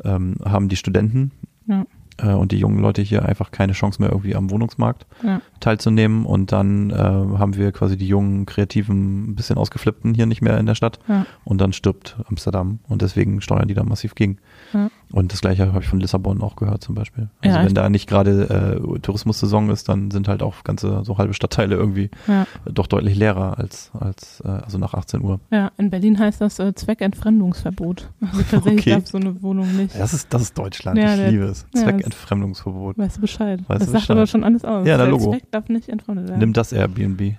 ähm, 0.04 0.36
haben 0.44 0.68
die 0.68 0.76
Studenten 0.76 1.32
Ja. 1.66 1.84
Äh, 2.22 2.32
und 2.32 2.52
die 2.52 2.58
jungen 2.58 2.78
Leute 2.78 3.02
hier 3.02 3.24
einfach 3.26 3.50
keine 3.50 3.72
Chance 3.72 4.00
mehr 4.00 4.10
irgendwie 4.10 4.34
am 4.34 4.50
Wohnungsmarkt 4.50 5.06
Ja. 5.22 5.40
teilzunehmen 5.60 6.24
und 6.26 6.52
dann 6.52 6.90
äh, 6.90 6.94
haben 6.94 7.56
wir 7.56 7.72
quasi 7.72 7.96
die 7.96 8.06
jungen, 8.08 8.46
kreativen, 8.46 9.30
ein 9.30 9.34
bisschen 9.34 9.58
ausgeflippten 9.58 10.14
hier 10.14 10.26
nicht 10.26 10.42
mehr 10.42 10.58
in 10.58 10.66
der 10.66 10.74
Stadt 10.74 10.98
Ja. 11.08 11.26
und 11.44 11.60
dann 11.60 11.72
stirbt 11.72 12.16
Amsterdam 12.28 12.78
und 12.88 13.02
deswegen 13.02 13.40
steuern 13.40 13.68
die 13.68 13.74
da 13.74 13.84
massiv 13.84 14.14
gegen. 14.14 14.38
Ja. 14.72 14.90
Und 15.12 15.32
das 15.32 15.40
gleiche 15.42 15.66
habe 15.72 15.80
ich 15.82 15.88
von 15.88 16.00
Lissabon 16.00 16.40
auch 16.40 16.56
gehört 16.56 16.82
zum 16.82 16.94
Beispiel. 16.94 17.28
Also 17.42 17.56
Ja, 17.58 17.64
wenn 17.64 17.74
da 17.74 17.90
nicht 17.90 18.08
gerade 18.08 18.80
äh, 18.94 18.98
Tourismussaison 19.00 19.68
ist, 19.70 19.88
dann 19.88 20.10
sind 20.10 20.26
halt 20.26 20.42
auch 20.42 20.64
ganze 20.64 21.02
so 21.04 21.18
halbe 21.18 21.34
Stadtteile 21.34 21.74
irgendwie 21.76 22.10
Ja. 22.26 22.46
doch 22.64 22.86
deutlich 22.86 23.14
leerer 23.16 23.58
als, 23.58 23.90
als 23.98 24.40
äh, 24.44 24.48
also 24.48 24.78
nach 24.78 24.94
18 24.94 25.22
Uhr. 25.22 25.38
ja, 25.50 25.70
in 25.76 25.90
Berlin 25.90 26.18
heißt 26.18 26.40
das 26.40 26.58
äh, 26.58 26.74
Zweckentfremdungsverbot. 26.74 28.08
Also 28.20 28.42
tatsächlich 28.50 28.80
Okay. 28.86 28.90
darf 28.92 29.06
so 29.06 29.18
eine 29.18 29.42
Wohnung 29.42 29.76
nicht. 29.76 29.98
Das 29.98 30.14
ist, 30.14 30.32
das 30.32 30.42
ist 30.42 30.56
Deutschland, 30.58 30.98
Ja, 30.98 31.10
ich 31.14 31.20
der- 31.20 31.30
liebe 31.30 31.44
es. 31.44 31.66
Zweckentfremdungsverbot. 31.74 32.96
Weißt 32.98 33.18
du 33.18 33.20
Bescheid? 33.20 33.60
Weißt 33.68 33.80
das 33.82 33.86
du 33.88 33.92
sagt 33.92 34.02
Bescheid. 34.02 34.16
aber 34.16 34.26
schon 34.26 34.44
alles 34.44 34.64
aus. 34.64 34.86
Ja, 34.86 34.96
Der 34.96 35.06
Logo. 35.08 35.30
Zweck 35.30 35.50
darf 35.50 35.68
nicht 35.68 35.88
entfremdet 35.88 36.28
werden. 36.28 36.38
Nimm 36.40 36.52
das 36.52 36.72
Airbnb. 36.72 37.34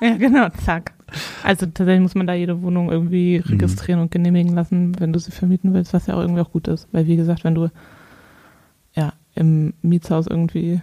Ja, 0.10 0.16
genau, 0.16 0.48
zack. 0.64 0.92
Also 1.44 1.66
tatsächlich 1.66 2.00
muss 2.00 2.14
man 2.14 2.26
da 2.26 2.34
jede 2.34 2.62
Wohnung 2.62 2.90
irgendwie 2.90 3.38
Mhm. 3.38 3.50
registrieren 3.50 4.00
und 4.00 4.10
genehmigen 4.10 4.54
lassen, 4.54 4.98
wenn 5.00 5.12
du 5.12 5.18
sie 5.18 5.30
vermieten 5.32 5.74
willst, 5.74 5.92
was 5.92 6.06
ja 6.06 6.14
auch 6.14 6.20
irgendwie 6.20 6.40
auch 6.40 6.52
gut 6.52 6.68
ist. 6.68 6.88
Weil 6.92 7.06
wie 7.06 7.16
gesagt, 7.16 7.44
wenn 7.44 7.54
du 7.54 7.68
ja 8.94 9.12
im 9.34 9.74
Mietshaus 9.82 10.26
irgendwie 10.26 10.80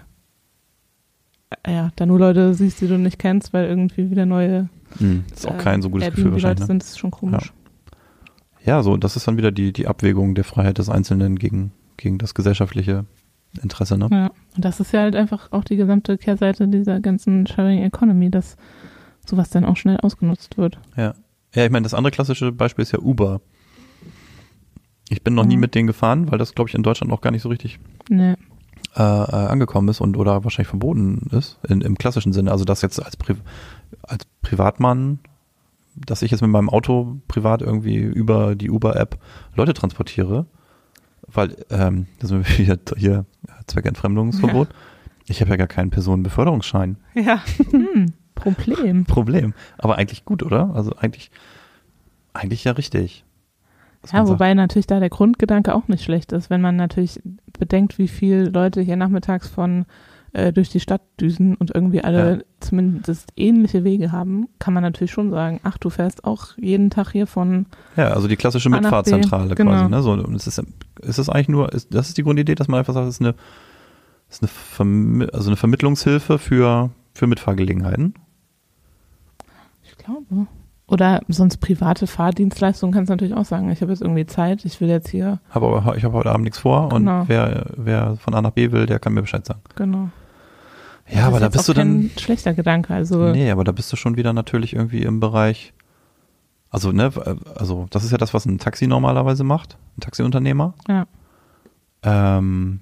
äh, 1.63 1.73
ja, 1.73 1.91
da 1.95 2.05
nur 2.05 2.19
Leute 2.19 2.53
siehst, 2.53 2.81
die 2.81 2.87
du 2.87 2.97
nicht 2.97 3.19
kennst, 3.19 3.53
weil 3.53 3.65
irgendwie 3.67 4.11
wieder 4.11 4.25
neue 4.25 4.69
Mhm. 4.99 5.25
Das 5.29 5.39
ist 5.39 5.47
auch 5.47 5.57
kein 5.57 5.81
so 5.81 5.89
gutes 5.89 6.09
Gefühl 6.09 6.31
wahrscheinlich. 6.31 6.61
Ne? 6.61 6.65
sind, 6.67 6.81
ist 6.83 6.97
schon 6.97 7.11
komisch. 7.11 7.51
Ja, 8.63 8.81
so, 8.83 8.95
das 8.97 9.15
ist 9.17 9.27
dann 9.27 9.35
wieder 9.37 9.51
die, 9.51 9.73
die 9.73 9.85
Abwägung 9.87 10.33
der 10.33 10.43
Freiheit 10.45 10.77
des 10.77 10.89
Einzelnen 10.89 11.37
gegen, 11.37 11.73
gegen 11.97 12.17
das 12.17 12.33
gesellschaftliche 12.33 13.05
Interesse, 13.61 13.97
ne? 13.97 14.07
Ja. 14.11 14.31
Und 14.55 14.63
das 14.65 14.79
ist 14.79 14.93
ja 14.93 15.01
halt 15.01 15.15
einfach 15.15 15.51
auch 15.51 15.63
die 15.65 15.75
gesamte 15.75 16.17
Kehrseite 16.17 16.67
dieser 16.69 16.99
ganzen 17.01 17.47
Sharing 17.47 17.79
Economy, 17.83 18.29
dass 18.31 18.55
sowas 19.29 19.49
dann 19.49 19.65
auch 19.65 19.77
schnell 19.77 19.97
ausgenutzt 19.97 20.57
wird. 20.57 20.79
Ja. 20.95 21.13
Ja, 21.53 21.65
ich 21.65 21.71
meine, 21.71 21.83
das 21.83 21.93
andere 21.93 22.11
klassische 22.11 22.51
Beispiel 22.51 22.83
ist 22.83 22.91
ja 22.91 22.99
Uber. 22.99 23.41
Ich 25.09 25.23
bin 25.23 25.33
noch 25.33 25.45
nie 25.45 25.55
Mhm. 25.55 25.61
mit 25.61 25.75
denen 25.75 25.87
gefahren, 25.87 26.29
weil 26.31 26.37
das, 26.37 26.53
glaube 26.53 26.69
ich, 26.69 26.75
in 26.75 26.83
Deutschland 26.83 27.09
noch 27.09 27.21
gar 27.21 27.31
nicht 27.31 27.41
so 27.41 27.49
richtig 27.49 27.79
Nee. 28.09 28.33
äh, 28.95 29.01
äh, 29.01 29.03
angekommen 29.03 29.87
ist 29.87 30.01
und 30.01 30.17
oder 30.17 30.43
wahrscheinlich 30.43 30.67
verboten 30.67 31.27
ist, 31.31 31.57
in, 31.67 31.81
im 31.81 31.97
klassischen 31.97 32.33
Sinne. 32.33 32.51
Also 32.51 32.65
das 32.65 32.81
jetzt 32.81 33.01
als, 33.03 33.15
Pri 33.15 33.35
als 34.03 34.25
Privatmann, 34.41 35.19
dass 35.95 36.21
ich 36.21 36.31
jetzt 36.31 36.41
mit 36.41 36.51
meinem 36.51 36.69
Auto 36.69 37.17
privat 37.27 37.61
irgendwie 37.61 37.95
über 37.97 38.55
die 38.55 38.69
Uber-App 38.69 39.17
Leute 39.55 39.73
transportiere, 39.73 40.45
weil, 41.27 41.55
ähm, 41.69 42.07
das 42.19 42.31
wir 42.31 42.45
wieder 42.57 42.77
hier 42.97 43.25
Zweckentfremdungsverbot. 43.67 44.67
Ich 45.29 45.41
habe 45.41 45.51
ja 45.51 45.57
gar 45.57 45.67
keinen 45.67 45.89
Personenbeförderungsschein. 45.89 46.97
Ja. 47.15 47.41
Hm, 47.71 48.13
Problem. 48.37 49.05
Problem. 49.05 49.53
Aber 49.77 49.97
eigentlich 49.97 50.25
gut, 50.25 50.43
oder? 50.43 50.73
Also 50.73 50.95
eigentlich, 50.95 51.31
eigentlich 52.33 52.63
ja 52.63 52.71
richtig. 52.73 53.25
Ja, 54.05 54.19
man 54.19 54.27
sagt, 54.27 54.39
wobei 54.39 54.53
natürlich 54.53 54.87
da 54.87 54.99
der 54.99 55.09
Grundgedanke 55.09 55.75
auch 55.75 55.87
nicht 55.87 56.03
schlecht 56.03 56.31
ist, 56.31 56.49
wenn 56.49 56.61
man 56.61 56.75
natürlich 56.75 57.21
bedenkt, 57.59 57.97
wie 57.97 58.07
viel 58.07 58.49
Leute 58.53 58.81
hier 58.81 58.95
nachmittags 58.95 59.47
von 59.47 59.85
äh, 60.33 60.53
durch 60.53 60.69
die 60.69 60.79
Stadt 60.79 61.01
düsen 61.19 61.55
und 61.55 61.73
irgendwie 61.73 62.03
alle 62.03 62.37
Ja. 62.37 62.43
zumindest 62.59 63.31
ähnliche 63.35 63.83
Wege 63.83 64.11
haben, 64.11 64.47
kann 64.59 64.73
man 64.73 64.83
natürlich 64.83 65.11
schon 65.11 65.31
sagen, 65.31 65.59
ach, 65.63 65.77
du 65.77 65.89
fährst 65.89 66.25
auch 66.25 66.49
jeden 66.57 66.89
Tag 66.89 67.11
hier 67.11 67.27
von, 67.27 67.65
Ja, 67.95 68.09
also 68.09 68.27
die 68.27 68.35
klassische 68.35 68.69
Mitfahrzentrale 68.69 69.55
genau. 69.55 69.71
quasi. 69.71 69.89
Ne? 69.89 70.01
So, 70.03 70.11
und 70.11 70.35
es 70.35 70.45
ist, 70.47 70.61
ist 71.01 71.17
es 71.17 71.29
eigentlich 71.29 71.49
nur, 71.49 71.73
ist, 71.73 71.93
das 71.93 72.09
ist 72.09 72.17
die 72.17 72.23
Grundidee, 72.23 72.55
dass 72.55 72.67
man 72.67 72.79
einfach 72.79 72.93
sagt, 72.93 73.07
es 73.07 73.15
ist 73.15 73.21
eine, 73.21 73.35
ist 74.29 74.43
eine, 74.43 74.49
Vermi 74.49 75.25
also 75.33 75.49
eine 75.49 75.55
Vermittlungshilfe 75.55 76.37
für, 76.37 76.91
für 77.13 77.27
Mitfahrgelegenheiten. 77.27 78.13
Glaube, 80.07 80.47
oder 80.87 81.21
sonst 81.27 81.57
private 81.57 82.07
Fahrdienstleistungen 82.07 82.93
kannst 82.93 83.09
du 83.09 83.13
natürlich 83.13 83.35
auch 83.35 83.45
sagen, 83.45 83.69
ich 83.71 83.81
habe 83.81 83.91
jetzt 83.91 84.01
irgendwie 84.01 84.25
Zeit, 84.25 84.63
ich 84.65 84.79
will 84.81 84.87
jetzt 84.89 85.09
hier, 85.09 85.39
Hab 85.49 85.61
aber, 85.63 85.95
ich 85.97 86.03
habe 86.03 86.13
heute 86.15 86.31
Abend 86.31 86.45
nichts 86.45 86.59
vor 86.59 86.91
und 86.93 87.03
Genau. 87.05 87.23
wer, 87.27 87.65
wer 87.75 88.15
von 88.17 88.33
A 88.33 88.41
nach 88.41 88.51
B 88.51 88.71
will, 88.71 88.85
der 88.85 88.99
kann 88.99 89.13
mir 89.13 89.21
Bescheid 89.21 89.45
sagen. 89.45 89.61
genau. 89.75 90.09
Ja, 91.09 91.27
aber 91.27 91.39
das 91.39 91.41
da 91.41 91.47
ist 91.47 91.53
bist 91.53 91.69
du 91.69 91.73
dann. 91.73 92.09
schlechter 92.19 92.53
Gedanke, 92.53 92.93
also 92.93 93.31
Nee, 93.31 93.49
aber 93.51 93.63
da 93.63 93.71
bist 93.71 93.91
du 93.93 93.95
schon 93.95 94.17
wieder 94.17 94.33
natürlich 94.33 94.73
irgendwie 94.73 95.03
im 95.03 95.21
Bereich. 95.21 95.73
Also, 96.69 96.91
ne, 96.91 97.11
also 97.55 97.87
das 97.91 98.03
ist 98.03 98.11
ja 98.11 98.17
das, 98.17 98.33
was 98.33 98.45
ein 98.45 98.57
Taxi 98.57 98.87
normalerweise 98.87 99.45
macht, 99.45 99.77
ein 99.97 100.01
Taxiunternehmer. 100.01 100.73
ja, 100.89 101.05
ähm, 102.03 102.81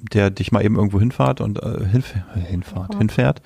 der 0.00 0.30
dich 0.30 0.52
mal 0.52 0.64
eben 0.64 0.76
irgendwo 0.76 0.98
hinfahrt 0.98 1.40
und 1.42 1.62
äh, 1.62 1.84
hinf 1.84 2.14
hinfahrt, 2.34 2.86
Fahrt. 2.94 2.98
hinfährt 2.98 3.42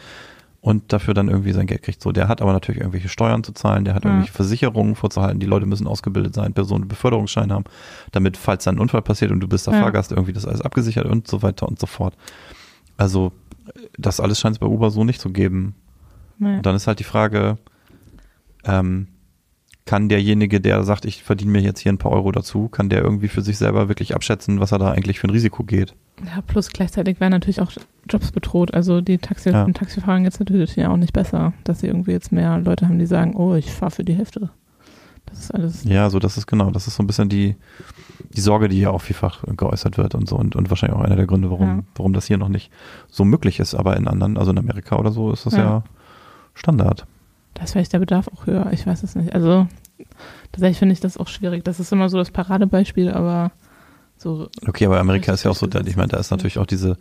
und 0.64 0.94
dafür 0.94 1.12
dann 1.12 1.28
irgendwie 1.28 1.52
sein 1.52 1.66
Geld 1.66 1.82
kriegt. 1.82 2.00
So, 2.02 2.10
der 2.10 2.26
hat 2.26 2.40
aber 2.40 2.54
natürlich 2.54 2.80
irgendwelche 2.80 3.10
Steuern 3.10 3.44
zu 3.44 3.52
zahlen, 3.52 3.84
der 3.84 3.94
hat 3.94 4.04
Ja. 4.04 4.10
irgendwelche 4.10 4.32
Versicherungen 4.32 4.94
vorzuhalten, 4.94 5.38
die 5.38 5.44
Leute 5.46 5.66
müssen 5.66 5.86
ausgebildet 5.86 6.34
sein, 6.34 6.54
Personen 6.54 6.88
Beförderungsschein 6.88 7.52
haben, 7.52 7.64
damit, 8.12 8.38
falls 8.38 8.64
dann 8.64 8.76
ein 8.76 8.78
Unfall 8.78 9.02
passiert 9.02 9.30
und 9.30 9.40
du 9.40 9.46
bist 9.46 9.66
der 9.66 9.74
Ja. 9.74 9.80
Fahrgast, 9.82 10.12
irgendwie 10.12 10.32
das 10.32 10.46
alles 10.46 10.62
abgesichert 10.62 11.04
und 11.04 11.28
so 11.28 11.42
weiter 11.42 11.68
und 11.68 11.78
so 11.78 11.86
fort. 11.86 12.16
Also, 12.96 13.32
das 13.98 14.20
alles 14.20 14.40
scheint 14.40 14.56
es 14.56 14.58
bei 14.58 14.66
Uber 14.66 14.90
so 14.90 15.04
nicht 15.04 15.20
zu 15.20 15.30
geben. 15.30 15.74
nee. 16.38 16.56
Und 16.56 16.64
dann 16.64 16.74
ist 16.76 16.86
halt 16.86 16.98
die 16.98 17.04
Frage, 17.04 17.58
ähm, 18.64 19.08
kann 19.86 20.08
derjenige, 20.08 20.60
der 20.62 20.82
sagt, 20.84 21.04
ich 21.04 21.22
verdiene 21.22 21.50
mir 21.52 21.60
jetzt 21.60 21.80
hier 21.80 21.92
ein 21.92 21.98
paar 21.98 22.12
Euro 22.12 22.32
dazu, 22.32 22.68
kann 22.68 22.88
der 22.88 23.02
irgendwie 23.02 23.28
für 23.28 23.42
sich 23.42 23.58
selber 23.58 23.88
wirklich 23.88 24.14
abschätzen, 24.14 24.58
was 24.60 24.72
er 24.72 24.78
da 24.78 24.90
eigentlich 24.92 25.20
für 25.20 25.26
ein 25.26 25.30
Risiko 25.30 25.62
geht? 25.62 25.94
Ja, 26.24 26.40
plus 26.40 26.70
gleichzeitig 26.70 27.20
werden 27.20 27.32
natürlich 27.32 27.60
auch 27.60 27.70
Jobs 28.08 28.32
bedroht. 28.32 28.72
Also 28.72 29.00
die 29.02 29.18
Taxi 29.18 29.50
Ja. 29.50 29.64
den 29.64 29.74
Taxifahrern 29.74 30.24
jetzt 30.24 30.40
natürlich 30.40 30.74
ja 30.76 30.88
auch 30.90 30.96
nicht 30.96 31.12
besser, 31.12 31.52
dass 31.64 31.80
sie 31.80 31.88
irgendwie 31.88 32.12
jetzt 32.12 32.32
mehr 32.32 32.58
Leute 32.60 32.88
haben, 32.88 32.98
die 32.98 33.04
sagen, 33.06 33.34
oh, 33.36 33.54
ich 33.54 33.70
fahre 33.70 33.90
für 33.90 34.04
die 34.04 34.14
Hälfte. 34.14 34.48
Das 35.26 35.38
ist 35.40 35.50
alles. 35.54 35.84
Ja, 35.84 36.08
so 36.10 36.18
das 36.18 36.36
ist 36.38 36.46
genau, 36.46 36.70
das 36.70 36.86
ist 36.86 36.96
so 36.96 37.02
ein 37.02 37.06
bisschen 37.06 37.28
die, 37.28 37.56
die 38.34 38.40
Sorge, 38.40 38.68
die 38.68 38.78
ja 38.80 38.90
auch 38.90 39.00
vielfach 39.02 39.42
geäußert 39.56 39.98
wird 39.98 40.14
und 40.14 40.28
so 40.28 40.36
und, 40.36 40.54
und 40.56 40.70
wahrscheinlich 40.70 40.98
auch 40.98 41.02
einer 41.04 41.16
der 41.16 41.26
Gründe, 41.26 41.50
warum, 41.50 41.66
Ja. 41.66 41.82
warum 41.96 42.12
das 42.12 42.26
hier 42.26 42.38
noch 42.38 42.48
nicht 42.48 42.70
so 43.08 43.24
möglich 43.24 43.58
ist. 43.60 43.74
Aber 43.74 43.96
in 43.96 44.06
anderen, 44.06 44.38
also 44.38 44.50
in 44.50 44.58
Amerika 44.58 44.96
oder 44.96 45.10
so, 45.12 45.30
ist 45.32 45.44
das 45.46 45.54
ja, 45.54 45.58
Ja. 45.64 45.84
Standard. 46.54 47.06
Da 47.54 47.62
ist 47.64 47.72
vielleicht 47.72 47.92
der 47.92 48.00
Bedarf 48.00 48.28
auch 48.28 48.46
höher. 48.46 48.68
Ich 48.72 48.86
weiß 48.86 49.02
es 49.02 49.14
nicht. 49.14 49.32
Also 49.34 49.68
tatsächlich 50.52 50.78
finde 50.78 50.92
ich 50.92 51.00
das 51.00 51.16
auch 51.16 51.28
schwierig. 51.28 51.64
Das 51.64 51.80
ist 51.80 51.92
immer 51.92 52.08
so 52.08 52.18
das 52.18 52.30
Paradebeispiel, 52.30 53.10
aber 53.10 53.52
so. 54.16 54.48
Okay, 54.66 54.86
aber 54.86 54.98
Amerika 54.98 55.32
ist 55.32 55.44
ja 55.44 55.50
auch 55.50 55.56
so, 55.56 55.66
ich 55.68 55.96
meine, 55.96 56.08
da 56.08 56.18
ist 56.18 56.30
natürlich 56.30 56.58
auch 56.58 56.66
diese, 56.66 56.96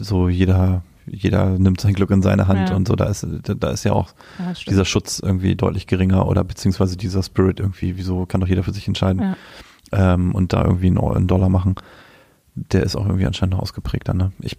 so 0.00 0.28
jeder, 0.28 0.82
jeder 1.06 1.58
nimmt 1.58 1.80
sein 1.80 1.94
Glück 1.94 2.10
in 2.10 2.22
seine 2.22 2.48
Hand 2.48 2.70
Ja. 2.70 2.76
und 2.76 2.86
so, 2.88 2.96
da 2.96 3.06
ist, 3.06 3.26
da, 3.42 3.70
ist 3.70 3.84
ja 3.84 3.92
auch 3.92 4.10
Ja, 4.38 4.52
dieser 4.68 4.84
Schutz 4.84 5.20
irgendwie 5.20 5.54
deutlich 5.56 5.86
geringer 5.86 6.26
oder 6.26 6.44
beziehungsweise 6.44 6.96
dieser 6.96 7.22
Spirit 7.22 7.60
irgendwie, 7.60 7.96
wieso 7.96 8.26
kann 8.26 8.40
doch 8.40 8.48
jeder 8.48 8.62
für 8.62 8.72
sich 8.72 8.86
entscheiden 8.88 9.20
Ja. 9.92 10.14
ähm, 10.14 10.34
und 10.34 10.52
da 10.52 10.64
irgendwie 10.64 10.88
einen, 10.88 10.98
einen 10.98 11.26
Dollar 11.28 11.48
machen, 11.48 11.76
der 12.54 12.82
ist 12.82 12.96
auch 12.96 13.06
irgendwie 13.06 13.26
anscheinend 13.26 13.54
noch 13.54 13.62
ausgeprägter. 13.62 14.14
Ne? 14.14 14.32
Ich, 14.40 14.58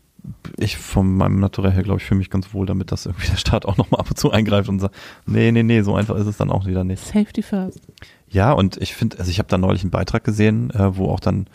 ich 0.57 0.77
von 0.77 1.15
meinem 1.15 1.39
Naturell 1.39 1.71
her, 1.71 1.83
glaube 1.83 1.99
ich, 1.99 2.05
fühle 2.05 2.19
mich 2.19 2.29
ganz 2.29 2.53
wohl 2.53 2.65
damit, 2.65 2.91
dass 2.91 3.05
irgendwie 3.05 3.27
der 3.27 3.37
Staat 3.37 3.65
auch 3.65 3.77
nochmal 3.77 4.01
ab 4.01 4.09
und 4.09 4.17
zu 4.17 4.31
eingreift 4.31 4.69
und 4.69 4.79
sagt, 4.79 4.95
nee, 5.25 5.51
nee, 5.51 5.63
nee, 5.63 5.81
so 5.81 5.95
einfach 5.95 6.15
ist 6.15 6.27
es 6.27 6.37
dann 6.37 6.51
auch 6.51 6.65
wieder 6.65 6.83
nicht. 6.83 7.03
Safety 7.03 7.41
first. 7.41 7.81
Ja, 8.27 8.51
und 8.51 8.77
ich 8.77 8.93
finde, 8.93 9.19
also 9.19 9.31
ich 9.31 9.39
habe 9.39 9.49
da 9.49 9.57
neulich 9.57 9.81
einen 9.81 9.91
Beitrag 9.91 10.23
gesehen, 10.23 10.69
äh, 10.71 10.95
wo 10.95 11.09
auch 11.09 11.19
dann 11.19 11.47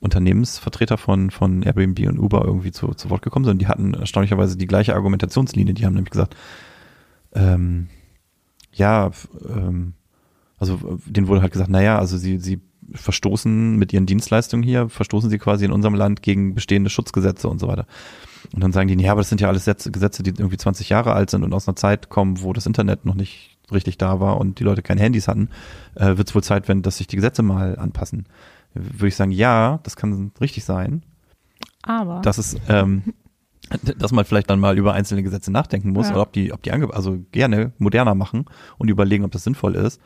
Unternehmensvertreter 0.00 0.98
von, 0.98 1.30
von 1.30 1.62
Airbnb 1.62 2.00
und 2.08 2.18
Uber 2.18 2.44
irgendwie 2.44 2.72
zu, 2.72 2.88
zu 2.94 3.10
Wort 3.10 3.22
gekommen 3.22 3.44
sind. 3.44 3.52
Und 3.52 3.58
die 3.60 3.66
hatten 3.66 3.94
erstaunlicherweise 3.94 4.56
die 4.56 4.66
gleiche 4.66 4.94
Argumentationslinie. 4.94 5.74
Die 5.74 5.86
haben 5.86 5.94
nämlich 5.94 6.10
gesagt, 6.10 6.36
ähm, 7.34 7.88
ja, 8.72 9.10
ähm, 9.48 9.94
also 10.58 10.74
äh, 10.74 11.10
denen 11.10 11.28
wurde 11.28 11.42
halt 11.42 11.52
gesagt, 11.52 11.70
naja, 11.70 11.98
also 11.98 12.16
sie, 12.16 12.38
sie 12.38 12.60
verstoßen 12.94 13.76
mit 13.76 13.92
ihren 13.92 14.06
Dienstleistungen 14.06 14.62
hier, 14.62 14.88
verstoßen 14.88 15.30
sie 15.30 15.38
quasi 15.38 15.64
in 15.64 15.72
unserem 15.72 15.94
Land 15.94 16.22
gegen 16.22 16.54
bestehende 16.54 16.90
Schutzgesetze 16.90 17.48
und 17.48 17.58
so 17.60 17.68
weiter. 17.68 17.86
Und 18.52 18.62
dann 18.62 18.72
sagen 18.72 18.88
die, 18.88 19.02
ja, 19.02 19.12
aber 19.12 19.20
das 19.20 19.28
sind 19.28 19.40
ja 19.40 19.48
alles 19.48 19.64
Gesetze, 19.64 20.22
die 20.22 20.30
irgendwie 20.30 20.56
20 20.56 20.88
Jahre 20.88 21.12
alt 21.12 21.30
sind 21.30 21.42
und 21.42 21.52
aus 21.52 21.68
einer 21.68 21.76
Zeit 21.76 22.08
kommen, 22.08 22.40
wo 22.42 22.52
das 22.52 22.66
Internet 22.66 23.04
noch 23.04 23.14
nicht 23.14 23.58
richtig 23.70 23.98
da 23.98 24.20
war 24.20 24.38
und 24.38 24.58
die 24.58 24.64
Leute 24.64 24.82
keine 24.82 25.00
Handys 25.02 25.28
hatten, 25.28 25.50
äh, 25.94 26.16
wird 26.16 26.28
es 26.28 26.34
wohl 26.34 26.42
Zeit, 26.42 26.68
wenn, 26.68 26.82
dass 26.82 26.96
sich 26.98 27.06
die 27.06 27.16
Gesetze 27.16 27.42
mal 27.42 27.78
anpassen. 27.78 28.26
Würde 28.74 29.08
ich 29.08 29.16
sagen, 29.16 29.30
ja, 29.30 29.80
das 29.82 29.96
kann 29.96 30.32
richtig 30.40 30.64
sein, 30.64 31.02
Aber. 31.82 32.20
dass 32.22 32.38
es, 32.38 32.56
ähm, 32.68 33.02
dass 33.98 34.12
man 34.12 34.24
vielleicht 34.24 34.48
dann 34.48 34.60
mal 34.60 34.78
über 34.78 34.94
einzelne 34.94 35.22
Gesetze 35.22 35.50
nachdenken 35.52 35.90
muss 35.90 36.06
Ja. 36.08 36.14
oder 36.14 36.22
ob 36.22 36.32
die, 36.32 36.52
ob 36.52 36.62
die 36.62 36.72
ange 36.72 36.92
also 36.94 37.18
gerne 37.32 37.72
moderner 37.78 38.14
machen 38.14 38.46
und 38.78 38.88
überlegen, 38.88 39.24
ob 39.24 39.32
das 39.32 39.44
sinnvoll 39.44 39.74
ist. 39.74 40.00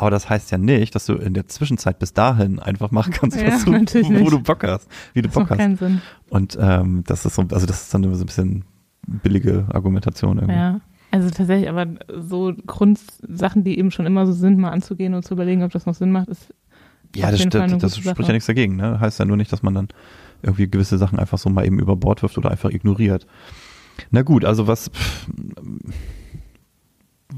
Aber 0.00 0.10
das 0.10 0.28
heißt 0.30 0.50
ja 0.50 0.58
nicht, 0.58 0.94
dass 0.94 1.06
du 1.06 1.14
in 1.14 1.34
der 1.34 1.46
Zwischenzeit 1.48 1.98
bis 1.98 2.12
dahin 2.12 2.58
einfach 2.58 2.90
machen 2.90 3.12
kannst, 3.12 3.40
Ja, 3.40 3.48
was 3.52 3.64
du, 3.64 3.72
wo 3.72 4.30
du 4.30 4.40
Bock 4.40 4.64
hast, 4.64 4.88
wie 5.14 5.22
du 5.22 5.28
das 5.28 5.34
Bock 5.34 5.42
macht 5.44 5.50
hast. 5.50 5.58
keinen 5.58 5.76
Sinn. 5.76 6.02
Und 6.30 6.58
ähm, 6.60 7.04
das 7.06 7.26
ist 7.26 7.34
so, 7.34 7.42
also 7.42 7.66
das 7.66 7.82
ist 7.82 7.94
dann 7.94 8.02
immer 8.04 8.14
so 8.14 8.24
ein 8.24 8.26
bisschen 8.26 8.64
billige 9.06 9.66
Argumentation 9.72 10.38
irgendwie. 10.38 10.54
Ja. 10.56 10.80
Also 11.12 11.28
tatsächlich, 11.30 11.68
aber 11.68 11.86
so 12.20 12.52
Grundsachen, 12.66 13.64
die 13.64 13.78
eben 13.78 13.90
schon 13.90 14.06
immer 14.06 14.26
so 14.26 14.32
sind, 14.32 14.58
mal 14.58 14.70
anzugehen 14.70 15.14
und 15.14 15.24
zu 15.24 15.34
überlegen, 15.34 15.62
ob 15.64 15.72
das 15.72 15.84
noch 15.86 15.94
Sinn 15.94 16.12
macht, 16.12 16.28
ist 16.28 16.54
Ja, 17.16 17.30
das, 17.32 17.44
das, 17.48 17.78
das 17.78 17.96
spricht 17.98 18.16
Sache. 18.16 18.26
ja 18.28 18.32
nichts 18.32 18.46
dagegen. 18.46 18.76
Ne? 18.76 19.00
Heißt 19.00 19.18
ja 19.18 19.24
nur 19.24 19.36
nicht, 19.36 19.52
dass 19.52 19.62
man 19.64 19.74
dann 19.74 19.88
irgendwie 20.42 20.70
gewisse 20.70 20.98
Sachen 20.98 21.18
einfach 21.18 21.38
so 21.38 21.50
mal 21.50 21.66
eben 21.66 21.78
über 21.80 21.96
Bord 21.96 22.22
wirft 22.22 22.38
oder 22.38 22.50
einfach 22.50 22.70
ignoriert. 22.70 23.26
Na 24.12 24.22
gut, 24.22 24.44
also 24.44 24.66
was, 24.68 24.88
pff, 24.90 25.26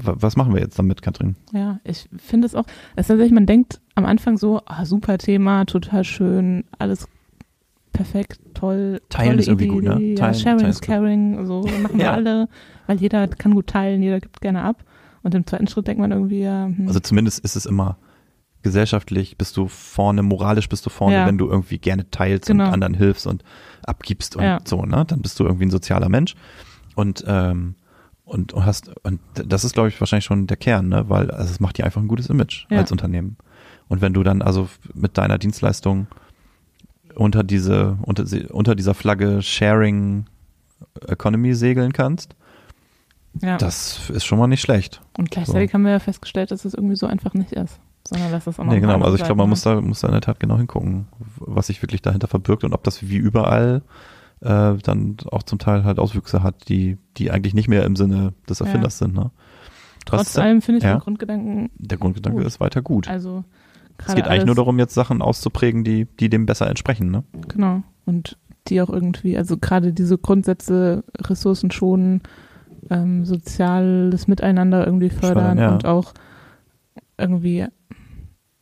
was 0.05 0.35
machen 0.35 0.53
wir 0.53 0.61
jetzt 0.61 0.77
damit, 0.79 1.01
Katrin? 1.01 1.35
Ja, 1.53 1.79
ich 1.83 2.07
finde 2.17 2.45
es 2.47 2.55
auch, 2.55 2.65
es 2.95 3.01
ist 3.03 3.07
tatsächlich, 3.07 3.33
man 3.33 3.45
denkt 3.45 3.79
am 3.95 4.05
Anfang 4.05 4.37
so, 4.37 4.61
ah, 4.65 4.85
super 4.85 5.17
Thema, 5.17 5.65
total 5.65 6.03
schön, 6.03 6.63
alles 6.79 7.07
perfekt, 7.91 8.39
toll. 8.53 9.01
Teilen 9.09 9.37
ist 9.39 9.47
irgendwie 9.47 9.65
Idee, 9.65 9.73
gut, 9.73 9.83
ne? 9.83 10.01
Ja, 10.01 10.15
Teilen- 10.15 10.33
sharing 10.35 10.57
teilen 10.59 10.69
is 10.71 10.81
caring, 10.81 11.45
so 11.45 11.61
machen 11.81 11.97
wir 11.97 12.05
Ja. 12.05 12.13
alle, 12.13 12.49
weil 12.87 12.97
jeder 12.97 13.27
kann 13.27 13.53
gut 13.53 13.67
teilen, 13.67 14.01
jeder 14.01 14.19
gibt 14.19 14.41
gerne 14.41 14.63
ab. 14.63 14.83
Und 15.21 15.35
im 15.35 15.45
zweiten 15.45 15.67
Schritt 15.67 15.87
denkt 15.87 16.01
man 16.01 16.11
irgendwie, 16.11 16.41
ja, 16.41 16.65
hm, 16.65 16.85
Also 16.87 16.99
zumindest 16.99 17.39
ist 17.45 17.55
es 17.55 17.65
immer 17.65 17.97
gesellschaftlich, 18.61 19.37
bist 19.37 19.57
du 19.57 19.67
vorne, 19.67 20.23
moralisch 20.23 20.69
bist 20.69 20.85
du 20.85 20.89
vorne, 20.89 21.15
Ja. 21.15 21.27
wenn 21.27 21.37
du 21.37 21.47
irgendwie 21.49 21.77
gerne 21.77 22.09
teilst 22.09 22.47
Genau. 22.47 22.65
und 22.65 22.73
anderen 22.73 22.93
hilfst 22.93 23.27
und 23.27 23.43
abgibst 23.85 24.35
und 24.35 24.43
Ja. 24.43 24.59
so, 24.65 24.83
ne? 24.83 25.03
Dann 25.07 25.21
bist 25.21 25.39
du 25.39 25.43
irgendwie 25.45 25.65
ein 25.65 25.71
sozialer 25.71 26.09
Mensch 26.09 26.35
und 26.95 27.23
ähm, 27.27 27.75
und, 28.25 28.53
und 28.53 28.65
hast 28.65 28.91
und 29.03 29.19
das 29.33 29.63
ist 29.63 29.73
glaube 29.73 29.89
ich 29.89 29.99
wahrscheinlich 29.99 30.25
schon 30.25 30.47
der 30.47 30.57
Kern, 30.57 30.89
ne? 30.89 31.09
Weil 31.09 31.29
also 31.31 31.51
es 31.51 31.59
macht 31.59 31.77
dir 31.77 31.85
einfach 31.85 32.01
ein 32.01 32.07
gutes 32.07 32.27
Image 32.27 32.65
Ja. 32.69 32.79
als 32.79 32.91
Unternehmen. 32.91 33.37
Und 33.89 34.01
wenn 34.01 34.13
du 34.13 34.23
dann 34.23 34.41
also 34.41 34.69
mit 34.93 35.17
deiner 35.17 35.37
Dienstleistung 35.37 36.07
unter 37.15 37.43
diese 37.43 37.97
unter, 38.01 38.25
unter 38.51 38.75
dieser 38.75 38.93
Flagge 38.93 39.41
Sharing 39.41 40.25
Economy 41.07 41.53
segeln 41.53 41.93
kannst, 41.93 42.35
ja. 43.41 43.57
das 43.57 44.09
ist 44.09 44.25
schon 44.25 44.39
mal 44.39 44.47
nicht 44.47 44.61
schlecht. 44.61 45.01
Und 45.17 45.31
gleichzeitig 45.31 45.73
haben 45.73 45.83
wir 45.83 45.91
ja 45.91 45.99
festgestellt, 45.99 46.51
dass 46.51 46.65
es 46.65 46.73
irgendwie 46.73 46.95
so 46.95 47.07
einfach 47.07 47.33
nicht 47.33 47.51
ist, 47.51 47.79
sondern 48.07 48.31
dass 48.31 48.47
es 48.47 48.59
auch 48.59 48.63
noch 48.63 48.73
Nee, 48.73 48.79
genau. 48.79 49.01
Also 49.01 49.15
ich 49.15 49.23
glaube, 49.23 49.39
man 49.39 49.49
muss 49.49 49.61
da, 49.61 49.79
muss 49.81 50.01
da 50.01 50.07
in 50.07 50.13
der 50.13 50.21
Tat 50.21 50.39
genau 50.39 50.57
hingucken, 50.57 51.07
was 51.37 51.67
sich 51.67 51.81
wirklich 51.81 52.01
dahinter 52.01 52.27
verbirgt 52.27 52.63
und 52.63 52.73
ob 52.73 52.83
das 52.83 53.07
wie 53.07 53.17
überall 53.17 53.81
äh, 54.43 54.75
dann 54.83 55.17
auch 55.31 55.43
zum 55.43 55.59
Teil 55.59 55.83
halt 55.83 55.99
Auswüchse 55.99 56.43
hat, 56.43 56.69
die, 56.69 56.97
die 57.17 57.31
eigentlich 57.31 57.53
nicht 57.53 57.67
mehr 57.69 57.83
im 57.85 57.95
Sinne 57.95 58.33
des 58.49 58.59
Ja. 58.59 58.65
Erfinders 58.65 58.97
sind. 58.97 59.13
Ne? 59.13 59.31
Trotz 60.05 60.33
denn- 60.33 60.43
allem 60.43 60.61
finde 60.61 60.77
ich 60.79 60.83
Ja. 60.83 60.95
den 60.95 60.99
Grundgedanken, 60.99 61.69
Der 61.77 61.97
Grundgedanke 61.97 62.39
Gut. 62.39 62.47
ist 62.47 62.59
weiter 62.59 62.81
gut. 62.81 63.07
also 63.07 63.43
es 64.05 64.15
geht 64.15 64.27
eigentlich 64.27 64.45
nur 64.45 64.55
darum, 64.55 64.79
jetzt 64.79 64.95
Sachen 64.95 65.21
auszuprägen, 65.21 65.83
die, 65.83 66.05
die 66.19 66.29
dem 66.29 66.45
besser 66.45 66.67
entsprechen. 66.67 67.11
Ne? 67.11 67.23
Genau. 67.47 67.83
Und 68.05 68.37
die 68.67 68.81
auch 68.81 68.89
irgendwie, 68.89 69.37
also 69.37 69.57
gerade 69.57 69.93
diese 69.93 70.17
Grundsätze, 70.17 71.03
Ressourcen 71.19 71.69
schonen, 71.71 72.21
ähm, 72.89 73.23
soziales 73.25 74.27
Miteinander 74.27 74.85
irgendwie 74.85 75.09
fördern 75.09 75.57
Fördern, 75.57 75.57
ja. 75.57 75.71
und 75.73 75.85
auch 75.85 76.13
irgendwie 77.17 77.61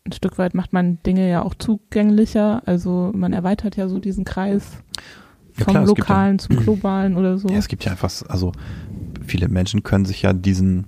ein 0.05 0.11
Stück 0.11 0.38
weit 0.38 0.53
macht 0.53 0.73
man 0.73 1.01
Dinge 1.03 1.29
ja 1.29 1.43
auch 1.43 1.53
zugänglicher. 1.55 2.61
Also 2.65 3.11
man 3.15 3.34
erweitert 3.34 3.77
ja 3.77 3.88
so 3.88 3.99
diesen 3.99 4.25
Kreis 4.25 4.84
Ja, 5.58 5.66
vom 5.66 5.74
klar, 5.74 5.86
gibt 5.86 5.97
ja- 5.97 6.04
Lokalen 6.04 6.39
zum 6.39 6.56
Globalen 6.64 7.18
oder 7.18 7.38
so. 7.38 7.47
Ja, 7.49 7.58
es 7.58 7.68
gibt 7.68 7.84
ja 7.86 7.91
einfach, 7.91 8.12
also 8.28 8.52
viele 9.26 9.47
Menschen 9.47 9.84
können 9.84 10.06
sich 10.06 10.22
ja 10.22 10.34
diesen, 10.34 10.86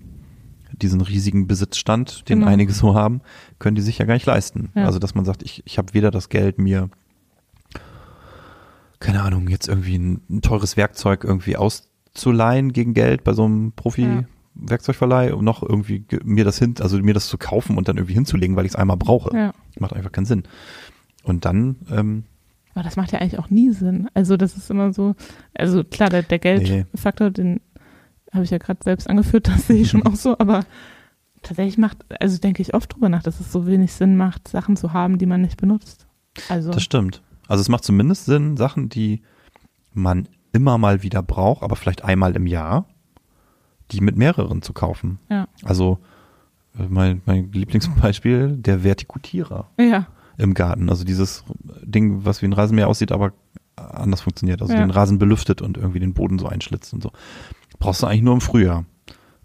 diesen 0.72 1.02
riesigen 1.02 1.48
Besitzstand, 1.48 2.28
den 2.30 2.40
Genau. 2.40 2.52
einige 2.52 2.74
so 2.74 2.96
haben, 2.96 3.22
können 3.60 3.76
die 3.76 3.82
sich 3.82 3.98
ja 4.00 4.06
gar 4.06 4.14
nicht 4.16 4.26
leisten. 4.26 4.70
Ja. 4.76 4.86
Also 4.86 5.00
dass 5.00 5.16
man 5.16 5.26
sagt, 5.26 5.44
ich, 5.44 5.62
ich 5.66 5.78
habe 5.78 5.94
weder 5.94 6.12
das 6.12 6.30
Geld, 6.30 6.58
mir, 6.60 6.90
keine 9.00 9.22
Ahnung, 9.22 9.48
jetzt 9.50 9.68
irgendwie 9.68 9.98
ein, 9.98 10.22
ein 10.30 10.42
teures 10.42 10.78
Werkzeug 10.78 11.24
irgendwie 11.24 11.58
auszuleihen 11.58 12.72
gegen 12.72 12.94
Geld 12.94 13.24
bei 13.24 13.34
so 13.34 13.46
einem 13.46 13.72
Profi. 13.74 14.26
Werkzeugverleih, 14.56 15.34
um 15.34 15.44
noch 15.44 15.64
irgendwie 15.64 16.02
ge- 16.02 16.20
mir 16.24 16.46
das 16.46 16.60
hin, 16.60 16.76
also 16.80 16.98
mir 17.00 17.16
das 17.16 17.28
zu 17.28 17.40
kaufen 17.40 17.76
und 17.76 17.88
dann 17.88 17.98
irgendwie 17.98 18.14
hinzulegen, 18.14 18.56
weil 18.56 18.66
ich 18.66 18.74
es 18.74 18.76
einmal 18.76 18.98
brauche. 18.98 19.36
ja. 19.36 19.52
Macht 19.80 19.94
einfach 19.94 20.12
keinen 20.12 20.26
Sinn. 20.28 20.44
Und 21.24 21.44
dann, 21.46 21.78
ähm, 21.92 22.24
Aber 22.74 22.84
das 22.84 22.96
macht 22.96 23.12
ja 23.12 23.20
eigentlich 23.20 23.40
auch 23.40 23.50
nie 23.50 23.72
Sinn. 23.72 24.10
Also 24.14 24.38
das 24.38 24.58
ist 24.58 24.70
immer 24.72 24.94
so, 24.94 25.16
also 25.54 25.84
klar, 25.84 26.10
der, 26.10 26.24
der 26.24 26.40
Geldfaktor, 26.40 27.30
den 27.30 27.62
habe 28.32 28.44
ich 28.44 28.50
ja 28.50 28.58
gerade 28.58 28.80
selbst 28.84 29.10
angeführt, 29.10 29.48
das 29.54 29.68
sehe 29.68 29.82
ich 29.82 29.90
schon 29.90 30.06
auch 30.06 30.16
so, 30.16 30.38
aber 30.40 30.66
tatsächlich 31.44 31.78
macht, 31.78 31.98
also 32.20 32.38
denke 32.40 32.62
ich 32.62 32.74
oft 32.74 32.94
drüber 32.94 33.10
nach, 33.10 33.24
dass 33.24 33.40
es 33.40 33.52
so 33.52 33.68
wenig 33.68 33.94
Sinn 33.94 34.18
macht, 34.18 34.48
Sachen 34.48 34.76
zu 34.76 34.94
haben, 34.94 35.18
die 35.18 35.26
man 35.26 35.42
nicht 35.42 35.58
benutzt. 35.58 36.08
Also 36.50 36.72
Das 36.72 36.82
stimmt. 36.82 37.22
Also 37.48 37.62
es 37.62 37.70
macht 37.70 37.84
zumindest 37.84 38.26
Sinn, 38.26 38.58
Sachen, 38.58 38.90
die 38.90 39.22
man 39.94 40.28
immer 40.52 40.78
mal 40.78 41.04
wieder 41.04 41.22
braucht, 41.22 41.62
aber 41.64 41.76
vielleicht 41.76 42.04
einmal 42.04 42.36
im 42.36 42.48
Jahr, 42.48 42.88
die 43.92 44.02
mit 44.02 44.18
mehreren 44.18 44.62
zu 44.62 44.74
kaufen. 44.74 45.20
ja. 45.30 45.48
Also 45.64 46.00
äh, 46.80 46.88
mein, 46.90 47.22
mein 47.26 47.52
Lieblingsbeispiel, 47.52 48.58
der 48.58 48.84
Vertikutierer 48.84 49.70
Ja, 49.80 50.08
im 50.44 50.54
Garten. 50.54 50.90
Also 50.90 51.04
dieses 51.04 51.44
Ding, 51.84 52.26
was 52.26 52.42
wie 52.42 52.46
ein 52.48 52.54
Rasenmäher 52.54 52.88
aussieht, 52.88 53.12
aber 53.12 53.34
anders 53.76 54.22
funktioniert. 54.22 54.62
Also 54.62 54.74
Ja. 54.74 54.80
den 54.80 54.92
Rasen 54.92 55.18
belüftet 55.18 55.62
und 55.62 55.78
irgendwie 55.78 56.00
den 56.00 56.14
Boden 56.14 56.38
so 56.40 56.48
einschlitzt 56.48 56.94
und 56.94 57.02
so. 57.04 57.12
Brauchst 57.80 58.04
du 58.04 58.08
eigentlich 58.08 58.22
nur 58.22 58.34
im 58.36 58.42
Frühjahr. 58.42 58.86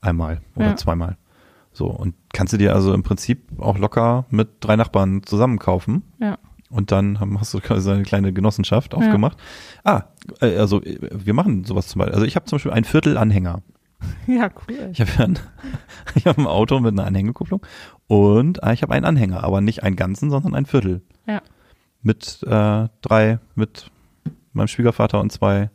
Einmal 0.01 0.43
oder 0.55 0.69
Ja. 0.69 0.77
zweimal. 0.77 1.17
So, 1.73 1.87
und 1.87 2.15
kannst 2.33 2.53
du 2.53 2.57
dir 2.59 2.75
also 2.75 2.93
im 2.93 3.03
Prinzip 3.03 3.49
auch 3.59 3.79
locker 3.79 4.27
mit 4.31 4.49
drei 4.61 4.77
Nachbarn 4.77 5.23
zusammen 5.25 5.59
kaufen. 5.59 6.03
ja, 6.21 6.39
Und 6.71 6.93
dann 6.93 7.21
haben, 7.21 7.41
hast 7.41 7.55
du 7.55 7.61
quasi 7.61 7.91
eine 7.91 8.03
kleine 8.03 8.33
Genossenschaft 8.33 8.95
aufgemacht. 8.95 9.39
Ah, 9.85 10.03
äh, 10.41 10.57
also 10.57 10.83
äh, 10.83 10.99
wir 11.13 11.35
machen 11.35 11.65
sowas 11.65 11.89
zum 11.89 12.01
Beispiel. 12.01 12.15
Also 12.15 12.27
ich 12.27 12.37
habe 12.37 12.47
zum 12.47 12.57
Beispiel 12.57 12.73
ein 12.73 12.85
Viertelanhänger. 12.85 13.63
ja, 14.27 14.51
cool. 14.69 14.91
Ich 14.93 15.01
habe 15.01 15.11
ja 15.19 15.25
ein, 15.25 15.39
ich 16.15 16.27
hab 16.27 16.39
ein 16.39 16.47
Auto 16.47 16.79
mit 16.81 16.93
einer 16.93 17.07
Anhängekupplung 17.07 17.61
und 18.09 18.63
äh, 18.63 18.73
ich 18.75 18.83
habe 18.83 18.93
einen 18.95 19.05
Anhänger, 19.05 19.45
aber 19.45 19.61
nicht 19.61 19.83
einen 19.85 19.97
ganzen, 19.97 20.31
sondern 20.31 20.55
ein 20.55 20.67
Viertel. 20.67 21.03
Ja. 21.27 21.41
Mit 22.03 22.43
äh, 22.45 22.89
drei, 23.03 23.39
mit 23.55 23.91
meinem 24.53 24.69
Schwiegervater 24.69 25.21
und 25.21 25.31
zwei 25.31 25.71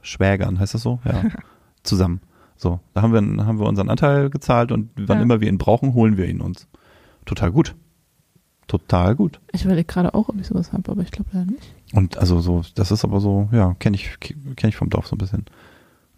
Schwägern, 0.00 0.58
heißt 0.58 0.74
das 0.74 0.82
so? 0.82 1.00
Ja. 1.04 1.22
Zusammen. 1.82 2.20
So, 2.56 2.80
da 2.94 3.02
haben 3.02 3.12
wir, 3.12 3.44
haben 3.44 3.58
wir 3.58 3.66
unseren 3.66 3.90
Anteil 3.90 4.30
gezahlt 4.30 4.70
und 4.72 4.90
wann 4.96 5.18
Ja. 5.18 5.22
immer 5.22 5.40
wir 5.40 5.48
ihn 5.48 5.58
brauchen, 5.58 5.94
holen 5.94 6.16
wir 6.16 6.26
ihn 6.28 6.40
uns. 6.40 6.68
Total 7.24 7.50
gut. 7.50 7.74
Total 8.68 9.16
gut. 9.16 9.40
Ich 9.52 9.64
überlege 9.64 9.84
gerade 9.84 10.14
auch, 10.14 10.28
ob 10.28 10.40
ich 10.40 10.46
sowas 10.46 10.72
habe, 10.72 10.90
aber 10.92 11.02
ich 11.02 11.10
glaube 11.10 11.30
leider 11.32 11.50
nicht. 11.50 11.74
Und 11.92 12.16
also 12.18 12.40
so, 12.40 12.62
das 12.76 12.90
ist 12.92 13.04
aber 13.04 13.20
so, 13.20 13.48
ja, 13.52 13.74
kenne 13.80 13.96
ich, 13.96 14.18
kenne 14.20 14.68
ich 14.68 14.76
vom 14.76 14.90
Dorf 14.90 15.08
so 15.08 15.16
ein 15.16 15.18
bisschen. 15.18 15.44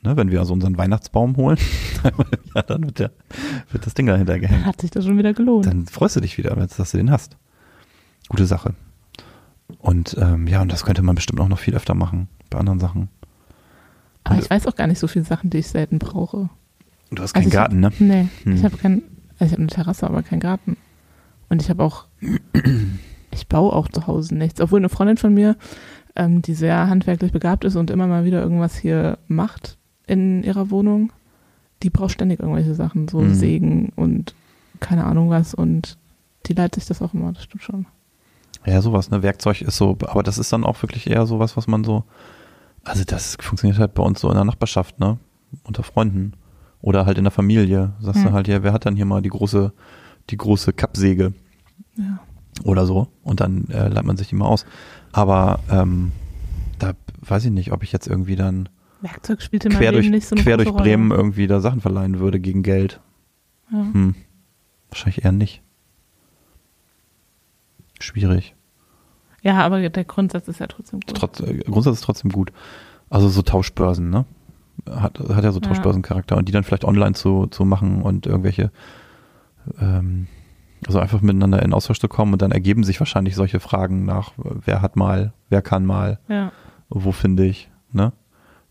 Ne, 0.04 0.16
wenn 0.18 0.30
wir 0.30 0.40
also 0.40 0.52
unseren 0.52 0.76
Weihnachtsbaum 0.76 1.36
holen, 1.36 1.56
Jahr, 2.54 2.62
dann 2.64 2.84
wird, 2.84 2.98
der, 2.98 3.10
wird 3.70 3.86
das 3.86 3.94
Ding 3.94 4.06
dahinter 4.06 4.38
gehängt. 4.38 4.66
Hat 4.66 4.80
sich 4.80 4.90
das 4.90 5.04
schon 5.06 5.16
wieder 5.16 5.32
gelohnt. 5.32 5.66
Dann 5.66 5.86
freust 5.86 6.16
du 6.16 6.20
dich 6.20 6.36
wieder, 6.36 6.54
dass 6.54 6.90
du 6.90 6.96
den 6.98 7.10
hast. 7.10 7.36
Gute 8.28 8.44
Sache. 8.46 8.74
Und 9.78 10.16
ähm, 10.20 10.46
ja, 10.46 10.60
und 10.60 10.70
das 10.70 10.84
könnte 10.84 11.00
man 11.02 11.14
bestimmt 11.14 11.40
auch 11.40 11.48
noch 11.48 11.58
viel 11.58 11.74
öfter 11.74 11.94
machen 11.94 12.28
bei 12.50 12.58
anderen 12.58 12.80
Sachen. 12.80 13.08
aber 14.24 14.38
ich 14.38 14.50
weiß 14.50 14.66
auch 14.66 14.76
gar 14.76 14.86
nicht 14.86 14.98
so 14.98 15.06
viele 15.08 15.24
Sachen, 15.24 15.48
die 15.48 15.58
ich 15.58 15.68
selten 15.68 15.98
brauche. 15.98 16.50
Du 17.10 17.22
hast 17.22 17.34
Also 17.34 17.48
keinen 17.48 17.48
ich 17.48 17.52
Garten, 17.54 17.80
ne? 17.80 17.86
hab, 17.86 18.00
Nee, 18.00 18.28
Hm. 18.42 18.56
ich 18.56 18.64
habe 18.64 18.76
kein, 18.76 19.02
also 19.38 19.46
ich 19.46 19.52
habe 19.52 19.62
eine 19.62 19.68
Terrasse, 19.68 20.06
aber 20.06 20.22
keinen 20.22 20.40
Garten. 20.40 20.76
Und 21.48 21.62
ich 21.62 21.70
habe 21.70 21.82
auch, 21.82 22.06
ich 23.30 23.48
baue 23.48 23.72
auch 23.72 23.88
zu 23.88 24.06
Hause 24.06 24.34
nichts. 24.34 24.60
Obwohl 24.60 24.80
eine 24.80 24.88
Freundin 24.90 25.16
von 25.16 25.32
mir, 25.32 25.56
ähm, 26.14 26.42
die 26.42 26.54
sehr 26.54 26.88
handwerklich 26.88 27.32
begabt 27.32 27.64
ist 27.64 27.76
und 27.76 27.90
immer 27.90 28.06
mal 28.06 28.24
wieder 28.26 28.42
irgendwas 28.42 28.76
hier 28.76 29.18
macht 29.28 29.78
in 30.06 30.42
ihrer 30.42 30.70
Wohnung, 30.70 31.12
die 31.82 31.90
braucht 31.90 32.12
ständig 32.12 32.40
irgendwelche 32.40 32.74
Sachen, 32.74 33.08
so 33.08 33.20
Mhm. 33.20 33.34
Sägen 33.34 33.92
und 33.96 34.34
keine 34.80 35.04
Ahnung 35.04 35.30
was. 35.30 35.54
Und 35.54 35.98
die 36.46 36.52
leitet 36.54 36.74
sich 36.82 36.86
das 36.88 37.02
auch 37.02 37.14
immer, 37.14 37.32
das 37.32 37.44
stimmt 37.44 37.62
schon. 37.62 37.86
Ja, 38.66 38.80
sowas, 38.80 39.10
ne? 39.10 39.22
Werkzeug 39.22 39.60
ist 39.62 39.76
so, 39.76 39.96
aber 40.06 40.22
das 40.22 40.38
ist 40.38 40.52
dann 40.52 40.64
auch 40.64 40.82
wirklich 40.82 41.08
eher 41.08 41.26
sowas, 41.26 41.56
was 41.56 41.66
man 41.66 41.84
so, 41.84 42.04
also 42.84 43.04
das 43.04 43.36
funktioniert 43.40 43.78
halt 43.78 43.94
bei 43.94 44.02
uns 44.02 44.20
so 44.20 44.28
in 44.28 44.34
der 44.34 44.44
Nachbarschaft, 44.44 44.98
ne? 45.00 45.18
Unter 45.64 45.82
Freunden. 45.82 46.32
Oder 46.80 47.06
halt 47.06 47.16
in 47.16 47.24
der 47.24 47.30
Familie. 47.30 47.92
Sagst 48.00 48.22
du 48.24 48.28
Hm. 48.28 48.32
halt, 48.34 48.48
ja, 48.48 48.62
wer 48.62 48.72
hat 48.74 48.84
dann 48.84 48.96
hier 48.96 49.06
mal 49.06 49.22
die 49.22 49.30
große, 49.30 49.72
die 50.30 50.36
große 50.36 50.72
Kappsäge 50.74 51.32
Ja. 51.96 52.20
oder 52.64 52.84
so? 52.86 53.08
Und 53.22 53.40
dann 53.40 53.68
äh, 53.70 53.88
leiht 53.88 54.04
man 54.04 54.16
sich 54.18 54.28
die 54.28 54.34
mal 54.34 54.46
aus. 54.46 54.66
Aber 55.12 55.60
ähm, 55.70 56.12
da 56.78 56.92
weiß 57.22 57.46
ich 57.46 57.50
nicht, 57.52 57.72
ob 57.72 57.82
ich 57.82 57.92
jetzt 57.92 58.06
irgendwie 58.06 58.36
dann 58.36 58.68
Werkzeug 59.04 59.40
spielt 59.42 59.64
in 59.64 59.72
meinem 59.72 59.80
quer 59.80 59.92
durch, 59.92 60.10
nicht 60.10 60.26
so 60.26 60.34
eine 60.34 60.42
quer 60.42 60.56
durch 60.56 60.72
Bremen 60.72 61.10
Rolle. 61.12 61.20
irgendwie 61.20 61.46
da 61.46 61.60
Sachen 61.60 61.80
verleihen 61.80 62.18
würde 62.18 62.40
gegen 62.40 62.62
Geld. 62.64 63.00
Ja. 63.70 63.78
Hm. 63.78 64.14
Wahrscheinlich 64.90 65.24
eher 65.24 65.32
nicht. 65.32 65.62
Schwierig. 68.00 68.54
ja, 69.42 69.60
aber 69.60 69.88
der 69.88 70.04
Grundsatz 70.04 70.48
ist 70.48 70.58
ja 70.60 70.66
trotzdem 70.66 71.00
gut. 71.00 71.16
Trotz, 71.16 71.40
äh, 71.40 71.58
Grundsatz 71.58 71.94
ist 71.98 72.04
trotzdem 72.04 72.32
gut. 72.32 72.52
Also 73.08 73.28
so 73.28 73.42
Tauschbörsen, 73.42 74.10
ne? 74.10 74.24
Hat, 74.90 75.18
hat 75.20 75.44
ja 75.44 75.52
so. 75.52 75.60
Tauschbörsencharakter 75.60 76.36
und 76.36 76.48
die 76.48 76.52
dann 76.52 76.64
vielleicht 76.64 76.84
online 76.84 77.14
zu, 77.14 77.46
zu 77.46 77.64
machen 77.64 78.02
und 78.02 78.26
irgendwelche, 78.26 78.72
ähm, 79.80 80.26
also 80.86 80.98
einfach 80.98 81.20
miteinander 81.22 81.62
in 81.62 81.72
Austausch 81.72 82.00
zu 82.00 82.08
kommen 82.08 82.32
und 82.32 82.42
dann 82.42 82.50
ergeben 82.52 82.84
sich 82.84 82.98
wahrscheinlich 83.00 83.36
solche 83.36 83.60
Fragen 83.60 84.04
nach, 84.04 84.36
äh, 84.38 84.50
wer 84.64 84.82
hat 84.82 84.96
mal, 84.96 85.32
wer 85.48 85.62
kann 85.62 85.86
mal, 85.86 86.18
Ja. 86.28 86.52
wo 86.90 87.12
finde 87.12 87.46
ich, 87.46 87.70
ne? 87.92 88.12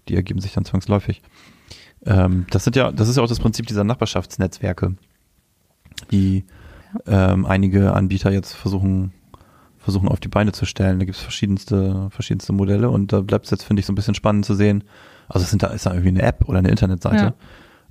Die 0.07 0.15
ergeben 0.15 0.41
sich 0.41 0.53
dann 0.53 0.65
zwangsläufig. 0.65 1.21
Ähm, 2.05 2.45
das 2.49 2.63
sind 2.63 2.75
ja, 2.75 2.91
das 2.91 3.07
ist 3.07 3.17
ja 3.17 3.23
auch 3.23 3.27
das 3.27 3.39
Prinzip 3.39 3.67
dieser 3.67 3.83
Nachbarschaftsnetzwerke, 3.83 4.95
die 6.11 6.43
ähm, 7.07 7.45
einige 7.45 7.93
Anbieter 7.93 8.31
jetzt 8.31 8.53
versuchen, 8.53 9.13
versuchen 9.77 10.07
auf 10.07 10.19
die 10.19 10.27
Beine 10.27 10.51
zu 10.51 10.65
stellen. 10.65 10.99
Da 10.99 11.05
gibt 11.05 11.17
es 11.17 11.23
verschiedenste, 11.23 12.09
verschiedenste 12.11 12.53
Modelle 12.53 12.89
und 12.89 13.13
da 13.13 13.21
bleibt 13.21 13.45
es 13.45 13.51
jetzt, 13.51 13.63
finde 13.63 13.79
ich, 13.79 13.85
so 13.85 13.93
ein 13.93 13.95
bisschen 13.95 14.15
spannend 14.15 14.45
zu 14.45 14.53
sehen. 14.53 14.83
Also 15.29 15.43
es 15.43 15.49
sind 15.49 15.63
da, 15.63 15.67
ist 15.67 15.85
da 15.85 15.91
irgendwie 15.91 16.09
eine 16.09 16.23
App 16.23 16.47
oder 16.47 16.59
eine 16.59 16.69
Internetseite, 16.69 17.33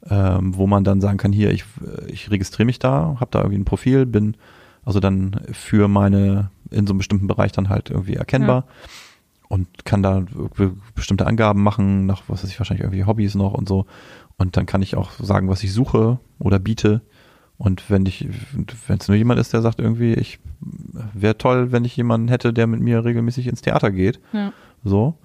ähm, 0.09 0.57
wo 0.57 0.67
man 0.67 0.85
dann 0.85 1.01
sagen 1.01 1.17
kann, 1.19 1.33
hier, 1.33 1.51
ich, 1.51 1.65
ich 2.09 2.31
registriere 2.31 2.67
mich 2.67 2.79
da, 2.79 3.17
habe 3.19 3.31
da 3.31 3.41
irgendwie 3.41 3.59
ein 3.59 3.65
Profil, 3.65 4.05
bin 4.05 4.37
also 4.85 5.01
dann 5.01 5.41
für 5.53 5.89
meine, 5.89 6.51
in 6.71 6.87
so 6.87 6.93
einem 6.93 6.99
bestimmten 6.99 7.29
Bereich 7.29 7.53
dann 7.53 7.69
halt 7.69 7.91
irgendwie 7.91 8.15
erkennbar 8.15 8.67
und 9.53 9.85
kann 9.85 10.03
da 10.03 10.23
be- 10.57 10.73
bestimmte 10.95 11.27
Angaben 11.27 11.63
machen, 11.63 12.07
nach 12.07 12.23
was 12.29 12.43
weiß 12.43 12.49
ich, 12.51 12.59
wahrscheinlich 12.59 12.85
irgendwie 12.85 13.05
Hobbys 13.05 13.35
noch 13.35 13.53
und 13.53 13.69
so. 13.69 13.85
Und 14.39 14.57
dann 14.57 14.65
kann 14.65 14.81
ich 14.81 14.97
auch 14.97 15.11
sagen, 15.21 15.49
was 15.51 15.63
ich 15.63 15.73
suche 15.75 16.19
oder 16.39 16.59
biete. 16.59 17.03
Und 17.59 17.91
wenn 17.91 18.07
ich, 18.07 18.27
wenn 18.89 18.99
es 18.99 19.09
nur 19.09 19.17
jemand 19.17 19.39
ist, 19.39 19.53
der 19.53 19.61
sagt 19.61 19.79
irgendwie, 19.79 20.15
ich 20.15 20.39
wäre 21.13 21.37
toll, 21.37 21.71
wenn 21.71 21.85
ich 21.85 21.95
jemanden 21.97 22.29
hätte, 22.29 22.53
der 22.55 22.67
mit 22.67 22.81
mir 22.81 23.05
regelmäßig 23.05 23.47
ins 23.47 23.61
Theater 23.61 23.91
geht, 23.91 24.21
Ja. 24.33 24.53
so. 24.85 25.19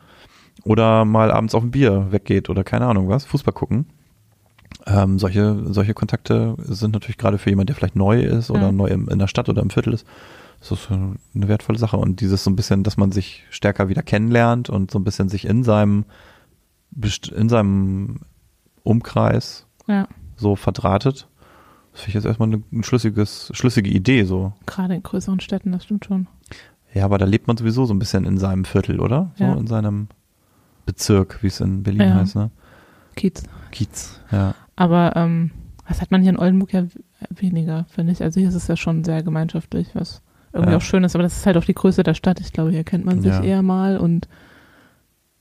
Oder 0.63 1.05
mal 1.05 1.31
abends 1.31 1.55
auf 1.55 1.63
ein 1.63 1.71
Bier 1.71 2.07
weggeht 2.11 2.49
oder 2.49 2.63
keine 2.65 2.85
Ahnung 2.87 3.07
was, 3.07 3.25
Fußball 3.25 3.53
gucken. 3.53 3.85
Ähm, 4.85 5.19
solche, 5.19 5.73
solche 5.73 5.93
Kontakte 5.93 6.55
sind 6.59 6.91
natürlich 6.93 7.17
gerade 7.17 7.37
für 7.37 7.49
jemanden, 7.49 7.67
der 7.67 7.75
vielleicht 7.77 7.95
neu 7.95 8.21
ist 8.21 8.51
oder 8.51 8.63
Ja. 8.67 8.71
neu 8.71 8.87
im, 8.87 9.07
in 9.07 9.19
der 9.19 9.27
Stadt 9.27 9.47
oder 9.49 9.61
im 9.61 9.69
Viertel 9.69 9.93
ist, 9.93 10.05
das 10.59 10.71
ist 10.71 10.89
eine 10.91 11.17
wertvolle 11.33 11.77
Sache. 11.79 11.97
Und 11.97 12.19
dieses 12.21 12.43
so 12.43 12.49
ein 12.49 12.55
bisschen, 12.55 12.83
dass 12.83 12.97
man 12.97 13.11
sich 13.11 13.43
stärker 13.49 13.89
wieder 13.89 14.01
kennenlernt 14.03 14.69
und 14.69 14.91
so 14.91 14.99
ein 14.99 15.03
bisschen 15.03 15.29
sich 15.29 15.45
in 15.45 15.63
seinem, 15.63 16.05
in 17.35 17.49
seinem 17.49 18.21
Umkreis 18.83 19.65
Ja. 19.87 20.07
so 20.35 20.55
verdrahtet. 20.55 21.27
Das 21.91 22.01
finde 22.01 22.09
ich 22.09 22.15
jetzt 22.15 22.25
erstmal 22.25 22.49
eine, 22.49 22.63
ein 22.71 22.83
schlüssiges, 22.83 23.49
schlüssige 23.53 23.89
Idee, 23.89 24.23
so. 24.23 24.53
Gerade 24.65 24.95
in 24.95 25.03
größeren 25.03 25.39
Städten, 25.39 25.71
das 25.71 25.83
stimmt 25.83 26.05
schon. 26.05 26.27
Ja, 26.93 27.05
aber 27.05 27.17
da 27.17 27.25
lebt 27.25 27.47
man 27.47 27.57
sowieso 27.57 27.85
so 27.85 27.93
ein 27.93 27.99
bisschen 27.99 28.23
in 28.25 28.37
seinem 28.37 28.65
Viertel, 28.65 28.99
oder? 28.99 29.31
So 29.35 29.43
Ja. 29.43 29.53
in 29.55 29.67
seinem 29.67 30.07
Bezirk, 30.85 31.39
wie 31.43 31.47
es 31.47 31.59
in 31.59 31.83
Berlin 31.83 32.01
Ja. 32.09 32.15
heißt, 32.15 32.35
ne? 32.35 32.51
Kiez. 33.15 33.43
Kiez, 33.71 34.19
ja. 34.31 34.53
Aber 34.75 35.15
ähm, 35.15 35.51
das 35.87 36.01
hat 36.01 36.11
man 36.11 36.21
hier 36.21 36.29
in 36.31 36.39
Oldenburg 36.39 36.71
ja 36.73 36.85
weniger, 37.31 37.85
finde 37.89 38.13
ich. 38.13 38.21
Also 38.23 38.39
hier 38.39 38.49
ist 38.49 38.55
es 38.55 38.67
ja 38.67 38.77
schon 38.77 39.03
sehr 39.03 39.23
gemeinschaftlich, 39.23 39.89
was 39.95 40.21
irgendwie 40.57 40.71
Ja. 40.73 40.77
auch 40.77 40.81
schön 40.81 41.03
ist. 41.03 41.15
Aber 41.15 41.23
das 41.23 41.37
ist 41.37 41.45
halt 41.45 41.57
auch 41.57 41.65
die 41.65 41.73
Größe 41.75 42.03
der 42.03 42.13
Stadt. 42.13 42.39
Ich 42.39 42.51
glaube, 42.53 42.71
hier 42.71 42.83
kennt 42.83 43.05
man 43.05 43.21
sich 43.21 43.31
Ja. 43.31 43.41
eher 43.43 43.61
mal 43.61 43.97
und 43.97 44.27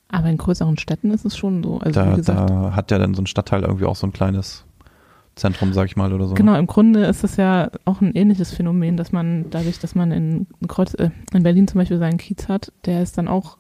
aber 0.09 0.29
in 0.29 0.37
größeren 0.37 0.79
Städten 0.79 1.11
ist 1.11 1.25
es 1.25 1.37
schon 1.37 1.63
so. 1.65 1.79
Also 1.79 2.01
wie 2.01 2.05
Da, 2.11 2.15
gesagt, 2.17 2.51
da 2.51 2.77
hat 2.77 2.91
ja 2.93 2.99
dann 2.99 3.15
so 3.15 3.23
ein 3.23 3.27
Stadtteil 3.27 3.63
irgendwie 3.63 3.87
auch 3.87 3.97
so 3.97 4.07
ein 4.07 4.13
kleines 4.13 4.65
Zentrum, 5.35 5.73
sag 5.73 5.87
ich 5.87 5.97
mal, 5.97 6.13
oder 6.13 6.29
so. 6.29 6.35
Genau, 6.35 6.55
im 6.57 6.67
Grunde 6.67 7.05
ist 7.05 7.25
es 7.25 7.37
ja 7.37 7.71
auch 7.85 8.01
ein 8.01 8.13
ähnliches 8.15 8.53
Phänomen, 8.55 8.97
dass 8.97 9.13
man 9.13 9.51
dadurch, 9.51 9.79
dass 9.81 9.95
man 9.95 10.13
in, 10.13 10.47
Kreuz, 10.69 10.95
äh, 10.95 11.11
in 11.35 11.43
Berlin 11.43 11.67
zum 11.69 11.79
Beispiel 11.79 11.99
seinen 11.99 12.17
Kiez 12.19 12.49
hat, 12.49 12.73
der 12.87 13.03
ist 13.03 13.19
dann 13.19 13.27
auch, 13.29 13.59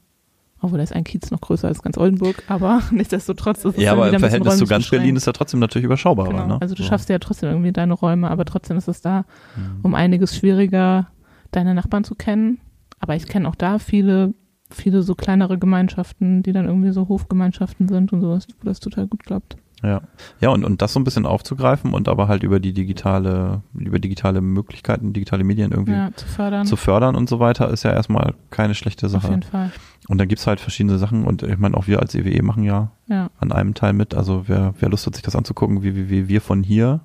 obwohl 0.62 0.78
da 0.78 0.84
ist 0.84 0.94
ein 0.94 1.04
Kiez 1.04 1.30
noch 1.32 1.40
größer 1.42 1.68
als 1.68 1.82
ganz 1.82 1.98
Oldenburg, 1.98 2.44
aber 2.46 2.80
nichtsdestotrotz 2.92 3.64
ist 3.66 3.76
es 3.76 3.82
Ja, 3.82 3.92
aber 3.92 4.10
im 4.10 4.20
Verhältnis 4.20 4.56
zu 4.56 4.64
ganz. 4.66 4.88
Berlin 4.88 5.16
ist 5.16 5.26
ja 5.26 5.32
trotzdem 5.32 5.60
natürlich 5.60 5.84
überschaubarer, 5.84 6.28
Genau, 6.30 6.46
ne? 6.46 6.58
also 6.62 6.74
du 6.76 6.82
So. 6.82 6.88
schaffst 6.88 7.08
ja 7.10 7.18
trotzdem 7.18 7.50
irgendwie 7.50 7.72
deine 7.72 7.92
Räume, 7.92 8.30
aber 8.30 8.44
trotzdem 8.46 8.76
ist 8.78 8.88
es 8.88 9.02
da 9.02 9.24
Mhm. 9.56 9.80
um 9.82 9.94
einiges 9.94 10.34
schwieriger, 10.36 11.08
deine 11.56 11.74
Nachbarn 11.74 12.04
zu 12.04 12.14
kennen. 12.14 12.58
Aber 13.00 13.16
ich 13.16 13.26
kenne 13.26 13.48
auch 13.48 13.54
da 13.56 13.78
viele, 13.78 14.34
viele 14.70 15.02
so 15.02 15.14
kleinere 15.14 15.58
Gemeinschaften, 15.58 16.42
die 16.42 16.52
dann 16.52 16.66
irgendwie 16.66 16.92
so 16.92 17.08
Hofgemeinschaften 17.08 17.88
sind 17.88 18.12
und 18.12 18.20
sowas, 18.20 18.46
wo 18.60 18.66
das 18.66 18.80
total 18.80 19.06
gut 19.06 19.24
klappt. 19.24 19.56
Ja, 19.82 20.00
ja 20.40 20.48
und, 20.48 20.64
und 20.64 20.80
das 20.80 20.94
so 20.94 21.00
ein 21.00 21.04
bisschen 21.04 21.26
aufzugreifen 21.26 21.92
und 21.92 22.08
aber 22.08 22.28
halt 22.28 22.42
über 22.42 22.60
die 22.60 22.72
digitale, 22.72 23.60
über 23.74 23.98
digitale 23.98 24.40
Möglichkeiten, 24.40 25.12
digitale 25.12 25.44
Medien 25.44 25.70
irgendwie 25.70 25.92
Ja, 25.92 26.10
zu 26.16 26.26
fördern. 26.26 26.64
zu 26.66 26.76
fördern 26.76 27.14
und 27.14 27.28
so 27.28 27.40
weiter, 27.40 27.68
ist 27.70 27.82
ja 27.82 27.92
erstmal 27.92 28.34
keine 28.50 28.74
schlechte 28.74 29.04
auf 29.06 29.12
Sache. 29.12 29.28
jeden 29.28 29.42
Fall. 29.42 29.70
Und 30.08 30.16
dann 30.18 30.28
gibt's 30.28 30.46
halt 30.46 30.60
verschiedene 30.60 30.96
Sachen 30.96 31.24
und 31.24 31.42
ich 31.42 31.58
meine, 31.58 31.76
auch 31.76 31.86
wir 31.86 32.00
als 32.00 32.14
EWE 32.14 32.42
machen 32.42 32.62
ja 32.62 32.90
Ja. 33.06 33.28
an 33.38 33.52
einem 33.52 33.74
Teil 33.74 33.92
mit. 33.92 34.14
Also 34.14 34.44
wer, 34.46 34.72
wer 34.80 34.88
Lust 34.88 35.06
hat, 35.06 35.14
sich 35.14 35.22
das 35.22 35.36
anzugucken, 35.36 35.82
wie, 35.82 35.94
wie, 35.94 36.08
wie 36.08 36.28
wir 36.28 36.40
von 36.40 36.62
hier 36.62 37.00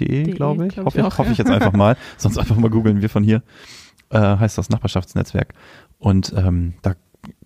de, 0.00 0.24
De, 0.24 0.32
glaube 0.34 0.66
ich. 0.66 0.74
glaub 0.74 0.86
hoffe 0.86 0.98
ich 0.98 1.04
auch, 1.04 1.18
hoffe 1.18 1.28
ja. 1.28 1.32
ich 1.32 1.38
jetzt 1.38 1.50
einfach 1.50 1.72
mal. 1.72 1.96
Sonst 2.16 2.38
einfach 2.38 2.56
mal 2.56 2.70
googeln, 2.70 3.00
wir 3.02 3.10
von 3.10 3.22
hier. 3.24 3.42
Äh, 4.10 4.18
heißt 4.18 4.56
das 4.56 4.70
Nachbarschaftsnetzwerk. 4.70 5.52
Und 5.98 6.32
ähm, 6.36 6.74
da 6.82 6.94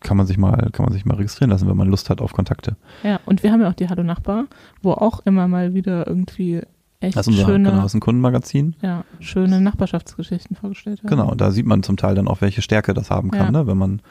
kann 0.00 0.16
man 0.16 0.26
sich 0.26 0.38
mal, 0.38 0.68
kann 0.72 0.84
man 0.84 0.92
sich 0.92 1.04
mal 1.04 1.16
registrieren 1.16 1.50
lassen, 1.50 1.68
wenn 1.68 1.76
man 1.76 1.88
Lust 1.88 2.08
hat 2.10 2.20
auf 2.20 2.32
Kontakte. 2.32 2.76
Ja, 3.02 3.18
und 3.24 3.42
wir 3.42 3.50
haben 3.50 3.60
ja 3.60 3.68
auch 3.68 3.74
die 3.74 3.88
Hallo 3.88 4.02
Nachbar, 4.04 4.44
wo 4.82 4.92
auch 4.92 5.20
immer 5.24 5.48
mal 5.48 5.74
wieder 5.74 6.06
irgendwie 6.06 6.60
echt 7.00 7.16
Das 7.16 7.26
ist 7.26 7.32
unser, 7.34 7.46
schöne, 7.46 7.70
genau, 7.70 7.84
ist 7.84 7.94
ein 7.94 8.00
Kundenmagazin. 8.00 8.76
ja, 8.82 9.04
schöne 9.18 9.60
Nachbarschaftsgeschichten 9.60 10.54
vorgestellt 10.56 11.02
werden. 11.02 11.16
Genau, 11.16 11.30
und 11.32 11.40
da 11.40 11.50
sieht 11.50 11.66
man 11.66 11.82
zum 11.82 11.96
Teil 11.96 12.14
dann 12.14 12.28
auch, 12.28 12.42
welche 12.42 12.62
Stärke 12.62 12.94
das 12.94 13.10
haben 13.10 13.30
kann, 13.32 13.46
Ja. 13.54 13.62
ne, 13.62 13.66
wenn 13.66 13.78
man 13.78 14.02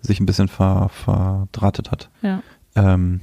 sich 0.00 0.20
ein 0.20 0.26
bisschen 0.26 0.48
ver, 0.48 0.88
verdrahtet 0.90 1.90
hat. 1.90 2.08
Ja, 2.22 2.40
ähm, 2.74 3.20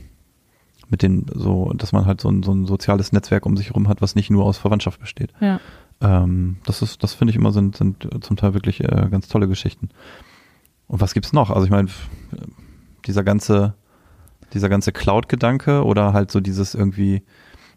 mit 0.89 1.01
den 1.01 1.25
so, 1.33 1.71
dass 1.75 1.91
man 1.91 2.05
halt 2.05 2.21
so 2.21 2.29
ein, 2.29 2.43
so 2.43 2.53
ein 2.53 2.65
soziales 2.65 3.11
Netzwerk 3.11 3.45
um 3.45 3.57
sich 3.57 3.67
herum 3.69 3.87
hat, 3.87 4.01
was 4.01 4.15
nicht 4.15 4.29
nur 4.29 4.45
aus 4.45 4.57
Verwandtschaft 4.57 4.99
besteht. 4.99 5.31
ja, 5.39 5.59
Ähm, 6.01 6.57
das 6.65 6.81
ist, 6.81 7.03
das 7.03 7.13
finde 7.13 7.31
ich 7.31 7.37
immer 7.37 7.51
sind, 7.51 7.75
sind 7.77 8.07
zum 8.21 8.35
Teil 8.37 8.53
wirklich 8.53 8.83
äh, 8.83 9.07
ganz 9.09 9.27
tolle 9.27 9.47
Geschichten. 9.47 9.89
Und 10.87 11.01
was 11.01 11.13
gibt's 11.13 11.33
noch? 11.33 11.49
Also 11.49 11.65
ich 11.65 11.71
meine, 11.71 11.89
dieser 13.05 13.23
ganze, 13.23 13.73
dieser 14.53 14.69
ganze 14.69 14.91
Cloud-Gedanke 14.91 15.83
oder 15.83 16.13
halt 16.13 16.29
so 16.31 16.39
dieses 16.39 16.75
irgendwie, 16.75 17.23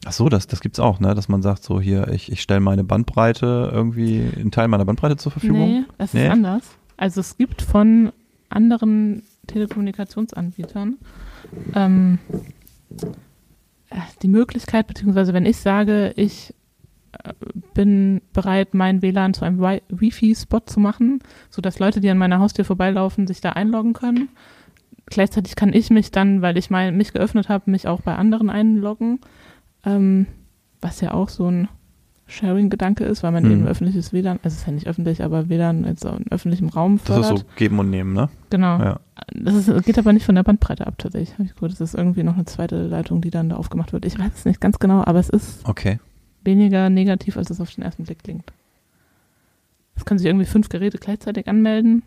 ach 0.04 0.12
so, 0.12 0.28
das, 0.28 0.46
das 0.46 0.61
gibt's 0.61 0.78
auch, 0.80 1.00
ne, 1.00 1.14
dass 1.14 1.28
man 1.28 1.40
sagt 1.42 1.62
so 1.62 1.80
hier, 1.80 2.09
ich, 2.09 2.30
ich 2.30 2.42
stelle 2.42 2.61
meine 2.61 2.84
Bandbreite 2.84 3.70
irgendwie, 3.72 4.28
einen 4.36 4.50
Teil 4.50 4.68
meiner 4.68 4.84
Bandbreite 4.84 5.16
zur 5.16 5.32
Verfügung. 5.32 5.61
Nee, 5.68 5.84
das 5.96 6.12
Nee? 6.12 6.26
ist 6.26 6.32
anders. 6.32 6.62
Also 6.98 7.20
es 7.20 7.36
gibt 7.36 7.62
von 7.62 8.12
anderen 8.50 9.22
Telekommunikationsanbietern 9.46 10.96
ähm, 11.74 12.18
äh, 12.32 12.36
die 14.22 14.28
Möglichkeit, 14.28 14.86
beziehungsweise 14.86 15.32
wenn 15.32 15.47
ich 15.47 15.57
sage, 15.59 16.12
ich 16.16 16.55
äh, 17.12 17.32
bin 17.74 18.20
bereit, 18.32 18.74
mein 18.74 19.03
WLAN 19.03 19.34
zu 19.34 19.45
einem 19.45 19.61
Wi- 19.61 19.82
Wi-Fi-Spot 19.89 20.61
zu 20.66 20.80
machen, 20.80 21.20
sodass 21.51 21.78
Leute, 21.78 22.01
die 22.01 22.11
an 22.11 22.18
meiner 22.18 22.39
Haustür 22.39 22.64
vorbeilaufen, 22.64 23.26
sich 23.26 23.41
da 23.41 23.51
einloggen 23.51 23.93
können. 23.93 24.28
Gleichzeitig 25.07 25.57
kann 25.57 25.72
ich 25.72 25.91
mich 25.91 26.11
dann, 26.11 26.43
weil 26.43 26.59
ich 26.59 26.68
mein, 26.68 26.97
mich 26.97 27.12
geöffnet 27.12 27.49
habe, 27.49 27.70
mich 27.70 27.89
auch 27.89 28.03
bei 28.03 28.14
anderen 28.14 28.51
einloggen, 28.51 29.20
ähm, 29.84 30.26
was 30.80 31.01
ja 31.01 31.12
auch 31.12 31.30
so 31.30 31.51
ein 31.51 31.68
Sharing-Gedanke 32.29 33.05
ist, 33.05 33.22
weil 33.22 33.33
man 33.33 33.45
Mhm. 33.45 33.51
eben 33.51 33.66
öffentliches 33.66 34.12
WLAN, 34.12 34.39
also 34.43 34.55
es 34.55 34.61
ist 34.61 34.66
ja 34.66 34.72
nicht 34.72 34.87
öffentlich, 34.87 35.22
aber 35.24 35.49
WLAN 35.49 35.85
jetzt 35.85 36.03
so 36.03 36.11
in 36.11 36.31
öffentlichem 36.31 36.68
Raum 36.68 36.99
Das 36.99 37.07
fördert. 37.07 37.33
ist 37.33 37.39
so 37.41 37.45
geben 37.57 37.79
und 37.79 37.91
nehmen, 37.91 38.12
ne? 38.12 38.29
genau. 38.51 38.79
Ja. 38.79 39.01
Das 39.33 39.55
ist, 39.55 39.85
geht 39.85 39.99
aber 39.99 40.12
nicht 40.12 40.26
von 40.26 40.35
der 40.35 40.43
Bandbreite 40.43 40.87
ab 40.87 40.95
tatsächlich. 40.99 41.39
Hab 41.39 41.45
ich 41.47 41.55
gehört. 41.55 41.72
Das 41.72 41.81
ist 41.81 41.95
irgendwie 41.95 42.22
noch 42.22 42.35
eine 42.35 42.45
zweite 42.45 42.87
Leitung, 42.87 43.20
die 43.20 43.31
dann 43.31 43.49
da 43.49 43.57
aufgemacht 43.57 43.93
wird. 43.93 44.05
Ich 44.05 44.18
weiß 44.18 44.31
es 44.35 44.45
nicht 44.45 44.61
ganz 44.61 44.79
genau, 44.79 45.03
aber 45.05 45.18
es 45.18 45.29
ist 45.29 45.66
Okay. 45.68 45.99
weniger 46.45 46.89
negativ, 46.91 47.37
als 47.37 47.51
es 47.51 47.61
auf 47.61 47.74
den 47.74 47.83
ersten 47.83 48.05
Blick 48.05 48.22
klingt. 48.22 48.53
Es 49.97 50.05
können 50.05 50.18
sich 50.18 50.26
irgendwie 50.29 50.47
fünf 50.47 50.68
Geräte 50.68 50.99
gleichzeitig 50.99 51.49
anmelden. 51.49 52.03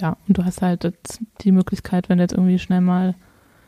Ja, 0.00 0.16
und 0.28 0.36
du 0.38 0.44
hast 0.44 0.62
halt 0.62 0.84
jetzt 0.84 1.20
die 1.42 1.52
Möglichkeit, 1.52 2.08
wenn 2.08 2.18
du 2.18 2.24
jetzt 2.24 2.32
irgendwie 2.32 2.58
schnell 2.58 2.80
mal 2.80 3.14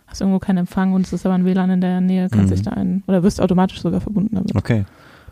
hast 0.07 0.21
irgendwo 0.21 0.39
keinen 0.41 0.59
Empfang 0.59 0.93
und 0.93 1.07
es 1.07 1.13
ist 1.13 1.25
aber 1.25 1.35
ein 1.35 1.45
WLAN 1.45 1.71
in 1.71 1.81
der 1.81 2.01
Nähe, 2.01 2.29
kannst 2.29 2.51
Mhm. 2.51 2.55
dich 2.55 2.63
da 2.63 2.73
ein 2.73 3.03
oder 3.07 3.23
wirst 3.23 3.41
automatisch 3.41 3.81
sogar 3.81 4.01
verbunden 4.01 4.35
damit. 4.35 4.55
Okay. 4.55 4.85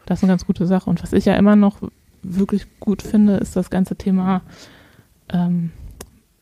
Das 0.06 0.18
ist 0.18 0.24
eine 0.24 0.32
ganz 0.32 0.46
gute 0.46 0.66
Sache. 0.66 0.88
Und 0.90 1.02
was 1.02 1.12
ich 1.12 1.24
ja 1.24 1.34
immer 1.36 1.56
noch 1.56 1.78
wirklich 2.22 2.66
gut 2.80 3.02
finde, 3.02 3.36
ist 3.36 3.56
das 3.56 3.70
ganze 3.70 3.96
Thema, 3.96 4.42
ähm, 5.30 5.70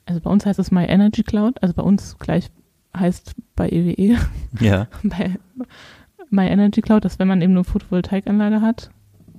also 0.07 0.21
bei 0.21 0.31
uns 0.31 0.47
heißt 0.47 0.59
es 0.59 0.71
My 0.71 0.85
Energy 0.85 1.23
Cloud, 1.23 1.63
also 1.63 1.75
bei 1.75 1.83
uns 1.83 2.17
gleich 2.19 2.51
heißt 2.97 3.35
bei 3.55 3.69
EWE, 3.69 4.19
Ja. 4.61 4.89
bei 5.03 5.39
My 6.31 6.47
Energy 6.47 6.81
Cloud, 6.81 7.05
dass 7.05 7.19
wenn 7.19 7.29
man 7.29 7.43
eben 7.43 7.53
eine 7.53 7.65
Photovoltaikanlage 7.65 8.61
hat, 8.61 8.91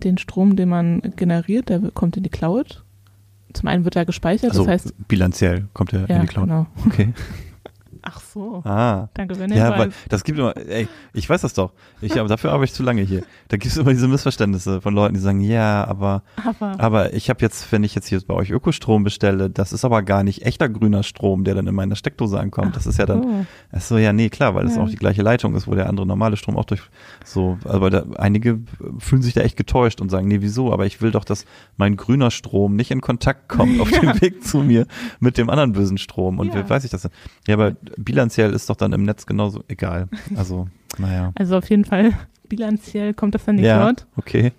den 0.03 0.17
Strom, 0.17 0.55
den 0.55 0.69
man 0.69 1.01
generiert, 1.15 1.69
der 1.69 1.79
kommt 1.91 2.15
in 2.17 2.23
die 2.23 2.29
Cloud. 2.29 2.83
Zum 3.53 3.67
einen 3.67 3.83
wird 3.83 3.95
er 3.95 4.05
gespeichert, 4.05 4.51
Also 4.51 4.63
das 4.63 4.71
heißt, 4.85 5.07
bilanziell 5.07 5.67
kommt 5.73 5.91
er 5.93 6.07
ja, 6.07 6.15
in 6.17 6.21
die 6.21 6.27
Cloud. 6.27 6.45
genau. 6.45 6.67
Okay. 6.85 7.13
Ach 8.01 8.21
so. 8.33 8.61
Ah. 8.65 9.09
Danke, 9.13 9.37
wenn 9.39 9.51
Ja, 9.53 9.77
weil 9.77 9.89
das 10.09 10.23
gibt 10.23 10.39
immer, 10.39 10.55
ey, 10.57 10.87
ich 11.13 11.29
weiß 11.29 11.41
das 11.41 11.53
doch. 11.53 11.73
Ich, 12.01 12.19
aber 12.19 12.29
dafür 12.29 12.51
arbeite 12.51 12.65
ich 12.71 12.73
zu 12.73 12.83
lange 12.83 13.01
hier. 13.01 13.23
Da 13.49 13.57
gibt 13.57 13.71
es 13.71 13.77
immer 13.77 13.91
diese 13.91 14.07
Missverständnisse 14.07 14.81
von 14.81 14.93
Leuten, 14.93 15.13
die 15.15 15.19
sagen, 15.19 15.41
ja, 15.41 15.85
aber, 15.85 16.23
aber 16.45 16.75
aber 16.79 17.13
ich 17.13 17.29
habe 17.29 17.41
jetzt, 17.41 17.71
wenn 17.71 17.83
ich 17.83 17.95
jetzt 17.95 18.07
hier 18.07 18.19
bei 18.25 18.33
euch 18.33 18.49
Ökostrom 18.51 19.03
bestelle, 19.03 19.49
das 19.49 19.73
ist 19.73 19.85
aber 19.85 20.01
gar 20.03 20.23
nicht 20.23 20.43
echter 20.45 20.69
grüner 20.69 21.03
Strom, 21.03 21.43
der 21.43 21.55
dann 21.55 21.67
in 21.67 21.75
meiner 21.75 21.95
Steckdose 21.95 22.39
ankommt. 22.39 22.75
Das 22.75 22.85
ist 22.87 22.97
ja 22.99 23.05
dann, 23.05 23.23
oh, 23.23 23.45
ach 23.71 23.81
so, 23.81 23.97
ja, 23.97 24.13
nee, 24.13 24.29
klar, 24.29 24.55
weil 24.55 24.65
das 24.65 24.75
Ja. 24.75 24.83
auch 24.83 24.89
die 24.89 24.95
gleiche 24.95 25.21
Leitung 25.21 25.55
ist, 25.55 25.67
wo 25.67 25.75
der 25.75 25.87
andere 25.89 26.05
normale 26.05 26.37
Strom 26.37 26.57
auch 26.57 26.65
durch, 26.65 26.81
so, 27.25 27.57
aber 27.65 27.89
da, 27.89 28.05
einige 28.17 28.59
fühlen 28.99 29.21
sich 29.21 29.33
da 29.33 29.41
echt 29.41 29.57
getäuscht 29.57 30.01
und 30.01 30.09
sagen, 30.09 30.27
nee, 30.27 30.41
wieso? 30.41 30.71
Aber 30.71 30.85
ich 30.85 31.01
will 31.01 31.11
doch, 31.11 31.23
dass 31.25 31.45
mein 31.77 31.95
grüner 31.97 32.31
Strom 32.31 32.75
nicht 32.75 32.91
in 32.91 33.01
Kontakt 33.01 33.49
kommt 33.49 33.79
auf 33.79 33.89
dem 33.99 34.21
Weg 34.21 34.43
zu 34.43 34.59
mir 34.59 34.85
mit 35.19 35.37
dem 35.37 35.49
anderen 35.49 35.73
bösen 35.73 35.97
Strom. 35.97 36.39
Und 36.39 36.53
Ja. 36.53 36.63
wie 36.65 36.69
weiß 36.69 36.83
ich 36.83 36.91
das 36.91 37.01
denn? 37.03 37.11
Ja, 37.47 37.55
aber 37.55 37.71
bilanziell 37.97 38.18
bilanziell 38.19 38.51
ist 38.53 38.69
doch 38.69 38.75
dann 38.75 38.91
im 38.91 39.03
Netz 39.03 39.25
genauso 39.25 39.63
egal. 39.69 40.09
Also, 40.35 40.67
naja. 40.97 41.31
Also 41.39 41.57
auf 41.57 41.69
jeden 41.69 41.85
Fall 41.85 42.11
bilanziell 42.49 43.13
kommt 43.13 43.33
das 43.35 43.45
dann 43.45 43.55
die 43.57 43.63
Ja, 43.63 43.77
Cloud. 43.79 44.05
okay. 44.17 44.51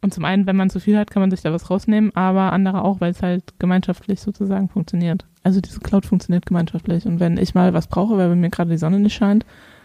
Und 0.00 0.12
zum 0.14 0.24
einen, 0.24 0.46
wenn 0.46 0.56
man 0.56 0.70
zu 0.70 0.80
viel 0.80 0.96
hat, 0.96 1.10
kann 1.10 1.20
man 1.20 1.30
sich 1.30 1.42
da 1.42 1.52
was 1.52 1.70
rausnehmen, 1.70 2.14
aber 2.16 2.52
andere 2.52 2.82
auch, 2.82 3.00
weil 3.00 3.10
es 3.12 3.22
halt 3.22 3.54
gemeinschaftlich 3.58 4.20
sozusagen 4.20 4.68
funktioniert. 4.68 5.24
Also 5.42 5.60
diese 5.60 5.80
Cloud 5.80 6.06
funktioniert 6.06 6.46
gemeinschaftlich. 6.46 7.06
Und 7.06 7.20
wenn 7.20 7.36
ich 7.36 7.54
mal 7.54 7.74
was 7.74 7.86
brauche, 7.88 8.16
weil 8.16 8.28
bei 8.28 8.36
mir 8.36 8.50
gerade 8.50 8.70
die 8.70 8.78
Sonne 8.78 8.98
nicht 9.00 9.14
scheint, 9.14 9.44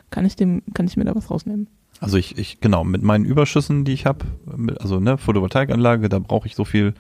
kann 0.10 0.26
ich 0.26 0.36
dem, 0.36 0.62
kann 0.74 0.86
ich 0.88 0.98
mir 0.98 1.06
da 1.06 1.16
was 1.16 1.30
rausnehmen. 1.32 1.68
Also 2.00 2.18
ich, 2.18 2.38
ich, 2.38 2.60
genau, 2.60 2.84
mit 2.84 3.02
meinen 3.04 3.26
Überschüssen, 3.26 3.86
die 3.86 3.94
ich 3.94 4.06
habe, 4.06 4.26
also 4.80 5.00
ne, 5.00 5.18
Photovoltaikanlage, 5.18 6.10
da 6.10 6.20
brauche 6.20 6.48
ich 6.48 6.56
so 6.56 6.66
viel, 6.66 6.94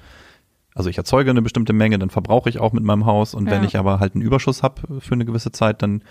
also 0.76 0.89
ich 0.89 0.97
erzeuge 0.97 1.30
eine 1.30 1.41
bestimmte 1.41 1.74
Menge, 1.74 1.99
dann 1.99 2.09
verbrauche 2.09 2.49
ich 2.49 2.59
auch 2.59 2.74
mit 2.74 2.84
meinem 2.84 3.05
Haus 3.05 3.34
und 3.34 3.45
wenn 3.49 3.61
Ja. 3.61 3.67
ich 3.67 3.78
aber 3.78 3.99
halt 3.99 4.15
einen 4.15 4.24
Überschuss 4.24 4.63
habe 4.63 4.99
für 5.01 5.13
eine 5.13 5.26
gewisse 5.26 5.51
Zeit, 5.51 5.82
dann 5.82 6.03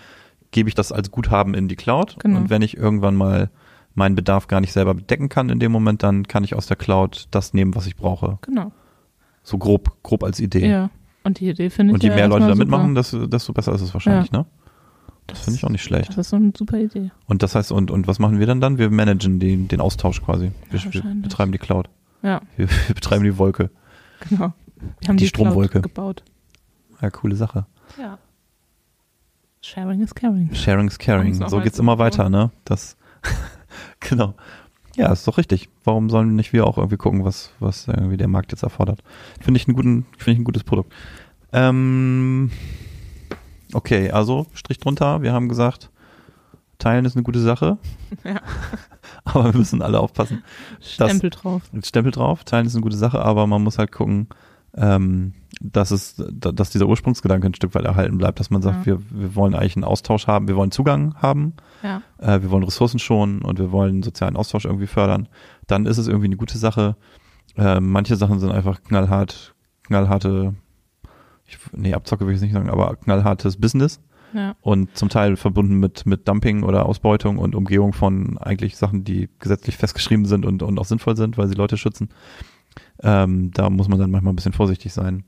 gebe 0.51 0.69
ich 0.69 0.75
das 0.75 0.91
als 0.91 1.11
Guthaben 1.11 1.53
in 1.53 1.67
die 1.67 1.75
Cloud 1.75 2.17
Genau. 2.19 2.37
und 2.39 2.49
wenn 2.49 2.61
ich 2.61 2.77
irgendwann 2.77 3.15
mal 3.15 3.49
meinen 3.95 4.15
Bedarf 4.15 4.47
gar 4.47 4.61
nicht 4.61 4.73
selber 4.73 4.93
bedecken 4.93 5.29
kann 5.29 5.49
in 5.49 5.59
dem 5.59 5.71
Moment, 5.71 6.01
dann 6.03 6.27
kann 6.27 6.43
ich 6.43 6.55
aus 6.55 6.65
der 6.67 6.77
Cloud 6.77 7.27
das 7.31 7.53
nehmen, 7.53 7.75
was 7.75 7.85
ich 7.87 7.95
brauche. 7.95 8.39
Genau. 8.41 8.71
So 9.43 9.57
grob, 9.57 10.01
grob 10.03 10.23
als 10.23 10.39
Idee. 10.39 10.67
Ja. 10.69 10.89
Und 11.23 11.39
die 11.39 11.49
Idee 11.49 11.69
finde 11.69 11.91
ich 11.91 11.93
und 11.95 12.03
je 12.03 12.09
ja 12.09 12.15
mehr 12.15 12.27
Leute 12.27 12.47
da 12.47 12.55
mitmachen, 12.55 12.95
desto, 12.95 13.27
desto 13.27 13.53
besser 13.53 13.73
ist 13.73 13.81
es 13.81 13.93
wahrscheinlich, 13.93 14.31
ne? 14.31 14.45
Das 15.27 15.39
finde 15.39 15.57
ich 15.57 15.63
auch 15.65 15.69
nicht 15.69 15.83
schlecht. 15.83 16.09
Das 16.09 16.17
ist 16.17 16.29
so 16.31 16.35
eine 16.35 16.51
super 16.57 16.77
Idee. 16.77 17.11
Und 17.27 17.43
das 17.43 17.55
heißt, 17.55 17.71
und, 17.71 17.91
und 17.91 18.07
was 18.07 18.19
machen 18.19 18.39
wir 18.39 18.45
dann 18.47 18.59
dann? 18.59 18.77
Wir 18.77 18.89
managen 18.89 19.39
den, 19.39 19.69
den 19.69 19.79
Austausch 19.79 20.21
quasi. 20.21 20.51
Wir, 20.69 20.83
wir 20.83 20.85
wahrscheinlich. 20.93 21.21
betreiben 21.23 21.51
die 21.53 21.59
Cloud. 21.59 21.89
Ja, 22.23 22.41
Wir, 22.57 22.67
wir 22.87 22.95
betreiben 22.95 23.23
die 23.23 23.37
Wolke. 23.37 23.69
Genau. 24.29 24.53
Wir 24.99 25.07
haben 25.09 25.17
Die 25.17 25.25
die, 25.25 25.31
Cloud 25.31 25.47
Stromwolke. 25.47 25.81
gebaut. 25.81 26.23
Ja, 27.01 27.09
coole 27.09 27.35
Sache. 27.35 27.65
Ja. 27.99 28.17
Sharing 29.61 30.01
is 30.01 30.13
caring. 30.13 30.53
Sharing 30.53 30.87
is 30.87 30.97
caring. 30.99 31.33
So 31.47 31.59
geht's 31.61 31.79
immer 31.79 31.97
weiter, 31.97 32.29
ne? 32.29 32.51
Das, 32.65 32.97
genau. 34.01 34.33
Ja, 34.95 35.11
ist 35.11 35.27
doch 35.27 35.37
richtig. 35.37 35.69
Warum 35.83 36.09
sollen 36.09 36.35
nicht 36.35 36.53
wir 36.53 36.67
auch 36.67 36.77
irgendwie 36.77 36.97
gucken, 36.97 37.23
was, 37.23 37.51
was 37.59 37.87
irgendwie 37.87 38.17
der 38.17 38.27
Markt 38.27 38.51
jetzt 38.51 38.63
erfordert? 38.63 39.01
Finde 39.41 39.59
ich 39.59 39.67
einen 39.67 39.75
guten, 39.75 40.05
finde 40.17 40.31
ich 40.33 40.39
ein 40.39 40.43
gutes 40.43 40.63
Produkt. 40.63 40.93
Ähm, 41.51 42.51
okay, 43.73 44.11
also 44.11 44.47
Strich 44.53 44.79
drunter. 44.79 45.21
Wir 45.21 45.33
haben 45.33 45.49
gesagt, 45.49 45.89
teilen 46.77 47.05
ist 47.05 47.15
eine 47.15 47.23
gute 47.23 47.39
Sache. 47.39 47.77
Ja. 48.23 48.41
Aber 49.33 49.53
wir 49.53 49.57
müssen 49.57 49.81
alle 49.81 49.99
aufpassen. 49.99 50.43
Stempel 50.81 51.29
drauf. 51.29 51.61
Stempel 51.83 52.11
drauf. 52.11 52.43
Teilen 52.43 52.65
ist 52.65 52.75
eine 52.75 52.81
gute 52.83 52.97
Sache, 52.97 53.19
aber 53.21 53.47
man 53.47 53.63
muss 53.63 53.77
halt 53.77 53.91
gucken, 53.91 54.27
ähm, 54.75 55.33
dass 55.61 55.91
es, 55.91 56.15
da- 56.31 56.51
dass 56.51 56.71
dieser 56.71 56.87
Ursprungsgedanke 56.87 57.47
ein 57.47 57.53
Stück 57.53 57.73
weit 57.75 57.85
erhalten 57.85 58.17
bleibt, 58.17 58.39
dass 58.39 58.49
man 58.49 58.61
sagt, 58.61 58.85
Ja. 58.85 58.85
wir, 58.85 58.99
wir 59.11 59.35
wollen 59.35 59.53
eigentlich 59.55 59.77
einen 59.77 59.85
Austausch 59.85 60.27
haben, 60.27 60.47
wir 60.47 60.55
wollen 60.57 60.71
Zugang 60.71 61.15
haben, 61.21 61.53
Ja. 61.83 62.01
äh, 62.17 62.41
wir 62.41 62.49
wollen 62.51 62.63
Ressourcen 62.63 62.99
schonen 62.99 63.41
und 63.43 63.59
wir 63.59 63.71
wollen 63.71 64.03
sozialen 64.03 64.35
Austausch 64.35 64.65
irgendwie 64.65 64.87
fördern. 64.87 65.29
Dann 65.67 65.85
ist 65.85 65.99
es 65.99 66.07
irgendwie 66.07 66.25
eine 66.27 66.37
gute 66.37 66.57
Sache. 66.57 66.95
Äh, 67.55 67.79
manche 67.79 68.15
Sachen 68.17 68.39
sind 68.39 68.51
einfach 68.51 68.81
knallhart, 68.83 69.53
knallharte, 69.83 70.55
ich, 71.45 71.57
nee, 71.71 71.93
Abzocke 71.93 72.25
will 72.27 72.33
ich 72.35 72.41
nicht 72.41 72.53
sagen, 72.53 72.69
aber 72.69 72.95
knallhartes 72.97 73.57
Business 73.57 74.01
Ja. 74.33 74.55
und 74.61 74.95
zum 74.97 75.09
Teil 75.09 75.35
verbunden 75.35 75.75
mit, 75.79 76.05
mit 76.05 76.27
Dumping 76.27 76.63
oder 76.63 76.85
Ausbeutung 76.85 77.37
und 77.37 77.55
Umgehung 77.55 77.93
von 77.93 78.37
eigentlich 78.39 78.77
Sachen, 78.77 79.03
die 79.03 79.29
gesetzlich 79.39 79.77
festgeschrieben 79.77 80.25
sind 80.25 80.45
und, 80.45 80.63
und 80.63 80.79
auch 80.79 80.85
sinnvoll 80.85 81.15
sind, 81.15 81.37
weil 81.37 81.47
sie 81.47 81.55
Leute 81.55 81.77
schützen. 81.77 82.09
Ähm, 83.01 83.51
da 83.53 83.69
muss 83.69 83.87
man 83.87 83.99
dann 83.99 84.11
manchmal 84.11 84.33
ein 84.33 84.35
bisschen 84.35 84.53
vorsichtig 84.53 84.93
sein. 84.93 85.23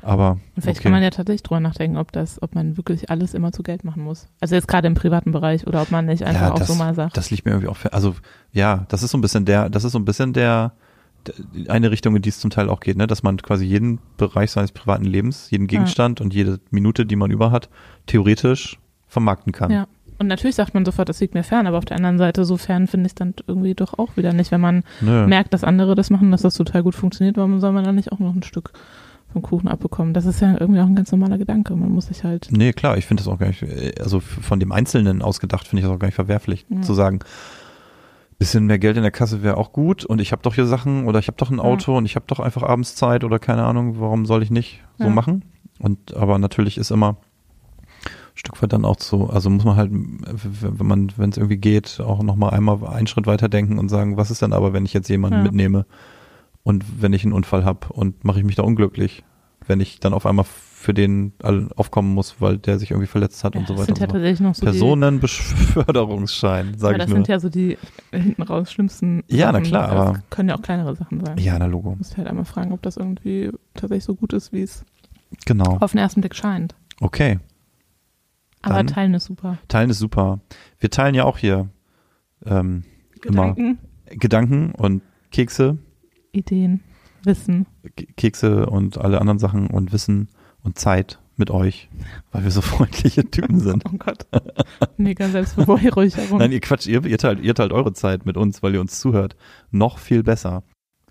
Aber 0.00 0.38
Und 0.54 0.62
vielleicht 0.62 0.78
okay. 0.78 0.84
kann 0.84 0.92
man 0.92 1.02
ja 1.02 1.10
tatsächlich 1.10 1.42
drüber 1.42 1.58
nachdenken, 1.60 1.96
ob 1.96 2.12
das, 2.12 2.40
ob 2.40 2.54
man 2.54 2.76
wirklich 2.76 3.10
alles 3.10 3.34
immer 3.34 3.50
zu 3.52 3.62
Geld 3.64 3.82
machen 3.84 4.02
muss. 4.04 4.28
Also 4.40 4.54
jetzt 4.54 4.68
gerade 4.68 4.86
im 4.86 4.94
privaten 4.94 5.32
Bereich 5.32 5.66
oder 5.66 5.82
ob 5.82 5.90
man 5.90 6.06
nicht 6.06 6.22
einfach 6.22 6.40
Ja, 6.40 6.52
auch 6.52 6.58
das- 6.58 6.68
so 6.68 6.74
mal 6.76 6.94
sagt. 6.94 7.16
das 7.16 7.30
liegt 7.30 7.44
mir 7.44 7.50
irgendwie 7.52 7.68
auch, 7.68 7.78
also 7.90 8.14
ja, 8.52 8.86
das 8.88 9.02
ist 9.02 9.10
so 9.10 9.18
ein 9.18 9.20
bisschen 9.20 9.44
der, 9.44 9.68
das 9.68 9.82
ist 9.84 9.92
so 9.92 9.98
ein 9.98 10.04
bisschen 10.04 10.32
der 10.32 10.72
eine 11.68 11.90
Richtung, 11.90 12.16
in 12.16 12.22
die 12.22 12.28
es 12.28 12.40
zum 12.40 12.50
Teil 12.50 12.68
auch 12.68 12.80
geht, 12.80 12.96
ne, 12.96 13.06
dass 13.06 13.22
man 13.22 13.36
quasi 13.38 13.64
jeden 13.64 13.98
Bereich 14.16 14.50
seines 14.50 14.72
privaten 14.72 15.04
Lebens, 15.04 15.50
jeden 15.50 15.66
Gegenstand 15.66 16.20
und 16.20 16.32
jede 16.34 16.60
Minute, 16.70 17.06
die 17.06 17.16
man 17.16 17.30
über 17.30 17.50
hat, 17.50 17.68
theoretisch 18.06 18.78
vermarkten 19.06 19.52
kann. 19.52 19.70
Ja. 19.70 19.86
Und 20.18 20.26
natürlich 20.26 20.56
sagt 20.56 20.74
man 20.74 20.84
sofort, 20.84 21.08
das 21.08 21.20
liegt 21.20 21.34
mir 21.34 21.44
fern, 21.44 21.66
aber 21.68 21.78
auf 21.78 21.84
der 21.84 21.96
anderen 21.96 22.18
Seite, 22.18 22.44
so 22.44 22.56
fern 22.56 22.88
finde 22.88 23.06
ich 23.06 23.10
es 23.12 23.14
dann 23.14 23.34
irgendwie 23.46 23.74
doch 23.74 23.98
auch 23.98 24.16
wieder 24.16 24.32
nicht. 24.32 24.50
Wenn 24.50 24.60
man 24.60 24.82
Nö. 25.00 25.26
merkt, 25.28 25.54
dass 25.54 25.62
andere 25.62 25.94
das 25.94 26.10
machen, 26.10 26.32
dass 26.32 26.42
das 26.42 26.54
total 26.54 26.82
gut 26.82 26.96
funktioniert, 26.96 27.36
warum 27.36 27.60
soll 27.60 27.70
man 27.72 27.84
dann 27.84 27.94
nicht 27.94 28.10
auch 28.10 28.18
noch 28.18 28.34
ein 28.34 28.42
Stück 28.42 28.72
vom 29.32 29.42
Kuchen 29.42 29.68
abbekommen? 29.68 30.14
Das 30.14 30.26
ist 30.26 30.40
ja 30.40 30.56
irgendwie 30.58 30.80
auch 30.80 30.86
ein 30.86 30.96
ganz 30.96 31.12
normaler 31.12 31.38
Gedanke. 31.38 31.76
Man 31.76 31.90
muss 31.92 32.06
sich 32.06 32.24
halt, 32.24 32.48
Nee, 32.50 32.72
klar, 32.72 32.98
ich 32.98 33.06
finde 33.06 33.22
das 33.22 33.32
auch 33.32 33.38
gar 33.38 33.46
nicht, 33.46 33.64
also 34.00 34.16
f- 34.18 34.38
von 34.42 34.58
dem 34.58 34.72
Einzelnen 34.72 35.22
ausgedacht 35.22 35.68
finde 35.68 35.82
ich 35.82 35.86
das 35.86 35.94
auch 35.94 36.00
gar 36.00 36.08
nicht 36.08 36.16
verwerflich, 36.16 36.66
Ja. 36.68 36.80
zu 36.80 36.94
sagen, 36.94 37.20
bisschen 38.38 38.66
mehr 38.66 38.78
Geld 38.78 38.96
in 38.96 39.02
der 39.02 39.10
Kasse 39.12 39.42
wäre 39.42 39.56
auch 39.56 39.72
gut 39.72 40.04
und 40.04 40.20
ich 40.20 40.32
habe 40.32 40.42
doch 40.42 40.54
hier 40.54 40.66
Sachen 40.66 41.06
oder 41.06 41.18
ich 41.18 41.26
habe 41.26 41.36
doch 41.36 41.50
ein 41.50 41.56
Ja. 41.58 41.64
Auto 41.64 41.96
und 41.96 42.04
ich 42.06 42.14
habe 42.16 42.26
doch 42.28 42.38
einfach 42.40 42.62
abends 42.62 42.94
Zeit 42.94 43.24
oder 43.24 43.38
keine 43.38 43.64
Ahnung, 43.64 44.00
warum 44.00 44.26
soll 44.26 44.42
ich 44.42 44.50
nicht 44.50 44.82
so 44.96 45.04
Ja. 45.08 45.10
machen? 45.10 45.44
Und 45.80 46.14
aber 46.16 46.38
natürlich 46.38 46.78
ist 46.78 46.90
immer 46.90 47.10
ein 47.10 47.16
Stück 48.36 48.62
weit 48.62 48.72
dann 48.72 48.84
auch 48.84 49.00
so, 49.00 49.28
also 49.28 49.50
muss 49.50 49.64
man 49.64 49.76
halt, 49.76 49.90
wenn 49.92 50.86
man, 50.86 51.12
wenn 51.16 51.30
es 51.30 51.36
irgendwie 51.36 51.56
geht, 51.56 52.00
auch 52.00 52.22
nochmal 52.22 52.50
einmal 52.50 52.84
einen 52.86 53.08
Schritt 53.08 53.26
weiter 53.26 53.48
denken 53.48 53.78
und 53.78 53.88
sagen, 53.88 54.16
was 54.16 54.30
ist 54.30 54.42
denn 54.42 54.52
aber, 54.52 54.72
wenn 54.72 54.84
ich 54.84 54.92
jetzt 54.92 55.08
jemanden 55.08 55.38
Ja. 55.38 55.42
mitnehme 55.44 55.86
und 56.62 56.84
wenn 57.02 57.12
ich 57.12 57.24
einen 57.24 57.32
Unfall 57.32 57.64
habe 57.64 57.88
und 57.92 58.24
mache 58.24 58.38
ich 58.38 58.44
mich 58.44 58.54
da 58.56 58.62
unglücklich, 58.62 59.24
wenn 59.66 59.80
ich 59.80 59.98
dann 59.98 60.14
auf 60.14 60.26
einmal 60.26 60.46
für 60.80 60.94
den 60.94 61.32
aufkommen 61.76 62.14
muss, 62.14 62.40
weil 62.40 62.58
der 62.58 62.78
sich 62.78 62.92
irgendwie 62.92 63.08
verletzt 63.08 63.42
hat 63.42 63.54
ja, 63.54 63.60
und 63.60 63.66
so 63.66 63.74
das 63.74 63.82
weiter. 63.82 63.86
sind 63.86 63.98
ja 63.98 64.06
so. 64.06 64.12
tatsächlich 64.12 64.40
noch 64.40 64.54
so 64.54 64.64
Personenbeförderungsschein, 64.64 66.68
aber 66.68 66.78
sage 66.78 66.94
ich 66.96 67.00
das 67.00 67.08
nur. 67.08 67.16
sind 67.16 67.28
ja 67.28 67.40
so 67.40 67.48
die 67.48 67.76
hinten 68.12 68.42
raus 68.42 68.70
schlimmsten 68.72 69.24
Ja, 69.26 69.46
na 69.46 69.52
Sachen. 69.58 69.64
klar, 69.64 69.88
Das 69.90 69.96
aber- 70.08 70.22
können 70.30 70.48
ja 70.50 70.54
auch 70.56 70.62
kleinere 70.62 70.94
Sachen 70.94 71.24
sein. 71.24 71.36
ja, 71.38 71.58
na 71.58 71.66
Logo. 71.66 71.90
Du 71.90 71.96
musst 71.96 72.16
halt 72.16 72.28
einmal 72.28 72.44
fragen, 72.44 72.72
ob 72.72 72.82
das 72.82 72.96
irgendwie 72.96 73.50
tatsächlich 73.74 74.04
so 74.04 74.14
gut 74.14 74.32
ist, 74.32 74.52
wie 74.52 74.62
es 74.62 74.84
Genau. 75.46 75.78
auf 75.80 75.92
den 75.92 75.98
ersten 75.98 76.20
Blick 76.20 76.34
scheint. 76.34 76.74
Okay. 77.00 77.38
Aber 78.62 78.76
Dann- 78.76 78.86
teilen 78.86 79.14
ist 79.14 79.24
super. 79.24 79.58
Teilen 79.68 79.90
ist 79.90 79.98
super. 79.98 80.40
Wir 80.78 80.90
teilen 80.90 81.14
ja 81.14 81.24
auch 81.24 81.38
hier 81.38 81.68
ähm, 82.46 82.84
immer 83.24 83.54
Gedanken, 83.54 83.78
Gedanken 84.10 84.70
und 84.72 85.02
Kekse, 85.32 85.78
Ideen, 86.32 86.80
Wissen. 87.24 87.66
Kekse 88.16 88.66
und 88.66 88.96
alle 88.98 89.20
anderen 89.20 89.38
Sachen 89.40 89.66
und 89.68 89.92
Wissen 89.92 90.28
und 90.62 90.78
Zeit 90.78 91.18
mit 91.36 91.50
euch, 91.50 91.88
weil 92.32 92.44
wir 92.44 92.50
so 92.50 92.60
freundliche 92.62 93.24
Typen 93.30 93.60
sind. 93.60 93.84
Oh 93.86 93.96
Gott. 93.96 94.26
Mega 94.96 95.28
Selbstbeweihräucherung. 95.28 96.38
Nein, 96.38 96.52
ihr 96.52 96.60
Quatsch, 96.60 96.86
ihr, 96.86 97.04
ihr, 97.04 97.18
teilt, 97.18 97.40
ihr 97.40 97.54
teilt 97.54 97.72
eure 97.72 97.92
Zeit 97.92 98.26
mit 98.26 98.36
uns, 98.36 98.62
weil 98.62 98.74
ihr 98.74 98.80
uns 98.80 98.98
zuhört. 99.00 99.36
Noch 99.70 99.98
viel 99.98 100.22
besser. 100.22 100.64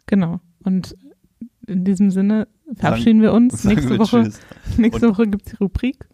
Genau. 0.06 0.40
Und 0.64 0.96
in 1.66 1.84
diesem 1.84 2.12
Sinne 2.12 2.48
verabschieden 2.76 3.22
wir 3.22 3.34
uns. 3.34 3.64
Sagen 3.64 3.76
Nächste 3.76 3.92
wir 3.92 4.00
Woche, 4.00 4.24
Tschüss. 4.24 4.40
nächste 4.78 5.10
Woche 5.10 5.28
gibt's 5.28 5.52
die 5.52 5.58
Rubrik. 5.58 6.08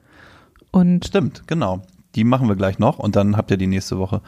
Und 0.72 1.06
Stimmt, 1.06 1.48
genau. 1.48 1.82
Die 2.16 2.24
machen 2.24 2.48
wir 2.48 2.56
gleich 2.56 2.80
noch 2.80 3.00
und 3.00 3.16
dann 3.16 3.38
habt 3.38 3.50
ihr 3.52 3.58
die 3.58 3.68
nächste 3.68 3.98
Woche. 3.98 4.22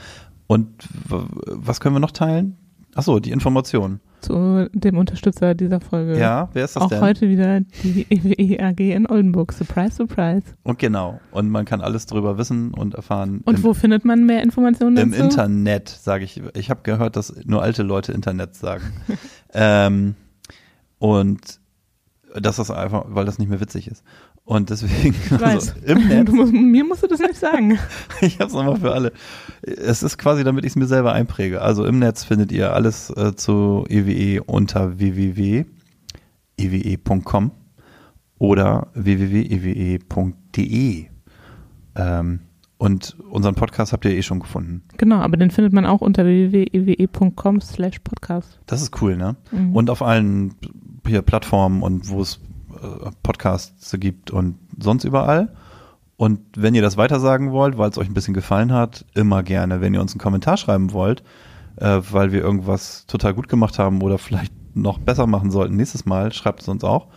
Und 0.48 0.88
was 1.10 1.80
können 1.80 1.96
wir 1.96 2.00
noch 2.00 2.12
teilen? 2.12 2.58
Ach 2.98 3.04
so, 3.04 3.20
die 3.20 3.32
Informationen. 3.32 4.00
zu 4.22 4.70
dem 4.74 4.98
Unterstützer 4.98 5.54
dieser 5.54 5.82
Folge. 5.82 6.18
Ja, 6.18 6.50
wer 6.54 6.66
ist 6.66 6.76
das 6.78 6.84
Auch 6.84 6.90
denn? 6.90 7.02
heute 7.02 7.30
wieder 7.30 7.60
die 7.84 8.08
EWE 8.10 8.64
AG 8.64 8.80
in 8.80 9.06
Oldenburg. 9.06 9.52
Surprise, 9.52 9.96
surprise. 9.96 10.44
Und 10.64 10.80
genau. 10.80 11.20
Und 11.32 11.50
man 11.50 11.66
kann 11.66 11.82
alles 11.82 12.06
drüber 12.06 12.38
wissen 12.38 12.74
und 12.74 12.96
erfahren. 12.96 13.42
Und 13.44 13.58
im, 13.58 13.64
wo 13.64 13.74
findet 13.74 14.06
man 14.06 14.26
mehr 14.26 14.42
Informationen 14.42 14.98
Im 14.98 15.12
dazu? 15.12 15.24
Internet, 15.24 15.90
sage 15.90 16.24
ich. 16.24 16.42
Ich 16.56 16.70
habe 16.70 16.80
gehört, 16.84 17.18
dass 17.18 17.36
nur 17.46 17.62
alte 17.62 17.84
Leute 17.84 18.14
Internet 18.14 18.56
sagen. 18.56 18.94
ähm, 19.54 20.16
und 20.98 21.60
das 22.34 22.60
ist 22.60 22.72
einfach, 22.72 23.06
weil 23.10 23.26
das 23.26 23.40
nicht 23.40 23.50
mehr 23.50 23.60
witzig 23.60 23.88
ist. 23.88 24.04
Und 24.46 24.70
deswegen, 24.70 25.16
Ich 25.26 25.32
weiß. 25.32 25.76
also 25.76 25.86
im 25.86 26.08
Netz, 26.08 26.26
Du 26.30 26.36
musst, 26.36 26.54
mir 26.54 26.84
musst 26.86 27.04
du 27.04 27.08
das 27.08 27.20
nicht 27.20 27.36
sagen. 27.36 27.78
ich 28.22 28.36
habe 28.40 28.46
es 28.46 28.54
nochmal 28.54 28.78
für 28.80 28.92
alle. 28.94 29.12
Es 29.64 30.04
ist 30.04 30.18
quasi, 30.20 30.44
damit 30.44 30.64
ich 30.66 30.74
es 30.74 30.76
mir 30.76 30.86
selber 30.86 31.14
einpräge. 31.14 31.62
Also 31.62 31.84
im 31.86 31.98
Netz 32.00 32.24
findet 32.24 32.52
ihr 32.52 32.74
alles 32.74 33.10
äh, 33.10 33.36
zu 33.36 33.86
EWE 33.90 34.44
unter 34.44 35.00
www.ewe.com 36.58 37.52
oder 38.38 38.88
www.ewe.de. 38.94 41.06
Ähm, 41.96 42.40
und 42.78 43.16
unseren 43.32 43.56
Podcast 43.56 43.94
habt 43.94 44.04
ihr 44.06 44.12
eh 44.12 44.22
schon 44.22 44.40
gefunden. 44.42 44.84
Genau, 44.98 45.16
aber 45.18 45.38
den 45.38 45.50
findet 45.50 45.72
man 45.74 45.86
auch 45.86 46.02
unter 46.02 46.26
www.ewe.com 46.26 47.62
slash 47.62 48.00
podcast. 48.00 48.60
Das 48.66 48.82
ist 48.82 49.02
cool, 49.02 49.16
ne? 49.16 49.38
Mhm. 49.52 49.74
Und 49.76 49.90
auf 49.90 50.02
allen 50.02 50.56
hier 51.08 51.22
Plattformen 51.22 51.82
und 51.82 52.10
wo 52.10 52.22
es 52.22 52.36
äh, 52.36 52.40
Podcasts 53.24 53.96
gibt 54.00 54.32
und 54.32 54.58
sonst 54.80 55.04
überall. 55.04 55.54
Und 56.18 56.40
wenn 56.56 56.76
ihr 56.76 56.82
das 56.82 56.98
weitersagen 56.98 57.52
wollt, 57.52 57.78
weil 57.78 57.90
es 57.90 57.98
euch 57.98 58.08
ein 58.08 58.14
bisschen 58.14 58.34
gefallen 58.34 58.72
hat, 58.72 59.06
immer 59.14 59.44
gerne. 59.44 59.82
Wenn 59.82 59.94
ihr 59.94 60.02
uns 60.02 60.14
einen 60.14 60.22
Kommentar 60.22 60.58
schreiben 60.58 60.94
wollt, 60.94 61.24
äh, 61.76 62.00
weil 62.10 62.32
wir 62.32 62.42
irgendwas 62.42 63.06
total 63.06 63.34
gut 63.34 63.50
gemacht 63.50 63.80
haben 63.80 64.02
oder 64.02 64.18
vielleicht 64.18 64.54
noch 64.76 64.98
besser 64.98 65.28
machen 65.28 65.52
sollten 65.52 65.76
nächstes 65.76 66.06
Mal, 66.06 66.32
schreibt 66.32 66.62
es 66.62 66.68
uns 66.68 66.84
auch. 66.84 67.08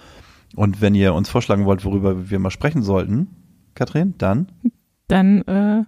Und 0.57 0.81
wenn 0.81 0.95
ihr 0.95 1.15
uns 1.15 1.29
vorschlagen 1.29 1.65
wollt, 1.65 1.85
worüber 1.85 2.31
wir 2.31 2.39
mal 2.39 2.51
sprechen 2.51 2.83
sollten, 2.83 3.29
Katrin, 3.75 4.15
dann 4.19 4.49
dann 5.09 5.43
äh, 5.43 5.85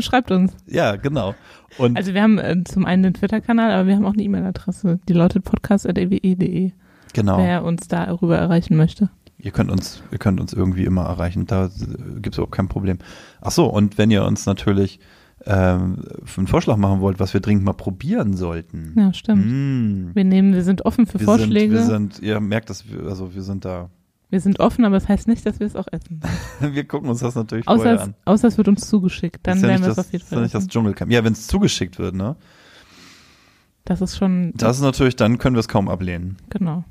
schreibt 0.00 0.30
uns. 0.30 0.54
Ja, 0.66 0.96
genau. 0.96 1.34
Und 1.78 1.96
Also 1.96 2.12
wir 2.12 2.22
haben 2.22 2.38
äh, 2.38 2.62
zum 2.64 2.84
einen 2.84 3.04
den 3.04 3.14
Twitter-Kanal, 3.14 3.70
aber 3.70 3.86
wir 3.86 3.96
haben 3.96 4.04
auch 4.04 4.12
eine 4.12 4.22
E-Mail-Adresse, 4.22 5.00
die 5.08 5.12
lautet 5.12 5.44
podcast.ewe.de, 5.44 6.72
genau. 7.16 7.38
wer 7.38 7.64
uns 7.64 7.88
darüber 7.88 8.36
erreichen 8.36 8.76
möchte. 8.76 9.10
Ihr 9.38 9.50
könnt 9.50 9.70
uns, 9.70 10.02
ihr 10.10 10.18
könnt 10.18 10.40
uns 10.40 10.52
irgendwie 10.52 10.84
immer 10.84 11.02
erreichen. 11.02 11.46
Da 11.46 11.68
gibt 12.16 12.34
es 12.34 12.38
überhaupt 12.38 12.54
kein 12.54 12.68
Problem. 12.68 12.98
Ach 13.40 13.50
so, 13.50 13.66
und 13.66 13.98
wenn 13.98 14.10
ihr 14.10 14.24
uns 14.24 14.46
natürlich 14.46 14.98
ähm, 15.44 16.02
einen 16.36 16.46
Vorschlag 16.46 16.76
machen 16.76 17.00
wollt, 17.00 17.20
was 17.20 17.34
wir 17.34 17.40
dringend 17.40 17.64
mal 17.64 17.74
probieren 17.74 18.36
sollten. 18.36 18.94
Ja, 18.96 19.12
stimmt. 19.12 19.44
Mm. 19.46 20.14
Wir 20.14 20.24
nehmen, 20.24 20.54
wir 20.54 20.64
sind 20.64 20.84
offen 20.86 21.06
für 21.06 21.20
Wir 21.20 21.26
Vorschläge. 21.26 21.76
Sind, 21.76 21.88
wir 21.88 21.98
sind, 21.98 22.18
ihr 22.20 22.40
merkt, 22.40 22.70
dass 22.70 22.90
wir, 22.90 23.04
also 23.04 23.34
wir 23.34 23.42
sind 23.42 23.64
da. 23.64 23.90
Wir 24.28 24.40
sind 24.40 24.58
offen, 24.58 24.84
aber 24.84 24.96
das 24.96 25.08
heißt 25.08 25.28
nicht, 25.28 25.46
dass 25.46 25.60
wir 25.60 25.66
es 25.68 25.76
auch 25.76 25.86
essen. 25.92 26.20
Wir 26.60 26.82
gucken 26.82 27.08
uns 27.08 27.20
das 27.20 27.36
natürlich 27.36 27.68
Außer 27.68 27.76
vorher 27.78 27.94
es, 27.94 28.00
an. 28.00 28.14
außer 28.24 28.48
es 28.48 28.58
wird 28.58 28.66
uns 28.66 28.88
zugeschickt, 28.88 29.46
dann 29.46 29.60
ja 29.60 29.68
werden 29.68 29.82
wir 29.82 29.90
es 29.90 29.94
das, 29.94 30.06
auf 30.06 30.12
jeden 30.12 30.24
ist 30.24 30.30
ja 30.32 30.34
Fall 30.34 30.42
nicht 30.42 30.54
das. 30.56 30.66
Dschungelcamp. 30.66 31.12
Ja, 31.12 31.22
wenn 31.22 31.32
es 31.32 31.46
zugeschickt 31.46 32.00
wird, 32.00 32.16
ne? 32.16 32.34
Das 33.84 34.00
ist 34.00 34.16
schon, 34.16 34.52
Das 34.56 34.78
ist 34.78 34.82
natürlich, 34.82 35.14
dann 35.14 35.38
können 35.38 35.54
wir 35.54 35.60
es 35.60 35.68
kaum 35.68 35.88
ablehnen. 35.88 36.38
genau, 36.50 36.82